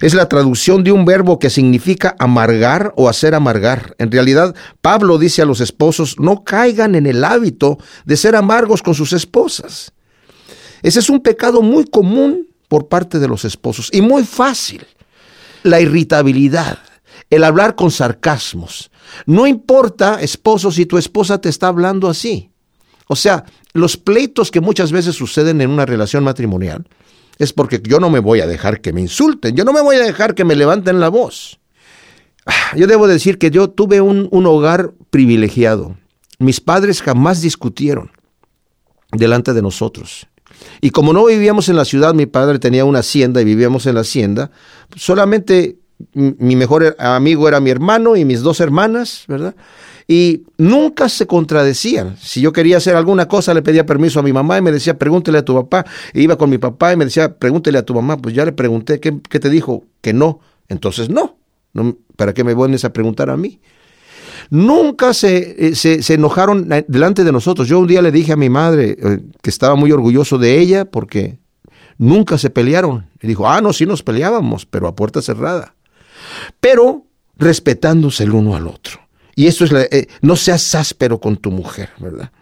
es 0.01 0.15
la 0.15 0.29
traducción 0.29 0.85
de 0.85 0.93
un 0.93 1.05
verbo 1.05 1.39
que 1.39 1.51
significa 1.51 2.17
amargar 2.19 2.93
o 2.97 3.09
hacer 3.09 3.35
amargar. 3.35 3.95
En 3.99 4.11
realidad, 4.11 4.55
Pablo 4.81 5.19
dice 5.19 5.43
a 5.43 5.47
los 5.47 5.61
esposos, 5.61 6.19
no 6.19 6.45
caigan 6.45 6.95
en 6.95 7.07
el 7.07 7.25
hábito 7.25 7.79
de 8.05 8.17
ser 8.17 8.37
amargos 8.37 8.83
con 8.83 8.95
sus 8.95 9.13
esposas. 9.13 9.93
Ese 10.83 11.01
es 11.01 11.09
un 11.09 11.21
pecado 11.21 11.63
muy 11.63 11.85
común 11.85 12.49
por 12.69 12.89
parte 12.89 13.19
de 13.19 13.29
los 13.29 13.45
esposos 13.45 13.91
y 13.93 14.03
muy 14.03 14.25
fácil. 14.25 14.87
La 15.63 15.81
irritabilidad, 15.81 16.79
el 17.31 17.45
hablar 17.45 17.75
con 17.75 17.91
sarcasmos. 17.91 18.91
No 19.25 19.47
importa, 19.47 20.21
esposo, 20.21 20.71
si 20.71 20.87
tu 20.87 20.99
esposa 20.99 21.41
te 21.41 21.49
está 21.49 21.69
hablando 21.69 22.09
así. 22.09 22.51
O 23.09 23.17
sea, 23.17 23.45
los 23.73 23.97
pleitos 23.97 24.51
que 24.51 24.61
muchas 24.61 24.93
veces 24.93 25.15
suceden 25.15 25.61
en 25.61 25.71
una 25.71 25.87
relación 25.87 26.25
matrimonial 26.25 26.87
es 27.38 27.53
porque 27.53 27.81
yo 27.83 28.01
no 28.01 28.11
me 28.11 28.18
voy 28.18 28.40
a 28.40 28.46
dejar 28.46 28.81
que 28.81 28.92
me 28.92 29.01
insulten, 29.01 29.55
yo 29.55 29.64
no 29.64 29.72
me 29.72 29.81
voy 29.81 29.96
a 29.96 30.05
dejar 30.05 30.35
que 30.35 30.44
me 30.44 30.57
levanten 30.57 31.01
la 31.01 31.09
voz. 31.09 31.59
Ah, 32.46 32.77
yo 32.77 32.87
debo 32.87 33.07
decir 33.07 33.38
que 33.38 33.51
yo 33.51 33.70
tuve 33.70 34.01
un, 34.01 34.29
un 34.31 34.46
hogar 34.46 34.92
privilegiado. 35.11 35.96
Mis 36.38 36.61
padres 36.61 37.03
jamás 37.03 37.40
discutieron 37.40 38.11
delante 39.12 39.53
de 39.53 39.62
nosotros. 39.62 40.29
Y 40.81 40.90
como 40.90 41.12
no 41.12 41.25
vivíamos 41.27 41.68
en 41.68 41.77
la 41.77 41.85
ciudad, 41.85 42.14
mi 42.14 42.27
padre 42.27 42.59
tenía 42.59 42.85
una 42.85 43.01
hacienda 43.01 43.40
y 43.40 43.44
vivíamos 43.44 43.87
en 43.87 43.94
la 43.94 44.03
hacienda, 44.03 44.51
solamente 44.94 45.79
mi 46.12 46.57
mejor 46.57 46.96
amigo 46.99 47.49
era 47.49 47.61
mi 47.61 47.70
hermano 47.70 48.16
y 48.16 48.25
mis 48.25 48.42
dos 48.42 48.61
hermanas, 48.61 49.25
¿verdad? 49.29 49.55
Y 50.09 50.45
nunca 50.57 51.09
se 51.09 51.27
contradecían. 51.27 52.16
Si 52.16 52.40
yo 52.40 52.53
quería 52.53 52.77
hacer 52.77 52.95
alguna 52.95 53.27
cosa, 53.27 53.53
le 53.55 53.62
pedía 53.62 53.85
permiso 53.87 54.21
a 54.21 54.23
mi 54.23 54.33
mamá 54.33 54.59
y 54.59 54.62
me 54.62 54.71
decía, 54.71 54.97
pregúntele 54.97 55.38
a 55.38 55.45
tu 55.45 55.55
papá. 55.55 55.85
E 56.12 56.23
iba 56.23 56.37
con 56.38 56.49
mi 56.49 56.59
papá 56.59 56.92
y 56.92 56.97
me 56.97 57.05
decía, 57.05 57.37
pregúntele 57.37 57.79
a 57.79 57.83
tu 57.83 57.95
mamá. 57.95 58.16
Pues 58.16 58.35
ya 58.35 58.45
le 58.45 58.53
pregunté, 58.53 59.01
¿qué, 59.01 59.19
qué 59.29 59.40
te 59.40 59.51
dijo? 59.51 59.85
Que 60.01 60.12
no. 60.12 60.40
Entonces 60.69 61.09
no. 61.11 61.38
¿Para 62.16 62.33
qué 62.35 62.45
me 62.45 62.55
pones 62.55 62.85
a 62.85 62.92
preguntar 62.92 63.31
a 63.31 63.37
mí? 63.37 63.61
Nunca 64.51 65.12
se, 65.12 65.69
eh, 65.69 65.75
se, 65.75 66.03
se, 66.03 66.14
enojaron 66.14 66.69
delante 66.87 67.25
de 67.25 67.33
nosotros. 67.33 67.66
Yo 67.66 67.81
un 67.81 67.87
día 67.88 68.01
le 68.01 68.12
dije 68.12 68.33
a 68.33 68.37
mi 68.37 68.49
madre 68.49 68.97
eh, 69.03 69.21
que 69.42 69.51
estaba 69.51 69.75
muy 69.75 69.90
orgulloso 69.90 70.38
de 70.38 70.59
ella 70.59 70.85
porque 70.85 71.38
nunca 71.99 72.38
se 72.38 72.51
pelearon. 72.51 73.07
Y 73.21 73.27
dijo, 73.27 73.49
ah, 73.49 73.61
no, 73.61 73.73
sí 73.73 73.87
nos 73.87 74.03
peleábamos, 74.03 74.66
pero 74.66 74.87
a 74.87 74.95
puerta 74.95 75.21
cerrada. 75.21 75.75
Pero 76.61 77.07
respetándose 77.37 78.25
el 78.25 78.33
uno 78.33 78.57
al 78.57 78.69
otro. 78.69 79.06
Y 79.37 79.46
eso 79.46 79.64
es, 79.64 79.70
la, 79.70 79.83
eh, 79.83 80.09
no 80.22 80.35
seas 80.35 80.75
áspero 80.75 81.20
con 81.20 81.37
tu 81.37 81.51
mujer, 81.51 81.90
¿verdad? 82.01 82.33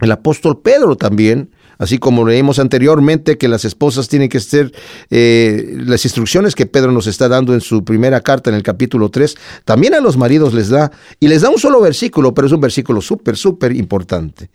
El 0.00 0.12
apóstol 0.12 0.60
Pedro 0.62 0.94
también, 0.94 1.50
así 1.76 1.98
como 1.98 2.24
leímos 2.24 2.60
anteriormente 2.60 3.36
que 3.36 3.48
las 3.48 3.64
esposas 3.64 4.08
tienen 4.08 4.28
que 4.28 4.38
ser, 4.38 4.72
eh, 5.10 5.76
las 5.80 6.04
instrucciones 6.04 6.54
que 6.54 6.66
Pedro 6.66 6.92
nos 6.92 7.08
está 7.08 7.28
dando 7.28 7.52
en 7.52 7.60
su 7.60 7.84
primera 7.84 8.20
carta 8.20 8.48
en 8.48 8.54
el 8.54 8.62
capítulo 8.62 9.10
3, 9.10 9.34
también 9.64 9.92
a 9.94 10.00
los 10.00 10.16
maridos 10.16 10.54
les 10.54 10.68
da, 10.68 10.92
y 11.18 11.26
les 11.26 11.42
da 11.42 11.50
un 11.50 11.58
solo 11.58 11.80
versículo, 11.80 12.32
pero 12.32 12.46
es 12.46 12.52
un 12.52 12.60
versículo 12.60 13.00
súper, 13.00 13.36
súper 13.36 13.74
importante. 13.74 14.50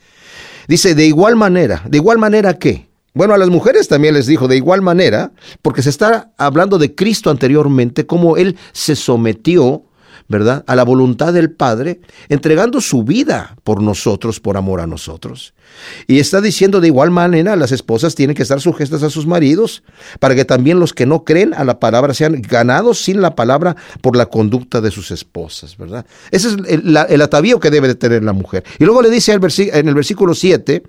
Dice, 0.69 0.95
de 0.95 1.05
igual 1.05 1.35
manera, 1.35 1.83
¿de 1.89 1.97
igual 1.97 2.19
manera 2.19 2.57
qué? 2.57 2.87
Bueno, 3.13 3.33
a 3.33 3.37
las 3.37 3.49
mujeres 3.49 3.89
también 3.89 4.13
les 4.13 4.27
dijo 4.27 4.47
de 4.47 4.55
igual 4.55 4.81
manera, 4.81 5.33
porque 5.61 5.81
se 5.81 5.89
está 5.89 6.31
hablando 6.37 6.77
de 6.77 6.95
Cristo 6.95 7.29
anteriormente, 7.29 8.07
cómo 8.07 8.37
Él 8.37 8.55
se 8.71 8.95
sometió 8.95 9.83
¿verdad? 10.33 10.63
A 10.65 10.75
la 10.75 10.83
voluntad 10.83 11.31
del 11.31 11.51
Padre, 11.51 12.01
entregando 12.27 12.81
su 12.81 13.03
vida 13.03 13.55
por 13.63 13.83
nosotros, 13.83 14.39
por 14.39 14.57
amor 14.57 14.81
a 14.81 14.87
nosotros. 14.87 15.53
Y 16.07 16.17
está 16.17 16.41
diciendo 16.41 16.81
de 16.81 16.87
igual 16.87 17.11
manera, 17.11 17.55
las 17.55 17.71
esposas 17.71 18.15
tienen 18.15 18.35
que 18.35 18.41
estar 18.41 18.59
sujetas 18.59 19.03
a 19.03 19.11
sus 19.11 19.27
maridos, 19.27 19.83
para 20.19 20.33
que 20.33 20.43
también 20.43 20.79
los 20.79 20.91
que 20.91 21.05
no 21.05 21.23
creen 21.23 21.53
a 21.53 21.63
la 21.63 21.79
palabra 21.79 22.15
sean 22.15 22.41
ganados 22.41 23.03
sin 23.03 23.21
la 23.21 23.35
palabra 23.35 23.75
por 24.01 24.15
la 24.15 24.25
conducta 24.25 24.81
de 24.81 24.89
sus 24.89 25.11
esposas, 25.11 25.77
¿verdad? 25.77 26.03
Ese 26.31 26.47
es 26.47 26.55
el, 26.67 27.21
atavío 27.21 27.59
que 27.59 27.69
debe 27.69 27.87
de 27.87 27.95
tener 27.95 28.23
la 28.23 28.33
mujer. 28.33 28.63
Y 28.79 28.85
luego 28.85 29.03
le 29.03 29.11
dice 29.11 29.33
en 29.33 29.87
el 29.87 29.93
versículo 29.93 30.33
7 30.33 30.81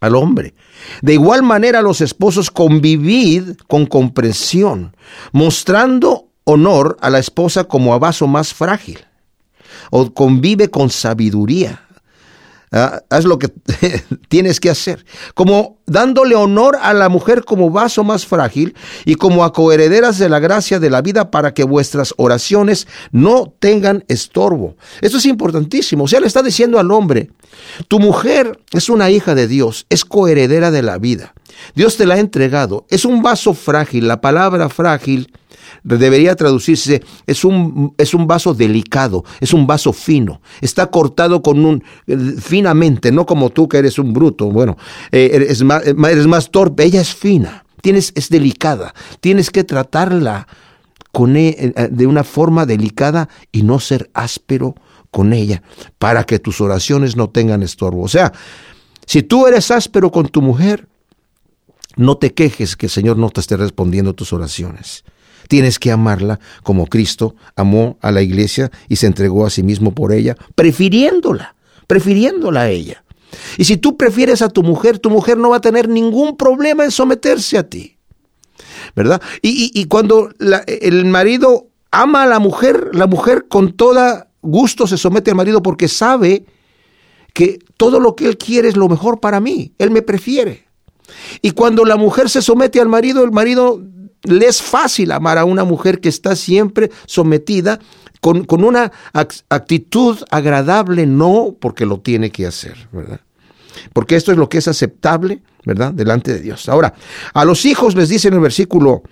al 0.00 0.14
hombre. 0.14 0.52
De 1.00 1.14
igual 1.14 1.42
manera 1.42 1.80
los 1.80 2.02
esposos 2.02 2.50
convivid 2.50 3.56
con 3.66 3.86
comprensión, 3.86 4.94
mostrando 5.32 6.23
honor 6.44 6.96
a 7.00 7.10
la 7.10 7.18
esposa 7.18 7.64
como 7.64 7.94
a 7.94 7.98
vaso 7.98 8.26
más 8.26 8.54
frágil, 8.54 9.04
o 9.90 10.12
convive 10.12 10.70
con 10.70 10.90
sabiduría. 10.90 11.80
Ah, 12.76 13.02
haz 13.08 13.24
lo 13.24 13.38
que 13.38 13.48
tienes 14.28 14.58
que 14.58 14.68
hacer. 14.68 15.06
Como 15.34 15.78
dándole 15.86 16.34
honor 16.34 16.76
a 16.82 16.92
la 16.92 17.08
mujer 17.08 17.44
como 17.44 17.70
vaso 17.70 18.02
más 18.02 18.26
frágil 18.26 18.74
y 19.04 19.14
como 19.14 19.44
a 19.44 19.52
coherederas 19.52 20.18
de 20.18 20.28
la 20.28 20.40
gracia 20.40 20.80
de 20.80 20.90
la 20.90 21.00
vida 21.00 21.30
para 21.30 21.54
que 21.54 21.62
vuestras 21.62 22.14
oraciones 22.16 22.88
no 23.12 23.54
tengan 23.60 24.04
estorbo. 24.08 24.74
Esto 25.00 25.18
es 25.18 25.26
importantísimo. 25.26 26.04
O 26.04 26.08
sea, 26.08 26.18
le 26.18 26.26
está 26.26 26.42
diciendo 26.42 26.80
al 26.80 26.90
hombre, 26.90 27.30
tu 27.86 28.00
mujer 28.00 28.58
es 28.72 28.88
una 28.88 29.08
hija 29.08 29.36
de 29.36 29.46
Dios, 29.46 29.86
es 29.88 30.04
coheredera 30.04 30.72
de 30.72 30.82
la 30.82 30.98
vida. 30.98 31.32
Dios 31.74 31.96
te 31.96 32.06
la 32.06 32.14
ha 32.14 32.18
entregado. 32.18 32.86
Es 32.88 33.04
un 33.04 33.22
vaso 33.22 33.54
frágil. 33.54 34.08
La 34.08 34.20
palabra 34.20 34.68
frágil 34.68 35.32
debería 35.82 36.34
traducirse, 36.34 37.02
es 37.26 37.44
un, 37.44 37.94
es 37.98 38.14
un 38.14 38.26
vaso 38.26 38.54
delicado, 38.54 39.24
es 39.40 39.52
un 39.52 39.66
vaso 39.66 39.92
fino, 39.92 40.40
está 40.60 40.86
cortado 40.86 41.42
con 41.42 41.64
un, 41.64 41.84
eh, 42.06 42.16
finamente, 42.38 43.12
no 43.12 43.26
como 43.26 43.50
tú 43.50 43.68
que 43.68 43.78
eres 43.78 43.98
un 43.98 44.12
bruto, 44.12 44.46
bueno, 44.50 44.76
eh, 45.12 45.30
eres, 45.32 45.62
más, 45.62 45.86
eh, 45.86 45.94
eres 46.10 46.26
más 46.26 46.50
torpe, 46.50 46.84
ella 46.84 47.00
es 47.00 47.14
fina, 47.14 47.64
tienes, 47.82 48.12
es 48.14 48.28
delicada, 48.28 48.94
tienes 49.20 49.50
que 49.50 49.64
tratarla 49.64 50.46
con, 51.12 51.36
e, 51.36 51.72
de 51.90 52.06
una 52.06 52.24
forma 52.24 52.66
delicada 52.66 53.28
y 53.52 53.62
no 53.62 53.78
ser 53.78 54.10
áspero 54.14 54.74
con 55.10 55.32
ella, 55.32 55.62
para 55.98 56.24
que 56.24 56.38
tus 56.38 56.60
oraciones 56.60 57.14
no 57.14 57.30
tengan 57.30 57.62
estorbo. 57.62 58.02
O 58.02 58.08
sea, 58.08 58.32
si 59.06 59.22
tú 59.22 59.46
eres 59.46 59.70
áspero 59.70 60.10
con 60.10 60.26
tu 60.26 60.42
mujer, 60.42 60.88
no 61.96 62.16
te 62.16 62.34
quejes 62.34 62.76
que 62.76 62.86
el 62.86 62.90
Señor 62.90 63.16
no 63.18 63.30
te 63.30 63.40
esté 63.40 63.56
respondiendo 63.56 64.14
tus 64.14 64.32
oraciones. 64.32 65.04
Tienes 65.48 65.78
que 65.78 65.90
amarla 65.90 66.40
como 66.62 66.86
Cristo 66.86 67.36
amó 67.56 67.98
a 68.00 68.10
la 68.10 68.22
iglesia 68.22 68.70
y 68.88 68.96
se 68.96 69.06
entregó 69.06 69.44
a 69.44 69.50
sí 69.50 69.62
mismo 69.62 69.94
por 69.94 70.12
ella, 70.12 70.36
prefiriéndola, 70.54 71.54
prefiriéndola 71.86 72.62
a 72.62 72.70
ella. 72.70 73.04
Y 73.58 73.64
si 73.64 73.76
tú 73.76 73.96
prefieres 73.96 74.42
a 74.42 74.48
tu 74.48 74.62
mujer, 74.62 74.98
tu 74.98 75.10
mujer 75.10 75.36
no 75.36 75.50
va 75.50 75.56
a 75.56 75.60
tener 75.60 75.88
ningún 75.88 76.36
problema 76.36 76.84
en 76.84 76.90
someterse 76.90 77.58
a 77.58 77.68
ti. 77.68 77.96
¿Verdad? 78.94 79.20
Y, 79.42 79.84
cuando 79.86 80.30
el 80.66 81.04
marido 81.06 81.68
ama 81.90 82.22
a 82.22 82.26
la 82.26 82.38
mujer, 82.38 82.90
la 82.92 83.06
mujer 83.06 83.46
con 83.48 83.72
todo 83.72 84.26
gusto 84.42 84.86
se 84.86 84.98
somete 84.98 85.30
al 85.30 85.36
marido 85.36 85.62
porque 85.62 85.88
sabe 85.88 86.44
que 87.32 87.58
todo 87.76 87.98
lo 87.98 88.14
que 88.14 88.26
él 88.26 88.38
quiere 88.38 88.68
es 88.68 88.76
lo 88.76 88.88
mejor 88.88 89.20
para 89.20 89.40
mí. 89.40 89.72
Él 89.78 89.90
me 89.90 90.02
prefiere. 90.02 90.68
Y 91.42 91.52
cuando 91.52 91.84
la 91.84 91.96
mujer 91.96 92.30
se 92.30 92.42
somete 92.42 92.80
al 92.80 92.88
marido, 92.88 93.24
el 93.24 93.32
marido 93.32 93.82
le 94.24 94.46
es 94.46 94.62
fácil 94.62 95.12
amar 95.12 95.38
a 95.38 95.44
una 95.44 95.64
mujer 95.64 96.00
que 96.00 96.08
está 96.08 96.34
siempre 96.36 96.90
sometida 97.06 97.78
con, 98.20 98.64
una 98.64 98.90
actitud 99.12 100.18
agradable, 100.30 101.06
no 101.06 101.54
porque 101.60 101.84
lo 101.84 102.00
tiene 102.00 102.30
que 102.30 102.46
hacer, 102.46 102.88
¿verdad? 102.90 103.20
Porque 103.92 104.16
esto 104.16 104.32
es 104.32 104.38
lo 104.38 104.48
que 104.48 104.58
es 104.58 104.68
aceptable, 104.68 105.42
¿verdad? 105.64 105.92
Delante 105.92 106.32
de 106.32 106.40
Dios. 106.40 106.68
Ahora, 106.70 106.94
a 107.34 107.44
los 107.44 107.66
hijos 107.66 107.94
les 107.94 108.08
dice 108.08 108.28
en 108.28 108.34
el 108.34 108.40
versículo 108.40 109.02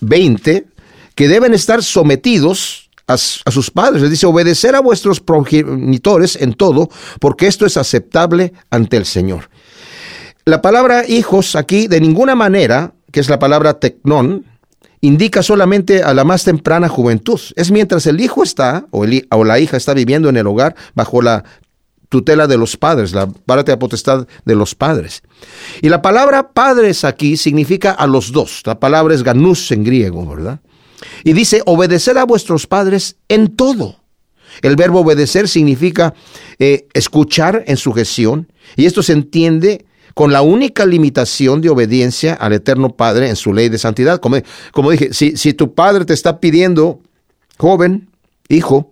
20 0.00 0.68
que 1.16 1.28
deben 1.28 1.52
estar 1.52 1.82
sometidos 1.82 2.90
a, 3.08 3.14
a, 3.14 3.50
sus 3.50 3.72
padres. 3.72 4.02
Les 4.02 4.10
dice, 4.12 4.26
obedecer 4.26 4.76
a 4.76 4.80
vuestros 4.80 5.18
progenitores 5.18 6.36
en 6.36 6.54
todo, 6.54 6.90
porque 7.18 7.48
esto 7.48 7.66
es 7.66 7.76
aceptable 7.76 8.52
ante 8.70 8.96
el 8.96 9.04
Señor. 9.04 9.48
La 10.46 10.60
palabra 10.60 11.06
hijos 11.08 11.56
aquí 11.56 11.86
de 11.86 12.00
ninguna 12.00 12.34
manera 12.34 12.94
que 13.14 13.20
es 13.20 13.30
la 13.30 13.38
palabra 13.38 13.78
tecnón, 13.78 14.44
indica 15.00 15.44
solamente 15.44 16.02
a 16.02 16.12
la 16.14 16.24
más 16.24 16.42
temprana 16.42 16.88
juventud. 16.88 17.40
Es 17.54 17.70
mientras 17.70 18.08
el 18.08 18.20
hijo 18.20 18.42
está 18.42 18.86
o, 18.90 19.06
la 19.06 19.60
hija 19.60 19.76
está 19.76 19.94
viviendo 19.94 20.28
en 20.28 20.36
el 20.36 20.48
hogar 20.48 20.74
bajo 20.94 21.22
la 21.22 21.44
tutela 22.08 22.48
de 22.48 22.58
los 22.58 22.76
padres, 22.76 23.12
la 23.12 23.26
de 23.26 23.76
potestad 23.76 24.26
de 24.44 24.54
los 24.56 24.74
padres. 24.74 25.22
Y 25.80 25.90
la 25.90 26.02
palabra 26.02 26.50
padres 26.50 27.04
aquí 27.04 27.36
significa 27.36 27.92
a 27.92 28.08
los 28.08 28.32
dos. 28.32 28.62
La 28.64 28.80
palabra 28.80 29.14
es 29.14 29.22
ganús 29.22 29.70
en 29.70 29.84
griego, 29.84 30.26
¿verdad? 30.26 30.58
Y 31.22 31.34
dice, 31.34 31.62
obedecer 31.66 32.18
a 32.18 32.24
vuestros 32.24 32.66
padres 32.66 33.14
en 33.28 33.54
todo. 33.54 34.00
El 34.60 34.74
verbo 34.74 35.02
obedecer 35.02 35.48
significa 35.48 36.14
eh, 36.58 36.88
escuchar 36.94 37.62
en 37.68 37.76
sujeción, 37.76 38.52
y 38.74 38.86
esto 38.86 39.04
se 39.04 39.12
entiende 39.12 39.84
con 40.14 40.32
la 40.32 40.42
única 40.42 40.86
limitación 40.86 41.60
de 41.60 41.70
obediencia 41.70 42.34
al 42.34 42.52
Eterno 42.52 42.90
Padre 42.90 43.28
en 43.28 43.36
su 43.36 43.52
ley 43.52 43.68
de 43.68 43.78
santidad. 43.78 44.20
Como, 44.20 44.38
como 44.72 44.90
dije, 44.90 45.12
si, 45.12 45.36
si 45.36 45.52
tu 45.52 45.74
padre 45.74 46.04
te 46.04 46.14
está 46.14 46.40
pidiendo, 46.40 47.00
joven, 47.58 48.08
hijo, 48.48 48.90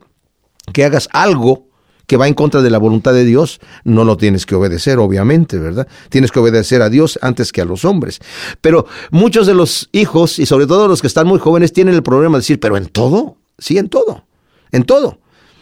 que 0.73 0.85
hagas 0.85 1.09
algo 1.13 1.69
que 2.07 2.17
va 2.17 2.29
en 2.29 2.35
contra 2.35 2.61
de 2.61 2.71
la 2.71 2.79
voluntad 2.79 3.15
de 3.15 3.25
Dios, 3.25 3.61
no 3.85 4.05
lo 4.05 4.17
tienes 4.17 4.45
que 4.45 4.55
obedecer, 4.55 4.99
obviamente, 4.99 5.59
¿verdad? 5.59 5.87
Tienes 6.11 6.31
que 6.31 6.41
obedecer 6.41 6.83
a 6.83 6.91
Dios 6.91 7.19
antes 7.23 7.53
que 7.53 7.63
a 7.63 7.65
los 7.65 7.85
hombres. 7.85 8.19
Pero 8.61 8.87
muchos 9.11 9.47
de 9.47 9.55
los 9.55 9.89
hijos, 9.93 10.39
y 10.39 10.47
sobre 10.47 10.67
todo 10.67 10.89
los 10.89 11.01
que 11.01 11.07
están 11.07 11.27
muy 11.27 11.39
jóvenes, 11.39 11.73
tienen 11.73 11.95
el 11.95 12.03
problema 12.03 12.37
de 12.37 12.41
decir, 12.41 12.61
pero 12.61 12.77
en 12.77 12.87
todo, 12.87 13.37
sí, 13.59 13.79
en 13.79 13.89
todo, 13.89 14.27
en 14.73 14.83
todo. 14.83 15.21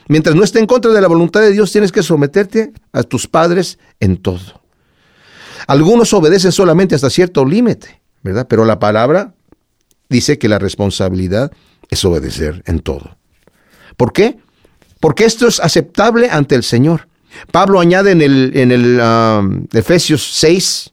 Mientras 0.09 0.35
no 0.35 0.42
esté 0.42 0.59
en 0.59 0.66
contra 0.66 0.90
de 0.90 1.01
la 1.01 1.07
voluntad 1.07 1.40
de 1.40 1.53
Dios, 1.53 1.70
tienes 1.70 1.92
que 1.92 2.03
someterte 2.03 2.73
a 2.92 3.05
tus 3.05 3.29
padres 3.29 3.79
en 4.01 4.16
todo. 4.16 4.60
Algunos 5.66 6.12
obedecen 6.12 6.53
solamente 6.53 6.94
hasta 6.94 7.11
cierto 7.11 7.44
límite, 7.44 8.01
¿verdad? 8.23 8.46
Pero 8.49 8.64
la 8.64 8.79
palabra 8.79 9.35
dice 10.09 10.38
que 10.38 10.49
la 10.49 10.59
responsabilidad 10.59 11.52
es 11.88 12.04
obedecer 12.04 12.63
en 12.67 12.81
todo. 12.81 13.17
¿Por 13.96 14.13
qué? 14.13 14.38
Porque 15.00 15.25
esto 15.25 15.48
es 15.48 15.61
aceptable 15.61 16.29
ante 16.31 16.54
el 16.54 16.63
Señor. 16.63 17.08
Pablo 17.52 17.81
añade 17.81 18.11
en 18.13 18.23
el, 18.23 18.52
en 18.54 18.73
el 18.73 19.00
um, 19.00 19.67
Efesios 19.73 20.31
6, 20.35 20.90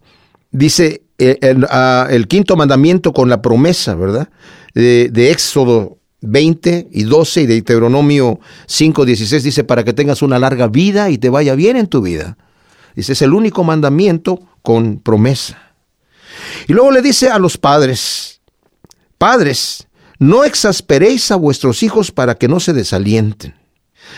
dice 0.51 1.01
eh, 1.17 1.37
uh, 1.41 2.09
el, 2.09 2.27
quinto 2.27 2.55
mandamiento 2.55 3.11
con 3.11 3.29
la 3.29 3.41
promesa, 3.41 3.95
¿verdad? 3.95 4.29
De, 4.73 5.09
de, 5.11 5.31
Éxodo 5.31 5.97
20 6.21 6.89
y 6.91 7.03
12 7.03 7.41
y 7.41 7.45
de 7.47 7.53
Deuteronomio 7.55 8.39
5, 8.67 9.05
16 9.05 9.43
dice 9.43 9.63
para 9.63 9.83
que 9.83 9.93
tengas 9.93 10.21
una 10.21 10.37
larga 10.37 10.67
vida 10.67 11.09
y 11.09 11.17
te 11.17 11.29
vaya 11.29 11.55
bien 11.55 11.75
en 11.75 11.87
tu 11.87 12.01
vida. 12.01 12.37
Dice, 12.97 13.13
es 13.13 13.21
el 13.21 13.35
único 13.35 13.63
mandamiento 13.63 14.39
con 14.63 14.97
promesa. 14.97 15.55
Y 16.67 16.73
luego 16.73 16.89
le 16.89 17.03
dice 17.03 17.29
a 17.29 17.37
los 17.37 17.55
padres, 17.55 18.41
padres, 19.19 19.87
no 20.17 20.43
exasperéis 20.43 21.29
a 21.31 21.35
vuestros 21.35 21.83
hijos 21.83 22.11
para 22.11 22.33
que 22.33 22.47
no 22.47 22.59
se 22.59 22.73
desalienten. 22.73 23.53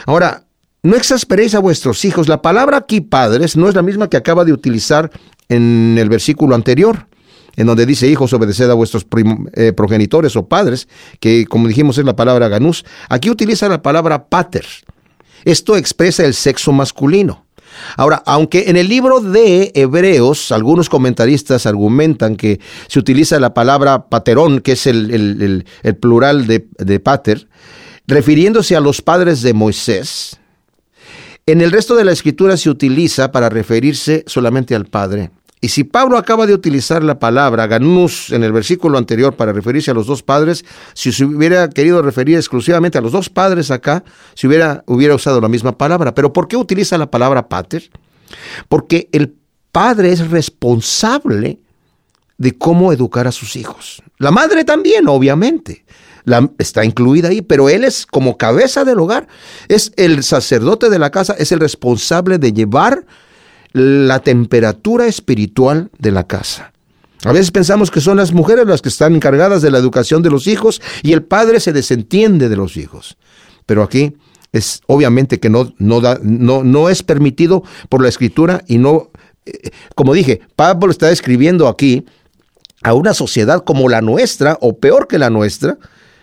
Ahora, 0.05 0.45
no 0.81 0.95
exasperéis 0.95 1.55
a 1.55 1.59
vuestros 1.59 2.05
hijos. 2.05 2.29
La 2.29 2.41
palabra 2.41 2.77
aquí, 2.77 3.01
padres, 3.01 3.57
no 3.57 3.67
es 3.67 3.75
la 3.75 3.81
misma 3.81 4.09
que 4.09 4.15
acaba 4.15 4.45
de 4.45 4.53
utilizar 4.53 5.11
en 5.49 5.97
el 5.99 6.07
versículo 6.07 6.55
anterior, 6.55 7.07
en 7.57 7.67
donde 7.67 7.85
dice, 7.85 8.07
hijos, 8.07 8.31
obedeced 8.31 8.69
a 8.69 8.75
vuestros 8.75 9.05
eh, 9.55 9.73
progenitores 9.73 10.37
o 10.37 10.47
padres, 10.47 10.87
que 11.19 11.45
como 11.47 11.67
dijimos 11.67 11.97
es 11.97 12.05
la 12.05 12.15
palabra 12.15 12.47
ganús. 12.47 12.85
Aquí 13.09 13.29
utiliza 13.29 13.67
la 13.67 13.81
palabra 13.81 14.29
pater. 14.29 14.65
Esto 15.43 15.75
expresa 15.75 16.23
el 16.23 16.33
sexo 16.33 16.71
masculino. 16.71 17.45
Ahora, 17.97 18.21
aunque 18.25 18.69
en 18.69 18.77
el 18.77 18.87
libro 18.87 19.19
de 19.19 19.71
Hebreos 19.75 20.51
algunos 20.51 20.89
comentaristas 20.89 21.65
argumentan 21.65 22.35
que 22.35 22.59
se 22.87 22.99
utiliza 22.99 23.39
la 23.39 23.53
palabra 23.53 24.09
paterón, 24.09 24.59
que 24.59 24.73
es 24.73 24.87
el, 24.87 25.65
plural 25.99 26.47
de, 26.47 26.99
pater, 26.99 27.47
refiriéndose 28.07 28.75
a 28.75 28.79
los 28.79 29.01
padres 29.01 29.41
de 29.41 29.53
Moisés, 29.53 30.39
en 31.45 31.61
el 31.61 31.71
resto 31.71 31.95
de 31.95 32.05
la 32.05 32.11
escritura 32.11 32.57
se 32.57 32.69
utiliza 32.69 33.31
para 33.31 33.49
referirse 33.49 34.23
solamente 34.27 34.75
al 34.75 34.85
padre. 34.85 35.31
Y 35.61 35.69
si 35.69 35.83
Pablo 35.83 36.17
acaba 36.17 36.47
de 36.47 36.53
utilizar 36.53 37.03
la 37.03 37.19
palabra 37.19 37.67
ganús 37.67 38.31
en 38.31 38.43
el 38.43 38.53
versículo 38.53 38.97
anterior 38.97 39.35
para 39.35 39.51
referirse 39.51 39.91
a 39.91 39.93
los 39.93 40.07
dos 40.07 40.23
padres, 40.23 40.63
si 40.93 41.11
se 41.11 41.25
hubiera 41.25 41.69
querido 41.69 42.01
referir 42.01 42.37
exclusivamente 42.37 42.97
a 42.97 43.01
los 43.01 43.11
dos 43.11 43.29
padres 43.29 43.69
acá, 43.69 44.03
si 44.35 44.47
hubiera, 44.47 44.83
hubiera 44.87 45.15
usado 45.15 45.41
la 45.41 45.49
misma 45.49 45.77
palabra. 45.77 46.15
Pero 46.15 46.31
¿por 46.31 46.47
qué 46.47 46.55
utiliza 46.55 46.97
la 46.97 47.11
palabra 47.11 47.49
pater? 47.49 47.89
Porque 48.69 49.09
el 49.11 49.35
padre 49.71 50.13
es 50.13 50.29
responsable 50.29 51.59
de 52.37 52.57
cómo 52.57 52.93
educar 52.93 53.27
a 53.27 53.33
sus 53.33 53.57
hijos. 53.57 54.01
La 54.17 54.31
madre 54.31 54.63
también, 54.63 55.07
obviamente. 55.07 55.83
Está 56.57 56.85
incluida 56.85 57.29
ahí, 57.29 57.41
pero 57.41 57.69
él 57.69 57.83
es 57.83 58.05
como 58.05 58.37
cabeza 58.37 58.85
del 58.85 58.99
hogar, 58.99 59.27
es 59.67 59.91
el 59.95 60.23
sacerdote 60.23 60.89
de 60.89 60.99
la 60.99 61.09
casa, 61.09 61.33
es 61.37 61.51
el 61.51 61.59
responsable 61.59 62.37
de 62.37 62.53
llevar 62.53 63.05
la 63.73 64.19
temperatura 64.19 65.07
espiritual 65.07 65.89
de 65.97 66.11
la 66.11 66.25
casa. 66.25 66.73
A 67.25 67.33
veces 67.33 67.51
pensamos 67.51 67.91
que 67.91 68.01
son 68.01 68.17
las 68.17 68.31
mujeres 68.31 68.65
las 68.65 68.81
que 68.81 68.89
están 68.89 69.13
encargadas 69.13 69.61
de 69.61 69.71
la 69.71 69.77
educación 69.77 70.23
de 70.23 70.29
los 70.29 70.47
hijos 70.47 70.81
y 71.03 71.11
el 71.11 71.23
padre 71.23 71.59
se 71.59 71.73
desentiende 71.73 72.47
de 72.47 72.55
los 72.55 72.77
hijos. 72.77 73.17
Pero 73.65 73.83
aquí 73.83 74.15
es 74.51 74.81
obviamente 74.87 75.39
que 75.39 75.49
no, 75.49 75.73
no, 75.77 76.01
da, 76.01 76.19
no, 76.23 76.63
no 76.63 76.89
es 76.89 77.03
permitido 77.03 77.63
por 77.89 78.01
la 78.01 78.09
escritura 78.09 78.63
y 78.67 78.77
no, 78.77 79.09
eh, 79.45 79.69
como 79.95 80.13
dije, 80.13 80.41
Pablo 80.55 80.91
está 80.91 81.11
escribiendo 81.11 81.67
aquí 81.67 82.05
a 82.83 82.93
una 82.93 83.13
sociedad 83.13 83.63
como 83.63 83.89
la 83.89 84.01
nuestra 84.01 84.57
o 84.61 84.77
peor 84.77 85.07
que 85.07 85.19
la 85.19 85.29
nuestra, 85.29 85.77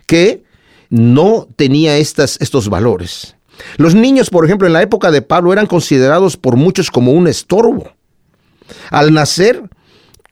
que 0.07 0.45
no 0.89 1.47
tenía 1.57 1.99
estas, 1.99 2.39
estos 2.41 2.69
valores. 2.71 3.36
Los 3.77 3.95
niños, 3.95 4.31
por 4.31 4.45
ejemplo, 4.45 4.67
en 4.67 4.73
la 4.73 4.83
época 4.83 5.11
de 5.11 5.23
Pablo 5.23 5.53
eran 5.53 5.67
considerados 5.67 6.37
por 6.37 6.57
muchos 6.57 6.91
como 6.91 7.13
un 7.13 7.29
estorbo. 7.29 7.93
Al 8.91 9.13
nacer, 9.13 9.63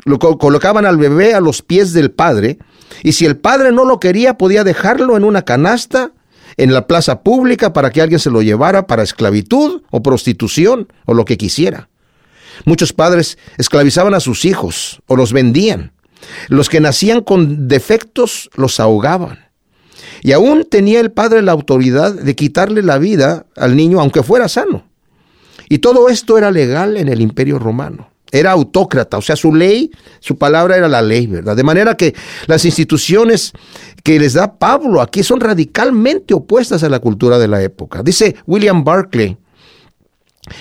lo 0.05 0.19
colocaban 0.19 0.87
al 0.87 0.97
bebé 0.97 1.35
a 1.35 1.41
los 1.41 1.63
pies 1.63 1.93
del 1.93 2.11
padre, 2.11 2.59
y 3.03 3.13
si 3.13 3.25
el 3.25 3.37
padre 3.37 3.73
no 3.73 3.85
lo 3.85 4.01
quería, 4.01 4.39
podía 4.39 4.65
dejarlo 4.65 5.17
en 5.17 5.25
una 5.25 5.43
canasta 5.43 6.13
en 6.57 6.73
la 6.73 6.87
plaza 6.87 7.23
pública 7.23 7.73
para 7.73 7.91
que 7.91 8.01
alguien 8.01 8.21
se 8.21 8.31
lo 8.31 8.43
llevara 8.43 8.87
para 8.87 9.03
esclavitud 9.03 9.83
o 9.91 10.03
prostitución 10.03 10.89
o 11.05 11.15
lo 11.15 11.25
que 11.25 11.37
quisiera. 11.37 11.89
Muchos 12.65 12.93
padres 12.93 13.39
esclavizaban 13.59 14.15
a 14.15 14.21
sus 14.21 14.45
hijos 14.45 15.03
o 15.07 15.17
los 15.17 15.33
vendían. 15.33 15.93
Los 16.49 16.69
que 16.69 16.81
nacían 16.81 17.21
con 17.21 17.69
defectos 17.69 18.51
los 18.55 18.79
ahogaban. 18.81 19.44
Y 20.23 20.33
aún 20.33 20.67
tenía 20.69 21.01
el 21.01 21.13
padre 21.13 21.43
la 21.43 21.53
autoridad 21.53 22.13
de 22.13 22.35
quitarle 22.35 22.83
la 22.83 22.99
vida 22.99 23.47
al 23.57 23.77
niño 23.77 24.01
aunque 24.01 24.23
fuera 24.23 24.49
sano. 24.49 24.85
Y 25.69 25.79
todo 25.79 26.09
esto 26.09 26.37
era 26.39 26.51
legal 26.51 26.97
en 26.97 27.09
el 27.09 27.21
imperio 27.21 27.59
romano. 27.59 28.11
Era 28.33 28.51
autócrata, 28.51 29.17
o 29.17 29.23
sea, 29.23 29.37
su 29.37 29.55
ley, 29.55 29.93
su 30.19 30.37
palabra 30.37 30.77
era 30.77 30.89
la 30.89 31.03
ley, 31.03 31.29
¿verdad? 31.29 31.55
De 31.55 31.63
manera 31.63 31.97
que 31.97 32.15
las 32.47 32.65
instituciones 32.65 33.53
que 34.03 34.19
les 34.19 34.33
da 34.33 34.59
Pablo 34.59 35.01
aquí 35.01 35.23
son 35.23 35.41
radicalmente 35.41 36.35
opuestas 36.35 36.83
a 36.83 36.89
la 36.89 36.99
cultura 36.99 37.39
de 37.39 37.47
la 37.47 37.63
época. 37.63 38.03
Dice 38.03 38.35
William 38.47 38.83
Barclay, 38.83 39.37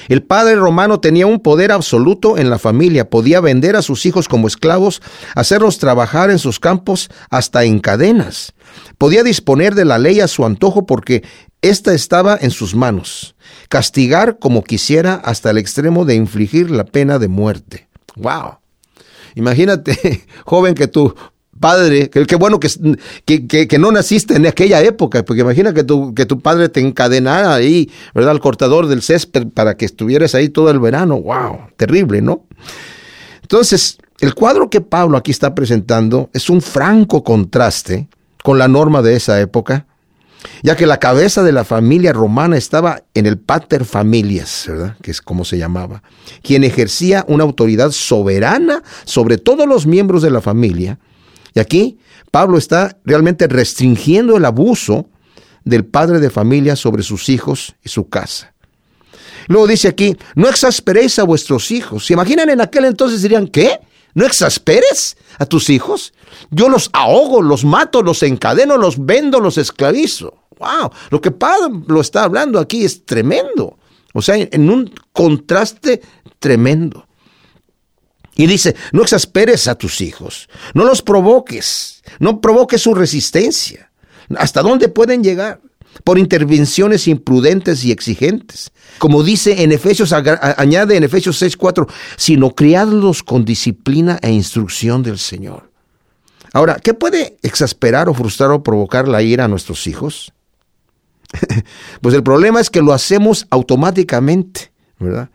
el 0.07 0.23
padre 0.23 0.55
romano 0.55 0.99
tenía 0.99 1.27
un 1.27 1.39
poder 1.39 1.71
absoluto 1.71 2.37
en 2.37 2.49
la 2.49 2.59
familia, 2.59 3.09
podía 3.09 3.41
vender 3.41 3.75
a 3.75 3.81
sus 3.81 4.05
hijos 4.05 4.29
como 4.29 4.47
esclavos, 4.47 5.01
hacerlos 5.35 5.77
trabajar 5.77 6.29
en 6.29 6.39
sus 6.39 6.59
campos 6.59 7.09
hasta 7.29 7.63
en 7.63 7.79
cadenas. 7.79 8.53
Podía 8.97 9.23
disponer 9.23 9.75
de 9.75 9.85
la 9.85 9.97
ley 9.97 10.19
a 10.19 10.27
su 10.27 10.45
antojo 10.45 10.85
porque 10.85 11.23
ésta 11.61 11.93
estaba 11.93 12.37
en 12.39 12.51
sus 12.51 12.75
manos. 12.75 13.35
Castigar 13.69 14.39
como 14.39 14.63
quisiera 14.63 15.15
hasta 15.15 15.49
el 15.49 15.57
extremo 15.57 16.05
de 16.05 16.15
infligir 16.15 16.69
la 16.71 16.85
pena 16.85 17.19
de 17.19 17.27
muerte. 17.27 17.87
¡Wow! 18.15 18.57
Imagínate, 19.35 20.25
joven, 20.45 20.75
que 20.75 20.87
tu 20.87 21.15
padre, 21.59 22.09
qué 22.09 22.35
bueno 22.35 22.59
que, 22.59 22.69
que, 23.25 23.67
que, 23.67 23.79
no 23.79 23.91
naciste 23.91 24.35
en 24.35 24.45
aquella 24.45 24.81
época, 24.81 25.23
porque 25.23 25.41
imagina 25.43 25.73
que 25.73 25.83
tu, 25.83 26.13
que 26.13 26.25
tu 26.25 26.41
padre 26.41 26.67
te 26.67 26.81
encadenara 26.81 27.53
ahí, 27.53 27.89
¿verdad? 28.13 28.31
Al 28.31 28.39
cortador 28.39 28.87
del 28.87 29.01
césped 29.01 29.47
para 29.47 29.77
que 29.77 29.85
estuvieras 29.85 30.35
ahí 30.35 30.49
todo 30.49 30.69
el 30.71 30.79
verano. 30.79 31.21
¡Wow! 31.21 31.67
Terrible, 31.77 32.21
¿no? 32.21 32.45
Entonces, 33.41 33.97
el 34.19 34.33
cuadro 34.35 34.69
que 34.69 34.81
Pablo 34.81 35.17
aquí 35.17 35.31
está 35.31 35.55
presentando 35.55 36.29
es 36.33 36.49
un 36.49 36.61
franco 36.61 37.23
contraste 37.23 38.07
con 38.43 38.59
la 38.59 38.67
norma 38.67 39.01
de 39.01 39.15
esa 39.15 39.39
época, 39.41 39.87
ya 40.61 40.75
que 40.75 40.85
la 40.85 40.99
cabeza 40.99 41.43
de 41.43 41.53
la 41.53 41.63
familia 41.63 42.11
romana 42.13 42.57
estaba 42.57 43.03
en 43.13 43.25
el 43.25 43.37
pater 43.37 43.85
familias, 43.85 44.65
¿verdad? 44.67 44.97
que 45.01 45.11
es 45.11 45.21
como 45.21 45.45
se 45.45 45.57
llamaba, 45.57 46.03
quien 46.41 46.63
ejercía 46.63 47.25
una 47.27 47.43
autoridad 47.43 47.91
soberana 47.91 48.83
sobre 49.05 49.37
todos 49.37 49.67
los 49.67 49.87
miembros 49.87 50.21
de 50.21 50.31
la 50.31 50.41
familia. 50.41 50.99
Y 51.55 51.59
aquí 51.59 51.97
Pablo 52.31 52.57
está 52.57 52.97
realmente 53.05 53.47
restringiendo 53.47 54.35
el 54.35 54.45
abuso 54.45 55.07
del 55.63 55.85
padre 55.85 56.19
de 56.19 56.29
familia 56.29 56.75
sobre 56.75 57.03
sus 57.03 57.29
hijos 57.29 57.75
y 57.83 57.89
su 57.89 58.09
casa. 58.09 58.53
Luego 59.47 59.67
dice 59.67 59.87
aquí, 59.87 60.17
no 60.35 60.49
exasperéis 60.49 61.19
a 61.19 61.23
vuestros 61.23 61.71
hijos. 61.71 62.05
¿Se 62.05 62.13
imaginan 62.13 62.49
en 62.49 62.61
aquel 62.61 62.85
entonces 62.85 63.21
dirían, 63.21 63.47
¿qué? 63.47 63.79
¿No 64.13 64.25
exasperes 64.25 65.17
a 65.39 65.45
tus 65.45 65.69
hijos? 65.69 66.13
Yo 66.51 66.69
los 66.69 66.89
ahogo, 66.93 67.41
los 67.41 67.65
mato, 67.65 68.03
los 68.03 68.21
encadeno, 68.23 68.77
los 68.77 69.03
vendo, 69.03 69.39
los 69.39 69.57
esclavizo. 69.57 70.35
¡Wow! 70.59 70.91
Lo 71.09 71.19
que 71.19 71.31
Pablo 71.31 72.01
está 72.01 72.23
hablando 72.23 72.59
aquí 72.59 72.85
es 72.85 73.05
tremendo. 73.05 73.77
O 74.13 74.21
sea, 74.21 74.35
en 74.35 74.69
un 74.69 74.93
contraste 75.11 76.01
tremendo. 76.39 77.07
Y 78.35 78.47
dice, 78.47 78.75
no 78.91 79.03
exasperes 79.03 79.67
a 79.67 79.75
tus 79.75 80.01
hijos, 80.01 80.49
no 80.73 80.85
los 80.85 81.01
provoques, 81.01 82.03
no 82.19 82.41
provoques 82.41 82.81
su 82.81 82.95
resistencia. 82.95 83.91
¿Hasta 84.37 84.61
dónde 84.61 84.89
pueden 84.89 85.23
llegar? 85.23 85.61
Por 86.03 86.17
intervenciones 86.17 87.07
imprudentes 87.07 87.83
y 87.85 87.91
exigentes. 87.91 88.71
Como 88.97 89.23
dice 89.23 89.63
en 89.63 89.71
Efesios, 89.71 90.11
añade 90.11 90.97
en 90.97 91.03
Efesios 91.03 91.41
6:4, 91.41 91.87
sino 92.17 92.51
criadlos 92.51 93.23
con 93.23 93.45
disciplina 93.45 94.19
e 94.21 94.31
instrucción 94.31 95.03
del 95.03 95.19
Señor. 95.19 95.71
Ahora, 96.53 96.75
¿qué 96.75 96.93
puede 96.93 97.37
exasperar 97.41 98.09
o 98.09 98.13
frustrar 98.13 98.51
o 98.51 98.63
provocar 98.63 99.07
la 99.07 99.21
ira 99.21 99.45
a 99.45 99.47
nuestros 99.47 99.87
hijos? 99.87 100.33
pues 102.01 102.15
el 102.15 102.23
problema 102.23 102.61
es 102.61 102.69
que 102.69 102.81
lo 102.81 102.93
hacemos 102.93 103.47
automáticamente, 103.49 104.71
¿verdad? 104.99 105.29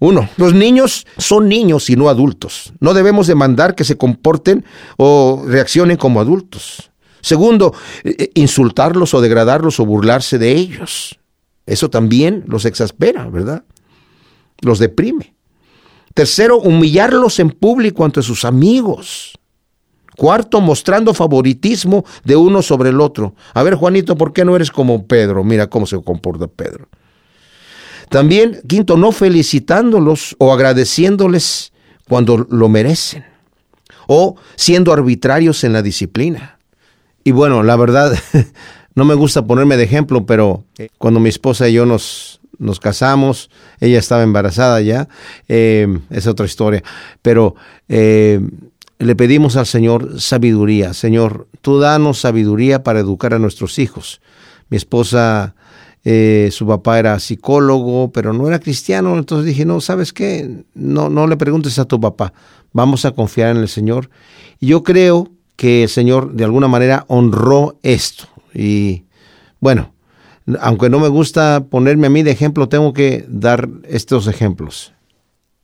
Uno, 0.00 0.28
los 0.36 0.52
niños 0.52 1.06
son 1.16 1.48
niños 1.48 1.88
y 1.88 1.94
no 1.94 2.08
adultos. 2.08 2.72
No 2.80 2.92
debemos 2.92 3.28
demandar 3.28 3.76
que 3.76 3.84
se 3.84 3.96
comporten 3.96 4.64
o 4.96 5.44
reaccionen 5.46 5.96
como 5.96 6.20
adultos. 6.20 6.90
Segundo, 7.22 7.72
eh, 8.04 8.30
insultarlos 8.34 9.14
o 9.14 9.20
degradarlos 9.20 9.80
o 9.80 9.86
burlarse 9.86 10.38
de 10.38 10.52
ellos. 10.52 11.18
Eso 11.64 11.88
también 11.88 12.44
los 12.48 12.64
exaspera, 12.64 13.28
¿verdad? 13.28 13.64
Los 14.60 14.78
deprime. 14.78 15.34
Tercero, 16.14 16.58
humillarlos 16.58 17.38
en 17.38 17.50
público 17.50 18.04
ante 18.04 18.22
sus 18.22 18.44
amigos. 18.44 19.38
Cuarto, 20.16 20.60
mostrando 20.60 21.14
favoritismo 21.14 22.04
de 22.24 22.36
uno 22.36 22.60
sobre 22.60 22.90
el 22.90 23.00
otro. 23.00 23.34
A 23.54 23.62
ver, 23.62 23.76
Juanito, 23.76 24.16
¿por 24.16 24.32
qué 24.32 24.44
no 24.44 24.54
eres 24.54 24.70
como 24.70 25.06
Pedro? 25.06 25.42
Mira 25.42 25.68
cómo 25.68 25.86
se 25.86 26.02
comporta 26.02 26.48
Pedro. 26.48 26.88
También, 28.10 28.60
quinto, 28.68 28.98
no 28.98 29.10
felicitándolos 29.12 30.36
o 30.38 30.52
agradeciéndoles 30.52 31.72
cuando 32.08 32.46
lo 32.50 32.68
merecen. 32.68 33.24
O 34.06 34.36
siendo 34.54 34.92
arbitrarios 34.92 35.64
en 35.64 35.72
la 35.72 35.80
disciplina. 35.80 36.58
Y 37.24 37.30
bueno, 37.30 37.62
la 37.62 37.76
verdad, 37.76 38.16
no 38.94 39.04
me 39.04 39.14
gusta 39.14 39.46
ponerme 39.46 39.76
de 39.76 39.84
ejemplo, 39.84 40.26
pero 40.26 40.64
cuando 40.98 41.20
mi 41.20 41.28
esposa 41.28 41.68
y 41.68 41.74
yo 41.74 41.86
nos, 41.86 42.40
nos 42.58 42.80
casamos, 42.80 43.50
ella 43.80 43.98
estaba 43.98 44.22
embarazada 44.22 44.80
ya, 44.80 45.08
eh, 45.48 45.86
es 46.10 46.26
otra 46.26 46.46
historia, 46.46 46.82
pero 47.22 47.54
eh, 47.88 48.40
le 48.98 49.16
pedimos 49.16 49.56
al 49.56 49.66
Señor 49.66 50.20
sabiduría. 50.20 50.94
Señor, 50.94 51.48
tú 51.60 51.80
danos 51.80 52.20
sabiduría 52.20 52.82
para 52.82 53.00
educar 53.00 53.34
a 53.34 53.38
nuestros 53.38 53.78
hijos. 53.78 54.20
Mi 54.68 54.76
esposa, 54.76 55.54
eh, 56.04 56.50
su 56.52 56.66
papá 56.66 56.98
era 56.98 57.18
psicólogo, 57.18 58.12
pero 58.12 58.32
no 58.32 58.46
era 58.46 58.60
cristiano. 58.60 59.18
Entonces 59.18 59.46
dije, 59.46 59.64
no, 59.64 59.80
¿sabes 59.80 60.12
qué? 60.12 60.64
No, 60.74 61.08
no 61.08 61.26
le 61.26 61.36
preguntes 61.36 61.78
a 61.80 61.84
tu 61.84 62.00
papá. 62.00 62.32
Vamos 62.72 63.04
a 63.04 63.10
confiar 63.10 63.50
en 63.50 63.62
el 63.62 63.68
Señor. 63.68 64.08
Y 64.60 64.68
yo 64.68 64.84
creo 64.84 65.30
que 65.62 65.84
el 65.84 65.88
Señor 65.88 66.32
de 66.32 66.42
alguna 66.42 66.66
manera 66.66 67.04
honró 67.06 67.78
esto. 67.84 68.24
Y 68.52 69.04
bueno, 69.60 69.94
aunque 70.58 70.90
no 70.90 70.98
me 70.98 71.06
gusta 71.06 71.66
ponerme 71.70 72.08
a 72.08 72.10
mí 72.10 72.24
de 72.24 72.32
ejemplo, 72.32 72.68
tengo 72.68 72.92
que 72.92 73.24
dar 73.28 73.68
estos 73.84 74.26
ejemplos. 74.26 74.92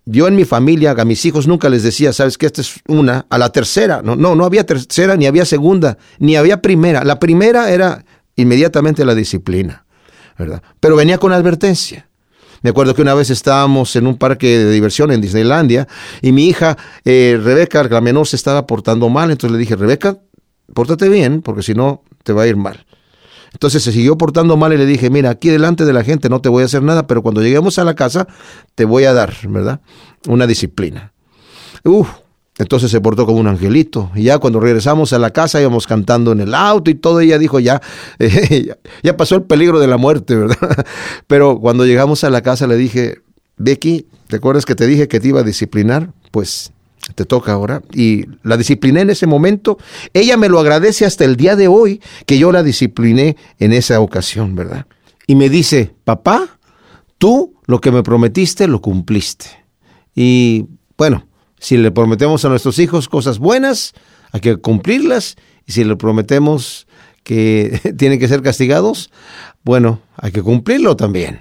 Yo 0.04 0.28
en 0.28 0.36
mi 0.36 0.44
familia, 0.44 0.92
a 0.96 1.04
mis 1.04 1.24
hijos 1.24 1.48
nunca 1.48 1.68
les 1.68 1.82
decía, 1.82 2.12
sabes 2.12 2.38
que 2.38 2.46
esta 2.46 2.60
es 2.60 2.76
una, 2.86 3.26
a 3.28 3.38
la 3.38 3.50
tercera. 3.50 4.00
No, 4.00 4.14
no, 4.14 4.36
no 4.36 4.44
había 4.44 4.64
tercera, 4.64 5.16
ni 5.16 5.26
había 5.26 5.44
segunda, 5.44 5.98
ni 6.20 6.36
había 6.36 6.62
primera. 6.62 7.02
La 7.02 7.18
primera 7.18 7.68
era 7.68 8.04
inmediatamente 8.36 9.04
la 9.04 9.16
disciplina, 9.16 9.84
¿verdad? 10.38 10.62
Pero 10.78 10.94
venía 10.94 11.18
con 11.18 11.32
advertencia. 11.32 12.07
Me 12.62 12.70
acuerdo 12.70 12.94
que 12.94 13.02
una 13.02 13.14
vez 13.14 13.30
estábamos 13.30 13.94
en 13.96 14.06
un 14.06 14.16
parque 14.16 14.58
de 14.58 14.70
diversión 14.70 15.10
en 15.12 15.20
Disneylandia 15.20 15.86
y 16.22 16.32
mi 16.32 16.48
hija, 16.48 16.76
eh, 17.04 17.38
Rebeca, 17.42 17.82
la 17.84 18.00
menor, 18.00 18.26
se 18.26 18.36
estaba 18.36 18.66
portando 18.66 19.08
mal. 19.08 19.30
Entonces 19.30 19.52
le 19.52 19.58
dije, 19.58 19.76
Rebeca, 19.76 20.18
pórtate 20.74 21.08
bien, 21.08 21.42
porque 21.42 21.62
si 21.62 21.74
no, 21.74 22.02
te 22.24 22.32
va 22.32 22.42
a 22.42 22.46
ir 22.46 22.56
mal. 22.56 22.84
Entonces 23.52 23.82
se 23.82 23.92
siguió 23.92 24.18
portando 24.18 24.56
mal 24.56 24.72
y 24.72 24.76
le 24.76 24.86
dije, 24.86 25.10
mira, 25.10 25.30
aquí 25.30 25.48
delante 25.48 25.84
de 25.84 25.92
la 25.92 26.04
gente 26.04 26.28
no 26.28 26.40
te 26.40 26.48
voy 26.48 26.62
a 26.62 26.66
hacer 26.66 26.82
nada, 26.82 27.06
pero 27.06 27.22
cuando 27.22 27.42
lleguemos 27.42 27.78
a 27.78 27.84
la 27.84 27.94
casa 27.94 28.26
te 28.74 28.84
voy 28.84 29.04
a 29.04 29.12
dar, 29.12 29.34
¿verdad? 29.48 29.80
Una 30.26 30.46
disciplina. 30.46 31.12
Uf, 31.84 32.08
entonces 32.58 32.90
se 32.90 33.00
portó 33.00 33.24
como 33.24 33.38
un 33.38 33.46
angelito. 33.46 34.10
Y 34.14 34.24
ya 34.24 34.38
cuando 34.38 34.58
regresamos 34.60 35.12
a 35.12 35.18
la 35.18 35.30
casa 35.30 35.60
íbamos 35.60 35.86
cantando 35.86 36.32
en 36.32 36.40
el 36.40 36.54
auto 36.54 36.90
y 36.90 36.96
todo. 36.96 37.20
Ella 37.20 37.38
dijo, 37.38 37.60
ya, 37.60 37.80
ya 39.02 39.16
pasó 39.16 39.36
el 39.36 39.42
peligro 39.42 39.78
de 39.78 39.86
la 39.86 39.96
muerte, 39.96 40.34
¿verdad? 40.34 40.86
Pero 41.28 41.60
cuando 41.60 41.86
llegamos 41.86 42.24
a 42.24 42.30
la 42.30 42.42
casa 42.42 42.66
le 42.66 42.76
dije, 42.76 43.20
Becky, 43.56 44.06
¿te 44.26 44.36
acuerdas 44.36 44.66
que 44.66 44.74
te 44.74 44.86
dije 44.86 45.06
que 45.06 45.20
te 45.20 45.28
iba 45.28 45.40
a 45.40 45.44
disciplinar? 45.44 46.12
Pues 46.32 46.72
te 47.14 47.24
toca 47.24 47.52
ahora. 47.52 47.80
Y 47.92 48.24
la 48.42 48.56
discipliné 48.56 49.02
en 49.02 49.10
ese 49.10 49.26
momento. 49.26 49.78
Ella 50.12 50.36
me 50.36 50.48
lo 50.48 50.58
agradece 50.58 51.06
hasta 51.06 51.24
el 51.24 51.36
día 51.36 51.54
de 51.54 51.68
hoy 51.68 52.02
que 52.26 52.38
yo 52.38 52.50
la 52.50 52.64
discipliné 52.64 53.36
en 53.60 53.72
esa 53.72 54.00
ocasión, 54.00 54.56
¿verdad? 54.56 54.86
Y 55.28 55.36
me 55.36 55.48
dice, 55.48 55.94
papá, 56.04 56.58
tú 57.18 57.54
lo 57.66 57.80
que 57.80 57.92
me 57.92 58.02
prometiste 58.02 58.66
lo 58.66 58.80
cumpliste. 58.80 59.46
Y 60.14 60.66
bueno, 60.96 61.28
si 61.58 61.76
le 61.76 61.90
prometemos 61.90 62.44
a 62.44 62.48
nuestros 62.48 62.78
hijos 62.78 63.08
cosas 63.08 63.38
buenas, 63.38 63.94
hay 64.32 64.40
que 64.40 64.56
cumplirlas. 64.56 65.36
Y 65.66 65.72
si 65.72 65.84
le 65.84 65.96
prometemos 65.96 66.86
que 67.22 67.80
tienen 67.98 68.18
que 68.18 68.28
ser 68.28 68.42
castigados, 68.42 69.10
bueno, 69.64 70.00
hay 70.16 70.32
que 70.32 70.42
cumplirlo 70.42 70.96
también. 70.96 71.40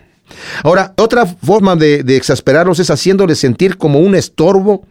Ahora, 0.64 0.94
otra 0.98 1.26
forma 1.26 1.76
de, 1.76 2.04
de 2.04 2.18
exasperarlos 2.18 2.80
es 2.80 2.90
haciéndoles 2.90 3.40
sentir 3.40 3.78
como 3.78 4.00
un 4.00 4.16
estorbo 4.16 4.86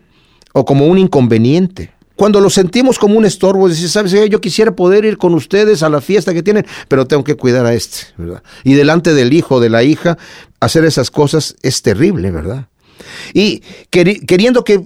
o 0.52 0.64
como 0.64 0.86
un 0.86 0.98
inconveniente. 0.98 1.92
Cuando 2.16 2.40
lo 2.40 2.48
sentimos 2.48 2.98
como 2.98 3.18
un 3.18 3.26
estorbo, 3.26 3.68
decimos, 3.68 3.92
¿sabes? 3.92 4.12
Yo 4.30 4.40
quisiera 4.40 4.74
poder 4.74 5.04
ir 5.04 5.18
con 5.18 5.34
ustedes 5.34 5.82
a 5.82 5.90
la 5.90 6.00
fiesta 6.00 6.32
que 6.32 6.42
tienen, 6.42 6.64
pero 6.88 7.06
tengo 7.06 7.22
que 7.22 7.34
cuidar 7.34 7.66
a 7.66 7.74
este, 7.74 8.06
¿verdad? 8.16 8.42
Y 8.64 8.72
delante 8.72 9.12
del 9.12 9.34
hijo, 9.34 9.60
de 9.60 9.68
la 9.68 9.82
hija, 9.82 10.16
hacer 10.58 10.86
esas 10.86 11.10
cosas 11.10 11.56
es 11.62 11.82
terrible, 11.82 12.30
¿verdad? 12.30 12.68
Y 13.34 13.62
queriendo 13.90 14.64
que, 14.64 14.80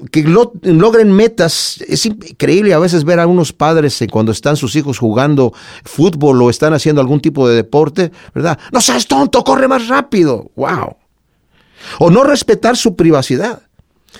logren 0.62 1.12
metas, 1.12 1.82
es 1.86 2.06
increíble 2.06 2.74
a 2.74 2.78
veces 2.78 3.04
ver 3.04 3.20
a 3.20 3.26
unos 3.26 3.52
padres 3.52 4.02
cuando 4.10 4.32
están 4.32 4.56
sus 4.56 4.76
hijos 4.76 4.98
jugando 4.98 5.52
fútbol 5.84 6.42
o 6.42 6.50
están 6.50 6.74
haciendo 6.74 7.00
algún 7.00 7.20
tipo 7.20 7.48
de 7.48 7.56
deporte, 7.56 8.10
¿verdad? 8.34 8.58
No 8.72 8.80
seas 8.80 9.06
tonto, 9.06 9.44
corre 9.44 9.68
más 9.68 9.88
rápido. 9.88 10.50
¡Wow! 10.56 10.96
O 11.98 12.10
no 12.10 12.24
respetar 12.24 12.76
su 12.76 12.96
privacidad. 12.96 13.62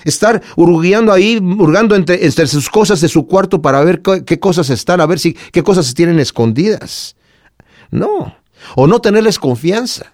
Estar 0.05 0.41
hurgueando 0.57 1.12
ahí, 1.12 1.38
hurgando 1.38 1.95
entre, 1.97 2.24
entre, 2.24 2.47
sus 2.47 2.70
cosas 2.70 3.01
de 3.01 3.09
su 3.09 3.26
cuarto 3.26 3.61
para 3.61 3.82
ver 3.82 4.03
qué, 4.03 4.38
cosas 4.38 4.70
están, 4.70 5.01
a 5.01 5.07
ver 5.07 5.18
si 5.18 5.34
qué 5.34 5.62
cosas 5.62 5.86
se 5.86 5.95
tienen 5.95 6.20
escondidas. 6.20 7.16
No. 7.91 8.36
O 8.76 8.86
no 8.86 9.01
tenerles 9.01 9.38
confianza. 9.38 10.12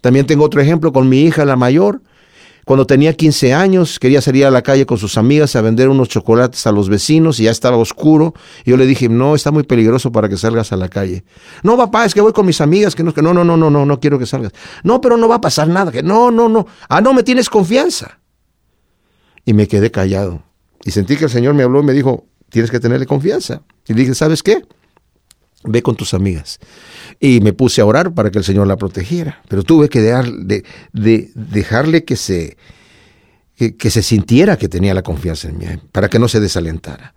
También 0.00 0.26
tengo 0.26 0.44
otro 0.44 0.60
ejemplo 0.60 0.92
con 0.92 1.08
mi 1.08 1.22
hija, 1.22 1.44
la 1.44 1.56
mayor. 1.56 2.02
Cuando 2.64 2.86
tenía 2.86 3.12
15 3.12 3.52
años, 3.52 3.98
quería 3.98 4.20
salir 4.20 4.46
a 4.46 4.50
la 4.50 4.62
calle 4.62 4.86
con 4.86 4.98
sus 4.98 5.18
amigas 5.18 5.54
a 5.56 5.60
vender 5.60 5.88
unos 5.88 6.08
chocolates 6.08 6.66
a 6.66 6.72
los 6.72 6.88
vecinos 6.88 7.38
y 7.40 7.44
ya 7.44 7.50
estaba 7.50 7.76
oscuro. 7.76 8.34
Y 8.64 8.70
yo 8.70 8.76
le 8.76 8.86
dije, 8.86 9.08
no, 9.08 9.34
está 9.34 9.50
muy 9.50 9.64
peligroso 9.64 10.10
para 10.12 10.28
que 10.28 10.36
salgas 10.36 10.72
a 10.72 10.76
la 10.76 10.88
calle. 10.88 11.24
No, 11.62 11.76
papá, 11.76 12.04
es 12.04 12.14
que 12.14 12.20
voy 12.20 12.32
con 12.32 12.46
mis 12.46 12.60
amigas, 12.60 12.94
que 12.94 13.02
no, 13.02 13.12
que 13.12 13.22
no, 13.22 13.34
no, 13.34 13.44
no, 13.44 13.56
no, 13.56 13.70
no, 13.70 13.84
no 13.84 14.00
quiero 14.00 14.18
que 14.18 14.26
salgas. 14.26 14.52
No, 14.82 15.00
pero 15.00 15.16
no 15.16 15.28
va 15.28 15.36
a 15.36 15.40
pasar 15.40 15.68
nada, 15.68 15.92
que 15.92 16.02
no, 16.02 16.30
no, 16.30 16.48
no. 16.48 16.66
Ah, 16.88 17.00
no, 17.00 17.12
me 17.12 17.22
tienes 17.22 17.50
confianza 17.50 18.20
y 19.44 19.52
me 19.52 19.68
quedé 19.68 19.90
callado. 19.90 20.42
Y 20.84 20.90
sentí 20.90 21.16
que 21.16 21.24
el 21.24 21.30
Señor 21.30 21.54
me 21.54 21.62
habló 21.62 21.80
y 21.80 21.84
me 21.84 21.92
dijo, 21.92 22.26
tienes 22.50 22.70
que 22.70 22.80
tenerle 22.80 23.06
confianza. 23.06 23.62
Y 23.86 23.94
dije, 23.94 24.14
¿sabes 24.14 24.42
qué? 24.42 24.62
Ve 25.64 25.82
con 25.82 25.96
tus 25.96 26.14
amigas. 26.14 26.58
Y 27.20 27.40
me 27.40 27.52
puse 27.52 27.80
a 27.80 27.86
orar 27.86 28.12
para 28.12 28.30
que 28.30 28.38
el 28.38 28.44
Señor 28.44 28.66
la 28.66 28.76
protegiera. 28.76 29.42
Pero 29.48 29.62
tuve 29.62 29.88
que 29.88 30.00
de, 30.00 30.64
de 30.92 31.30
dejarle 31.34 32.04
que 32.04 32.16
se, 32.16 32.56
que, 33.56 33.90
se 33.90 34.02
sintiera 34.02 34.56
que 34.56 34.68
tenía 34.68 34.94
la 34.94 35.02
confianza 35.02 35.48
en 35.48 35.58
mí, 35.58 35.66
para 35.90 36.08
que 36.08 36.18
no 36.18 36.28
se 36.28 36.40
desalentara. 36.40 37.14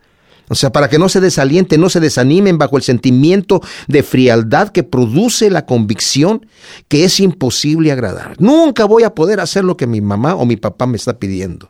O 0.50 0.56
sea, 0.56 0.72
para 0.72 0.88
que 0.88 0.98
no 0.98 1.10
se 1.10 1.20
desaliente, 1.20 1.78
no 1.78 1.90
se 1.90 2.00
desanimen 2.00 2.58
bajo 2.58 2.78
el 2.78 2.84
sentimiento 2.84 3.62
de 3.88 4.02
frialdad 4.02 4.70
que 4.70 4.84
produce 4.84 5.50
la 5.50 5.66
convicción 5.66 6.46
que 6.88 7.04
es 7.04 7.20
imposible 7.20 7.92
agradar. 7.92 8.36
Nunca 8.40 8.86
voy 8.86 9.04
a 9.04 9.14
poder 9.14 9.42
hacer 9.42 9.66
lo 9.66 9.76
que 9.76 9.88
mi 9.88 10.00
mamá 10.00 10.36
o 10.36 10.46
mi 10.46 10.56
papá 10.56 10.88
me 10.88 10.96
está 10.96 11.20
pidiendo 11.20 11.70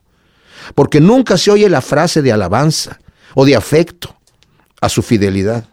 porque 0.75 0.99
nunca 0.99 1.37
se 1.37 1.51
oye 1.51 1.69
la 1.69 1.81
frase 1.81 2.21
de 2.21 2.31
alabanza 2.31 2.99
o 3.35 3.45
de 3.45 3.55
afecto 3.55 4.15
a 4.81 4.89
su 4.89 5.01
fidelidad. 5.01 5.65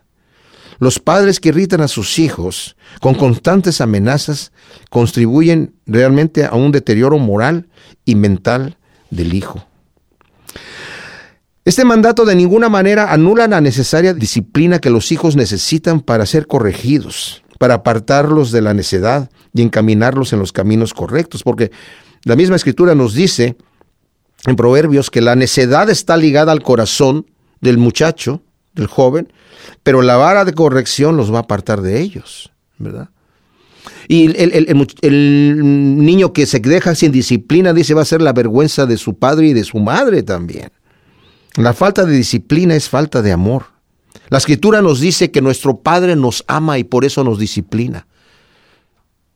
Los 0.79 0.99
padres 0.99 1.41
que 1.41 1.51
irritan 1.51 1.81
a 1.81 1.89
sus 1.89 2.19
hijos 2.19 2.77
con 3.01 3.15
constantes 3.15 3.81
amenazas 3.81 4.53
contribuyen 4.91 5.75
realmente 5.87 6.45
a 6.45 6.55
un 6.55 6.73
deterioro 6.73 7.19
moral 7.19 7.69
y 8.05 8.15
mental 8.15 8.77
del 9.11 9.35
hijo. 9.35 9.67
Este 11.65 11.85
mandato 11.85 12.27
de 12.27 12.35
ninguna 12.35 12.69
manera 12.69 13.11
anula 13.11 13.49
la 13.49 13.61
necesaria 13.61 14.13
disciplina 14.13 14.81
que 14.81 14.91
los 14.91 15.11
hijos 15.13 15.35
necesitan 15.35 16.01
para 16.01 16.27
ser 16.27 16.47
corregidos, 16.47 17.43
para 17.59 17.75
apartarlos 17.75 18.53
de 18.53 18.61
la 18.61 18.75
necedad 18.75 19.31
y 19.55 19.63
encaminarlos 19.63 20.35
en 20.35 20.41
los 20.41 20.53
caminos 20.53 20.93
correctos, 20.93 21.43
porque 21.43 21.71
la 22.25 22.37
misma 22.37 22.57
escritura 22.57 22.95
nos 22.95 23.15
dice 23.15 23.57
en 24.47 24.57
Proverbios 24.57 25.11
que 25.11 25.23
la 25.23 25.37
necedad 25.37 25.89
está 25.89 26.19
ligada 26.19 26.53
al 26.53 26.63
corazón 26.63 27.27
del 27.63 27.79
muchacho, 27.79 28.43
del 28.75 28.87
joven, 28.87 29.33
pero 29.83 30.03
la 30.03 30.17
vara 30.17 30.45
de 30.45 30.53
corrección 30.53 31.17
los 31.17 31.33
va 31.33 31.39
a 31.39 31.43
apartar 31.43 31.81
de 31.81 32.01
ellos, 32.01 32.53
¿verdad? 32.79 33.11
Y 34.09 34.25
el, 34.37 35.61
niño 36.05 36.33
que 36.33 36.47
se 36.47 36.61
deja 36.61 36.95
sin 36.95 37.13
disciplina, 37.13 37.73
dice, 37.73 37.95
va 37.95 38.03
a 38.03 38.07
ser 38.07 38.21
la 38.21 38.33
vergüenza 38.33 38.87
de 38.87 38.97
su 38.97 39.15
padre 39.15 39.49
y 39.49 39.53
de 39.53 39.65
su 39.65 39.79
madre 39.79 40.23
también. 40.23 40.71
La 41.57 41.73
falta 41.73 42.05
de 42.05 42.15
disciplina 42.17 42.75
es 42.75 42.89
falta 42.89 43.23
de 43.23 43.33
amor. 43.33 43.67
La 44.29 44.39
escritura 44.39 44.83
nos 44.83 45.01
dice 45.01 45.31
que 45.31 45.41
nuestro 45.41 45.79
Padre 45.79 46.17
nos 46.17 46.45
ama 46.49 46.79
y 46.79 46.85
por 46.85 47.05
eso 47.05 47.23
nos 47.23 47.39
disciplina. 47.39 48.07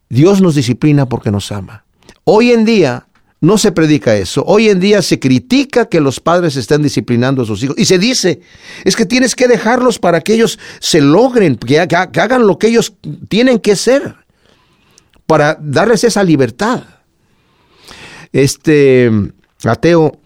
Dios 0.08 0.40
nos 0.40 0.54
disciplina 0.54 1.08
porque 1.08 1.30
nos 1.30 1.52
ama. 1.52 1.84
Hoy 2.24 2.52
en 2.52 2.64
día 2.64 3.07
no 3.40 3.56
se 3.56 3.72
predica 3.72 4.16
eso. 4.16 4.42
Hoy 4.46 4.68
en 4.68 4.80
día 4.80 5.00
se 5.02 5.20
critica 5.20 5.86
que 5.86 6.00
los 6.00 6.20
padres 6.20 6.56
estén 6.56 6.82
disciplinando 6.82 7.42
a 7.42 7.46
sus 7.46 7.62
hijos. 7.62 7.76
Y 7.78 7.84
se 7.84 7.98
dice, 7.98 8.40
es 8.84 8.96
que 8.96 9.06
tienes 9.06 9.34
que 9.34 9.46
dejarlos 9.46 9.98
para 9.98 10.20
que 10.20 10.34
ellos 10.34 10.58
se 10.80 11.00
logren, 11.00 11.56
que, 11.56 11.78
hagan 11.78 12.46
lo 12.46 12.58
que 12.58 12.68
ellos 12.68 12.94
tienen 13.28 13.60
que 13.60 13.76
ser, 13.76 14.16
para 15.26 15.56
darles 15.60 16.04
esa 16.04 16.24
libertad. 16.24 16.84
Este 18.32 19.10
ateo 19.64 20.18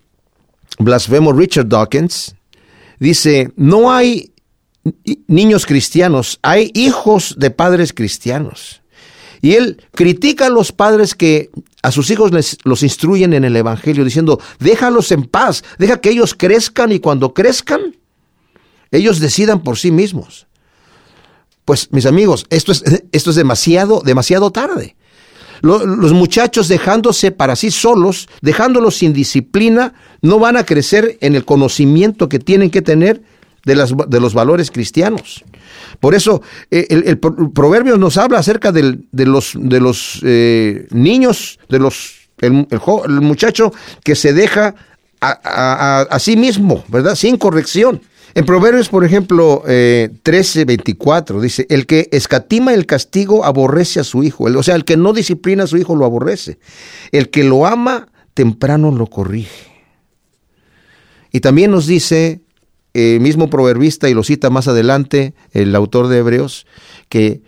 blasfemo 0.79 1.33
Richard 1.33 1.69
Dawkins 1.69 2.35
dice, 2.99 3.53
no 3.57 3.93
hay 3.93 4.33
niños 5.27 5.67
cristianos, 5.67 6.39
hay 6.43 6.71
hijos 6.75 7.35
de 7.39 7.51
padres 7.51 7.93
cristianos. 7.93 8.82
Y 9.43 9.57
él 9.57 9.83
critica 9.93 10.47
a 10.47 10.51
los 10.51 10.71
padres 10.71 11.17
que 11.17 11.51
a 11.83 11.91
sus 11.91 12.09
hijos 12.11 12.33
les, 12.33 12.57
los 12.63 12.85
instruyen 12.85 13.35
en 13.35 13.43
el 13.43 13.57
Evangelio 13.57 14.05
diciendo, 14.05 14.41
déjalos 14.61 15.11
en 15.11 15.25
paz, 15.25 15.65
deja 15.79 16.01
que 16.01 16.11
ellos 16.11 16.35
crezcan 16.35 16.93
y 16.93 17.01
cuando 17.01 17.35
crezcan, 17.35 17.97
ellos 18.93 19.19
decidan 19.19 19.65
por 19.65 19.77
sí 19.77 19.91
mismos. 19.91 20.47
Pues 21.65 21.93
mis 21.93 22.07
amigos, 22.07 22.47
esto 22.51 22.71
es, 22.71 22.85
esto 23.13 23.31
es 23.31 23.37
demasiado, 23.37 24.01
demasiado 24.05 24.53
tarde. 24.53 24.95
los 25.61 26.13
muchachos 26.13 26.69
dejándose 26.69 27.33
para 27.33 27.57
sí 27.57 27.73
solos, 27.73 28.29
dejándolos 28.43 28.97
sin 28.97 29.13
disciplina, 29.13 29.95
no 30.21 30.39
van 30.39 30.57
a 30.57 30.65
crecer 30.65 31.19
en 31.21 31.35
el 31.35 31.45
conocimiento 31.45 32.29
que 32.29 32.39
tienen 32.39 32.71
que 32.71 32.83
tener 32.83 33.23
de, 33.65 33.77
las, 33.77 33.95
de 34.09 34.21
los 34.21 34.35
valores 34.35 34.71
cristianos. 34.71 35.45
Por 36.01 36.15
eso 36.15 36.43
eh, 36.71 36.87
el, 36.91 37.19
proverbio 37.19 37.97
nos 37.97 38.17
habla 38.17 38.39
acerca 38.39 38.73
de 38.73 38.99
los, 39.13 39.53
de 39.55 39.81
los 39.81 40.21
eh, 40.25 40.87
niños, 40.91 41.59
de 41.69 41.79
los 41.79 42.23
el, 42.41 42.67
muchacho 43.21 43.73
que 44.05 44.15
se 44.15 44.33
deja 44.33 44.75
a, 45.21 46.19
sí 46.19 46.37
mismo, 46.37 46.85
¿verdad? 46.89 47.15
Sin 47.15 47.37
corrección. 47.37 48.03
En 48.35 48.45
Proverbios, 48.45 48.89
por 48.89 49.05
ejemplo, 49.05 49.63
eh, 49.69 50.11
13, 50.23 50.65
24, 50.65 51.41
dice, 51.41 51.67
el 51.69 51.87
que 51.87 52.09
escatima 52.11 52.75
el 52.75 52.87
castigo 52.87 53.45
aborrece 53.45 54.01
a 54.01 54.05
su 54.05 54.25
hijo. 54.25 54.45
o 54.45 54.63
sea, 54.63 54.75
el 54.75 54.85
que 54.85 54.97
no 54.97 55.13
disciplina 55.13 55.65
a 55.65 55.67
su 55.67 55.77
hijo 55.77 55.95
lo 55.95 56.07
aborrece. 56.07 56.59
El 57.13 57.29
que 57.31 57.45
lo 57.45 57.67
ama, 57.67 58.09
temprano 58.35 58.91
lo 58.91 59.07
corrige. 59.07 59.71
Y 61.31 61.41
también 61.41 61.71
nos 61.71 61.87
dice 61.87 62.41
el 62.95 63.21
mismo 63.21 63.49
proverbista, 63.49 64.09
y 64.09 64.15
lo 64.15 64.23
cita 64.23 64.51
más 64.51 64.69
adelante 64.69 65.35
el 65.53 65.75
autor 65.75 66.09
de 66.09 66.19
Hebreos, 66.19 66.67
que 67.09 67.43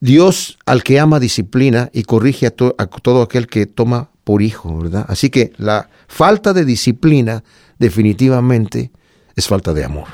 Dios 0.00 0.58
al 0.66 0.82
que 0.82 0.98
ama 0.98 1.20
disciplina 1.20 1.90
y 1.92 2.04
corrige 2.04 2.46
a, 2.46 2.54
a 2.78 2.86
todo 2.86 3.22
aquel 3.22 3.46
que 3.46 3.66
toma 3.66 4.10
por 4.24 4.42
hijo, 4.42 4.78
¿verdad? 4.78 5.06
Así 5.08 5.30
que 5.30 5.52
la 5.56 5.90
falta 6.08 6.52
de 6.52 6.64
disciplina 6.64 7.44
definitivamente 7.78 8.90
es 9.36 9.46
falta 9.46 9.74
de 9.74 9.84
amor. 9.84 10.08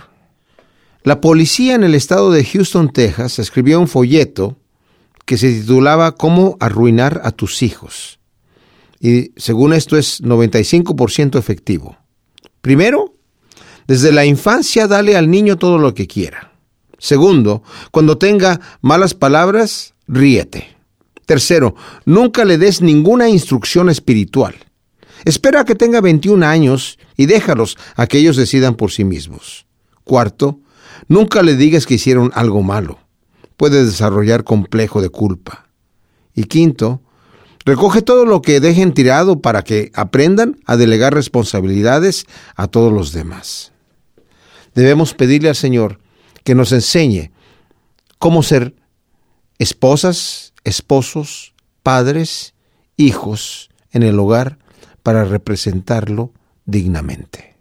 La 1.03 1.21
policía 1.21 1.75
en 1.75 1.85
el 1.85 1.95
estado 1.95 2.33
de 2.33 2.45
Houston, 2.45 2.93
Texas, 2.93 3.39
escribió 3.39 3.79
un 3.79 3.87
folleto 3.87 4.59
que 5.25 5.39
se 5.39 5.53
titulaba 5.53 6.17
Cómo 6.17 6.57
arruinar 6.59 7.21
a 7.25 7.31
tus 7.31 7.63
hijos. 7.63 8.19
Y 9.01 9.33
según 9.37 9.73
esto 9.73 9.97
es 9.97 10.23
95% 10.23 11.39
efectivo. 11.39 11.97
Primero, 12.61 13.16
desde 13.87 14.13
la 14.13 14.25
infancia 14.25 14.87
dale 14.87 15.17
al 15.17 15.31
niño 15.31 15.57
todo 15.57 15.79
lo 15.79 15.95
que 15.95 16.07
quiera. 16.07 16.53
Segundo, 16.99 17.63
cuando 17.91 18.19
tenga 18.19 18.61
malas 18.81 19.15
palabras, 19.15 19.95
ríete. 20.09 20.77
Tercero, 21.27 21.75
nunca 22.05 22.45
le 22.45 22.59
des 22.59 22.81
ninguna 22.81 23.29
instrucción 23.29 23.91
espiritual. 23.91 24.55
Espera 25.25 25.61
a 25.61 25.65
que 25.65 25.75
tenga 25.75 26.01
21 26.01 26.47
años 26.47 26.99
y 27.17 27.27
déjalos 27.27 27.77
a 27.97 28.07
que 28.07 28.19
ellos 28.19 28.37
decidan 28.37 28.75
por 28.77 28.93
sí 28.93 29.05
mismos. 29.05 29.67
Cuarto, 30.05 30.61
Nunca 31.09 31.43
le 31.43 31.57
digas 31.57 31.87
que 31.87 31.95
hicieron 31.95 32.31
algo 32.35 32.63
malo. 32.63 32.99
Puede 33.57 33.85
desarrollar 33.85 34.45
complejo 34.45 35.01
de 35.01 35.09
culpa. 35.09 35.69
Y 36.35 36.45
quinto, 36.45 37.03
recoge 37.65 38.03
todo 38.03 38.27
lo 38.27 38.43
que 38.43 38.61
dejen 38.61 38.93
tirado 38.93 39.41
para 39.41 39.63
que 39.63 39.91
aprendan 39.95 40.59
a 40.67 40.77
delegar 40.77 41.15
responsabilidades 41.15 42.27
a 42.55 42.67
todos 42.67 42.93
los 42.93 43.13
demás. 43.13 43.73
Debemos 44.77 45.15
pedirle 45.15 45.49
al 45.49 45.57
Señor 45.57 45.99
que 46.45 46.55
nos 46.55 46.71
enseñe 46.71 47.33
cómo 48.19 48.43
ser 48.43 48.77
esposas, 49.59 50.53
esposos, 50.65 51.55
padres, 51.83 52.55
hijos 52.99 53.71
en 53.91 54.03
el 54.03 54.19
hogar 54.19 54.59
para 55.03 55.25
representarlo 55.25 56.31
dignamente 56.67 57.57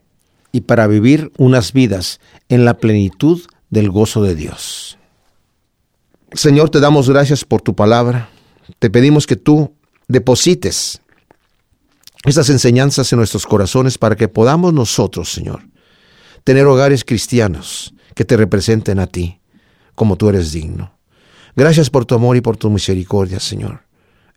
y 0.51 0.61
para 0.61 0.87
vivir 0.87 1.31
unas 1.37 1.71
vidas 1.71 2.19
en 2.49 2.65
la 2.65 2.77
plenitud 2.77 3.41
del 3.69 3.89
gozo 3.91 4.21
de 4.21 4.35
Dios. 4.35 4.97
Señor, 6.33 6.69
te 6.69 6.81
damos 6.81 7.09
gracias 7.09 7.45
por 7.45 7.61
tu 7.61 7.75
palabra. 7.75 8.29
Te 8.79 8.89
pedimos 8.89 9.25
que 9.25 9.37
tú 9.37 9.73
deposites 10.09 10.99
estas 12.25 12.49
enseñanzas 12.49 13.13
en 13.13 13.19
nuestros 13.19 13.45
corazones 13.45 13.97
para 13.97 14.17
que 14.17 14.27
podamos 14.27 14.73
nosotros, 14.73 15.31
Señor, 15.31 15.61
tener 16.45 16.65
hogares 16.67 17.03
cristianos 17.03 17.93
que 18.13 18.23
te 18.23 18.37
representen 18.37 18.99
a 18.99 19.07
ti 19.07 19.41
como 19.95 20.15
tú 20.15 20.29
eres 20.29 20.53
digno. 20.53 20.93
Gracias 21.57 21.89
por 21.89 22.05
tu 22.05 22.15
amor 22.15 22.37
y 22.37 22.41
por 22.41 22.55
tu 22.55 22.69
misericordia, 22.69 23.39
Señor. 23.41 23.81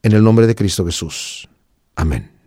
En 0.03 0.13
el 0.13 0.25
nombre 0.25 0.47
de 0.47 0.55
Cristo 0.57 0.85
Jesús. 0.85 1.49
Amén. 1.95 2.38